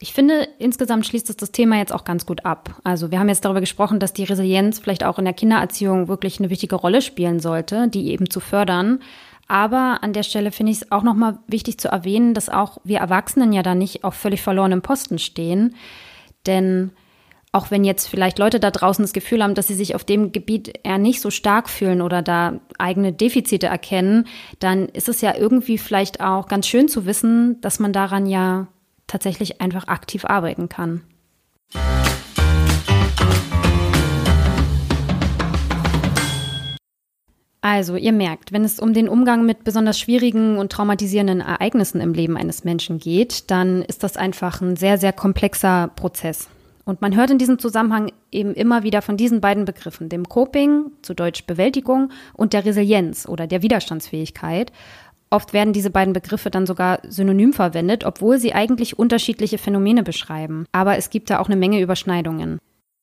Ich 0.00 0.12
finde, 0.12 0.46
insgesamt 0.58 1.06
schließt 1.06 1.28
es 1.28 1.36
das 1.36 1.50
Thema 1.50 1.76
jetzt 1.76 1.92
auch 1.92 2.04
ganz 2.04 2.24
gut 2.24 2.44
ab. 2.44 2.80
Also 2.84 3.10
wir 3.10 3.18
haben 3.18 3.28
jetzt 3.28 3.44
darüber 3.44 3.60
gesprochen, 3.60 3.98
dass 3.98 4.12
die 4.12 4.24
Resilienz 4.24 4.78
vielleicht 4.78 5.02
auch 5.02 5.18
in 5.18 5.24
der 5.24 5.34
Kindererziehung 5.34 6.06
wirklich 6.06 6.38
eine 6.38 6.50
wichtige 6.50 6.76
Rolle 6.76 7.02
spielen 7.02 7.40
sollte, 7.40 7.88
die 7.88 8.08
eben 8.10 8.30
zu 8.30 8.38
fördern. 8.38 9.00
Aber 9.48 9.98
an 10.02 10.12
der 10.12 10.22
Stelle 10.22 10.52
finde 10.52 10.70
ich 10.70 10.82
es 10.82 10.92
auch 10.92 11.02
nochmal 11.02 11.38
wichtig 11.48 11.78
zu 11.78 11.88
erwähnen, 11.88 12.32
dass 12.32 12.48
auch 12.48 12.78
wir 12.84 12.98
Erwachsenen 12.98 13.52
ja 13.52 13.62
da 13.62 13.74
nicht 13.74 14.04
auf 14.04 14.14
völlig 14.14 14.40
verlorenem 14.40 14.82
Posten 14.82 15.18
stehen. 15.18 15.74
Denn 16.46 16.92
auch 17.50 17.72
wenn 17.72 17.82
jetzt 17.82 18.06
vielleicht 18.06 18.38
Leute 18.38 18.60
da 18.60 18.70
draußen 18.70 19.02
das 19.02 19.14
Gefühl 19.14 19.42
haben, 19.42 19.54
dass 19.54 19.66
sie 19.66 19.74
sich 19.74 19.96
auf 19.96 20.04
dem 20.04 20.30
Gebiet 20.30 20.78
eher 20.84 20.98
nicht 20.98 21.20
so 21.20 21.30
stark 21.30 21.68
fühlen 21.68 22.02
oder 22.02 22.22
da 22.22 22.60
eigene 22.78 23.12
Defizite 23.12 23.66
erkennen, 23.66 24.28
dann 24.60 24.88
ist 24.90 25.08
es 25.08 25.22
ja 25.22 25.34
irgendwie 25.34 25.78
vielleicht 25.78 26.20
auch 26.20 26.46
ganz 26.46 26.68
schön 26.68 26.88
zu 26.88 27.04
wissen, 27.04 27.60
dass 27.62 27.80
man 27.80 27.92
daran 27.92 28.26
ja 28.26 28.68
tatsächlich 29.08 29.60
einfach 29.60 29.88
aktiv 29.88 30.24
arbeiten 30.24 30.68
kann. 30.68 31.02
Also, 37.60 37.96
ihr 37.96 38.12
merkt, 38.12 38.52
wenn 38.52 38.64
es 38.64 38.78
um 38.78 38.94
den 38.94 39.08
Umgang 39.08 39.44
mit 39.44 39.64
besonders 39.64 39.98
schwierigen 39.98 40.58
und 40.58 40.70
traumatisierenden 40.70 41.40
Ereignissen 41.40 42.00
im 42.00 42.14
Leben 42.14 42.36
eines 42.36 42.62
Menschen 42.62 42.98
geht, 42.98 43.50
dann 43.50 43.82
ist 43.82 44.04
das 44.04 44.16
einfach 44.16 44.60
ein 44.60 44.76
sehr, 44.76 44.96
sehr 44.96 45.12
komplexer 45.12 45.90
Prozess. 45.96 46.48
Und 46.84 47.02
man 47.02 47.14
hört 47.14 47.30
in 47.30 47.36
diesem 47.36 47.58
Zusammenhang 47.58 48.12
eben 48.32 48.54
immer 48.54 48.84
wieder 48.84 49.02
von 49.02 49.18
diesen 49.18 49.42
beiden 49.42 49.66
Begriffen, 49.66 50.08
dem 50.08 50.26
Coping, 50.26 50.92
zu 51.02 51.12
Deutsch 51.12 51.44
Bewältigung, 51.44 52.10
und 52.32 52.54
der 52.54 52.64
Resilienz 52.64 53.28
oder 53.28 53.46
der 53.46 53.62
Widerstandsfähigkeit. 53.62 54.72
Oft 55.30 55.52
werden 55.52 55.72
diese 55.72 55.90
beiden 55.90 56.14
Begriffe 56.14 56.50
dann 56.50 56.66
sogar 56.66 57.00
synonym 57.06 57.52
verwendet, 57.52 58.04
obwohl 58.04 58.38
sie 58.38 58.54
eigentlich 58.54 58.98
unterschiedliche 58.98 59.58
Phänomene 59.58 60.02
beschreiben. 60.02 60.64
Aber 60.72 60.96
es 60.96 61.10
gibt 61.10 61.30
da 61.30 61.38
auch 61.38 61.46
eine 61.46 61.56
Menge 61.56 61.80
Überschneidungen. 61.80 62.58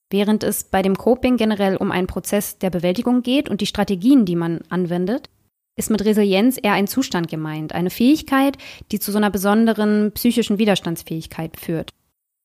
Während 0.09 0.43
es 0.43 0.63
bei 0.63 0.81
dem 0.81 0.95
Coping 0.95 1.37
generell 1.37 1.77
um 1.77 1.91
einen 1.91 2.07
Prozess 2.07 2.57
der 2.57 2.69
Bewältigung 2.69 3.21
geht 3.21 3.49
und 3.49 3.61
die 3.61 3.65
Strategien, 3.65 4.25
die 4.25 4.35
man 4.35 4.61
anwendet, 4.69 5.29
ist 5.77 5.91
mit 5.91 6.05
Resilienz 6.05 6.57
eher 6.61 6.73
ein 6.73 6.87
Zustand 6.87 7.27
gemeint, 7.27 7.73
eine 7.73 7.89
Fähigkeit, 7.89 8.57
die 8.91 8.99
zu 8.99 9.11
so 9.11 9.17
einer 9.17 9.29
besonderen 9.29 10.11
psychischen 10.13 10.57
Widerstandsfähigkeit 10.57 11.59
führt. 11.59 11.91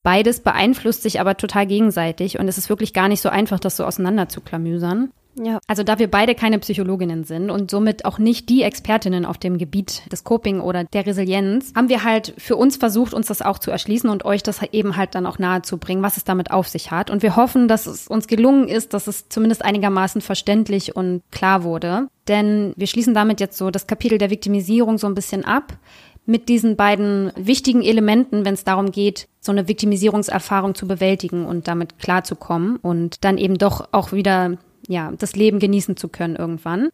Beides 0.03 0.41
beeinflusst 0.41 1.03
sich 1.03 1.20
aber 1.20 1.37
total 1.37 1.66
gegenseitig 1.66 2.39
und 2.39 2.49
es 2.49 2.59
ist 2.59 2.70
wirklich 2.70 2.93
gar 2.93 3.09
nicht 3.09 3.20
so 3.20 3.28
einfach, 3.28 3.61
das 3.61 3.76
so 3.76 3.85
auseinander 3.85 4.28
zu 4.28 4.41
klamüsern. 4.41 5.12
Ja. 5.35 5.59
Also 5.66 5.83
da 5.83 5.99
wir 5.99 6.11
beide 6.11 6.35
keine 6.35 6.59
Psychologinnen 6.59 7.24
sind 7.24 7.51
und 7.51 7.70
somit 7.70 8.05
auch 8.05 8.18
nicht 8.18 8.49
die 8.49 8.62
Expertinnen 8.62 9.24
auf 9.24 9.39
dem 9.39 9.59
Gebiet 9.59 10.03
des 10.11 10.24
Coping 10.24 10.61
oder 10.61 10.85
der 10.85 11.07
Resilienz, 11.07 11.72
haben 11.76 11.89
wir 11.89 12.05
halt 12.05 12.35
für 12.37 12.57
uns 12.57 12.76
versucht, 12.76 13.14
uns 13.14 13.28
das 13.28 13.43
auch 13.43 13.59
zu 13.59 13.70
erschließen 13.70 14.11
und 14.11 14.24
euch 14.24 14.43
das 14.43 14.61
eben 14.72 14.97
halt 14.97 15.14
dann 15.14 15.26
auch 15.26 15.39
nahe 15.39 15.62
zu 15.62 15.78
bringen, 15.78 16.03
was 16.03 16.16
es 16.16 16.24
damit 16.24 16.51
auf 16.51 16.68
sich 16.68 16.91
hat. 16.91 17.11
Und 17.11 17.22
wir 17.22 17.37
hoffen, 17.37 17.68
dass 17.68 17.87
es 17.87 18.09
uns 18.09 18.26
gelungen 18.26 18.68
ist, 18.68 18.93
dass 18.93 19.07
es 19.07 19.28
zumindest 19.28 19.64
einigermaßen 19.64 20.20
verständlich 20.20 20.97
und 20.97 21.22
klar 21.31 21.62
wurde. 21.62 22.09
Denn 22.28 22.72
wir 22.76 22.87
schließen 22.87 23.14
damit 23.14 23.41
jetzt 23.41 23.57
so 23.57 23.70
das 23.70 23.87
Kapitel 23.87 24.18
der 24.18 24.31
Viktimisierung 24.31 24.99
so 24.99 25.07
ein 25.07 25.14
bisschen 25.14 25.45
ab 25.45 25.76
mit 26.26 26.49
diesen 26.49 26.76
beiden 26.76 27.33
wichtigen 27.35 27.83
Elementen, 27.83 28.45
wenn 28.45 28.55
es 28.55 28.64
darum 28.64 28.93
geht, 28.93 29.26
so 29.41 29.53
eine 29.53 29.66
Viktimisierungserfahrung 29.66 30.74
zu 30.74 30.87
bewältigen 30.87 31.47
und 31.47 31.66
damit 31.66 31.99
klarzukommen 31.99 32.76
und 32.76 33.24
dann 33.24 33.39
eben 33.39 33.59
doch 33.59 33.89
auch 33.93 34.12
wieder 34.12 34.59
ja, 34.91 35.12
das 35.16 35.36
Leben 35.36 35.61
genießen 35.61 35.97
zu 35.97 36.09
können 36.09 36.34
irgendwann. 36.34 36.88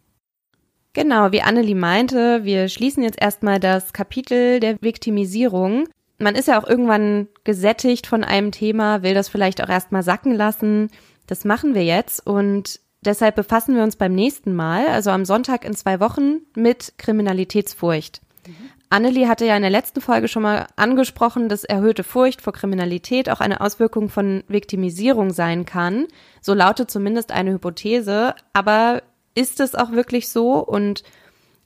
Genau, 0.92 1.32
wie 1.32 1.40
Annelie 1.40 1.74
meinte, 1.74 2.44
wir 2.44 2.68
schließen 2.68 3.02
jetzt 3.02 3.20
erstmal 3.20 3.58
das 3.58 3.94
Kapitel 3.94 4.60
der 4.60 4.80
Viktimisierung. 4.82 5.88
Man 6.18 6.34
ist 6.34 6.48
ja 6.48 6.60
auch 6.60 6.68
irgendwann 6.68 7.28
gesättigt 7.44 8.06
von 8.06 8.22
einem 8.22 8.52
Thema, 8.52 9.02
will 9.02 9.14
das 9.14 9.30
vielleicht 9.30 9.62
auch 9.62 9.68
erstmal 9.70 10.02
sacken 10.02 10.34
lassen. 10.34 10.90
Das 11.26 11.46
machen 11.46 11.74
wir 11.74 11.84
jetzt 11.84 12.26
und 12.26 12.80
deshalb 13.02 13.34
befassen 13.34 13.74
wir 13.74 13.82
uns 13.82 13.96
beim 13.96 14.14
nächsten 14.14 14.54
Mal, 14.54 14.88
also 14.88 15.10
am 15.10 15.24
Sonntag 15.24 15.64
in 15.64 15.74
zwei 15.74 15.98
Wochen, 15.98 16.40
mit 16.54 16.94
Kriminalitätsfurcht. 16.98 18.20
Mhm. 18.46 18.54
Annelie 18.88 19.28
hatte 19.28 19.44
ja 19.46 19.56
in 19.56 19.62
der 19.62 19.70
letzten 19.70 20.00
Folge 20.00 20.28
schon 20.28 20.42
mal 20.42 20.66
angesprochen, 20.76 21.48
dass 21.48 21.64
erhöhte 21.64 22.04
Furcht 22.04 22.40
vor 22.40 22.52
Kriminalität 22.52 23.28
auch 23.28 23.40
eine 23.40 23.60
Auswirkung 23.60 24.08
von 24.08 24.44
Viktimisierung 24.48 25.32
sein 25.32 25.66
kann. 25.66 26.06
So 26.40 26.54
lautet 26.54 26.90
zumindest 26.90 27.32
eine 27.32 27.52
Hypothese. 27.52 28.34
Aber 28.52 29.02
ist 29.34 29.60
es 29.60 29.74
auch 29.74 29.90
wirklich 29.90 30.28
so? 30.28 30.58
Und 30.64 31.02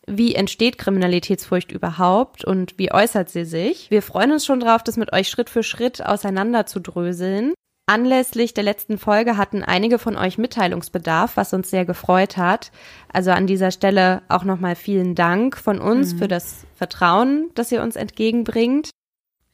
wie 0.06 0.34
entsteht 0.34 0.78
Kriminalitätsfurcht 0.78 1.72
überhaupt 1.72 2.44
und 2.44 2.78
wie 2.78 2.90
äußert 2.90 3.28
sie 3.28 3.44
sich? 3.44 3.90
Wir 3.90 4.02
freuen 4.02 4.32
uns 4.32 4.46
schon 4.46 4.60
drauf, 4.60 4.82
das 4.82 4.96
mit 4.96 5.12
euch 5.12 5.28
Schritt 5.28 5.50
für 5.50 5.62
Schritt 5.62 6.04
auseinander 6.04 6.66
zu 6.66 6.80
dröseln. 6.80 7.52
Anlässlich 7.90 8.54
der 8.54 8.62
letzten 8.62 8.98
Folge 8.98 9.36
hatten 9.36 9.64
einige 9.64 9.98
von 9.98 10.16
euch 10.16 10.38
Mitteilungsbedarf, 10.38 11.36
was 11.36 11.52
uns 11.52 11.70
sehr 11.70 11.84
gefreut 11.84 12.36
hat. 12.36 12.70
Also 13.12 13.32
an 13.32 13.48
dieser 13.48 13.72
Stelle 13.72 14.22
auch 14.28 14.44
nochmal 14.44 14.76
vielen 14.76 15.16
Dank 15.16 15.56
von 15.56 15.80
uns 15.80 16.14
mhm. 16.14 16.18
für 16.18 16.28
das 16.28 16.66
Vertrauen, 16.76 17.50
das 17.56 17.72
ihr 17.72 17.82
uns 17.82 17.96
entgegenbringt. 17.96 18.90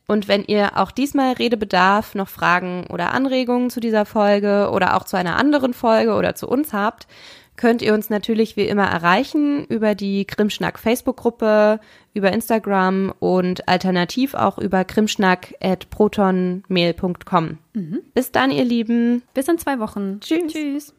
Und 0.06 0.28
wenn 0.28 0.44
ihr 0.44 0.76
auch 0.76 0.90
diesmal 0.90 1.32
Redebedarf, 1.32 2.14
noch 2.14 2.28
Fragen 2.28 2.86
oder 2.90 3.14
Anregungen 3.14 3.70
zu 3.70 3.80
dieser 3.80 4.04
Folge 4.04 4.68
oder 4.70 4.98
auch 4.98 5.04
zu 5.04 5.16
einer 5.16 5.36
anderen 5.36 5.72
Folge 5.72 6.12
oder 6.12 6.34
zu 6.34 6.46
uns 6.46 6.74
habt, 6.74 7.06
könnt 7.56 7.82
ihr 7.82 7.94
uns 7.94 8.10
natürlich 8.10 8.56
wie 8.56 8.66
immer 8.66 8.86
erreichen 8.86 9.64
über 9.66 9.94
die 9.94 10.24
Krimschnack 10.24 10.76
Facebook-Gruppe, 10.78 11.78
über 12.14 12.32
Instagram 12.32 13.12
und 13.18 13.68
alternativ 13.68 14.34
auch 14.34 14.58
über 14.58 14.84
krimschnack.protonmail.com. 14.84 17.58
Mhm. 17.74 18.00
Bis 18.14 18.32
dann, 18.32 18.50
ihr 18.50 18.64
Lieben. 18.64 19.22
Bis 19.34 19.48
in 19.48 19.58
zwei 19.58 19.78
Wochen. 19.78 20.20
Tschüss. 20.20 20.52
Tschüss. 20.52 20.95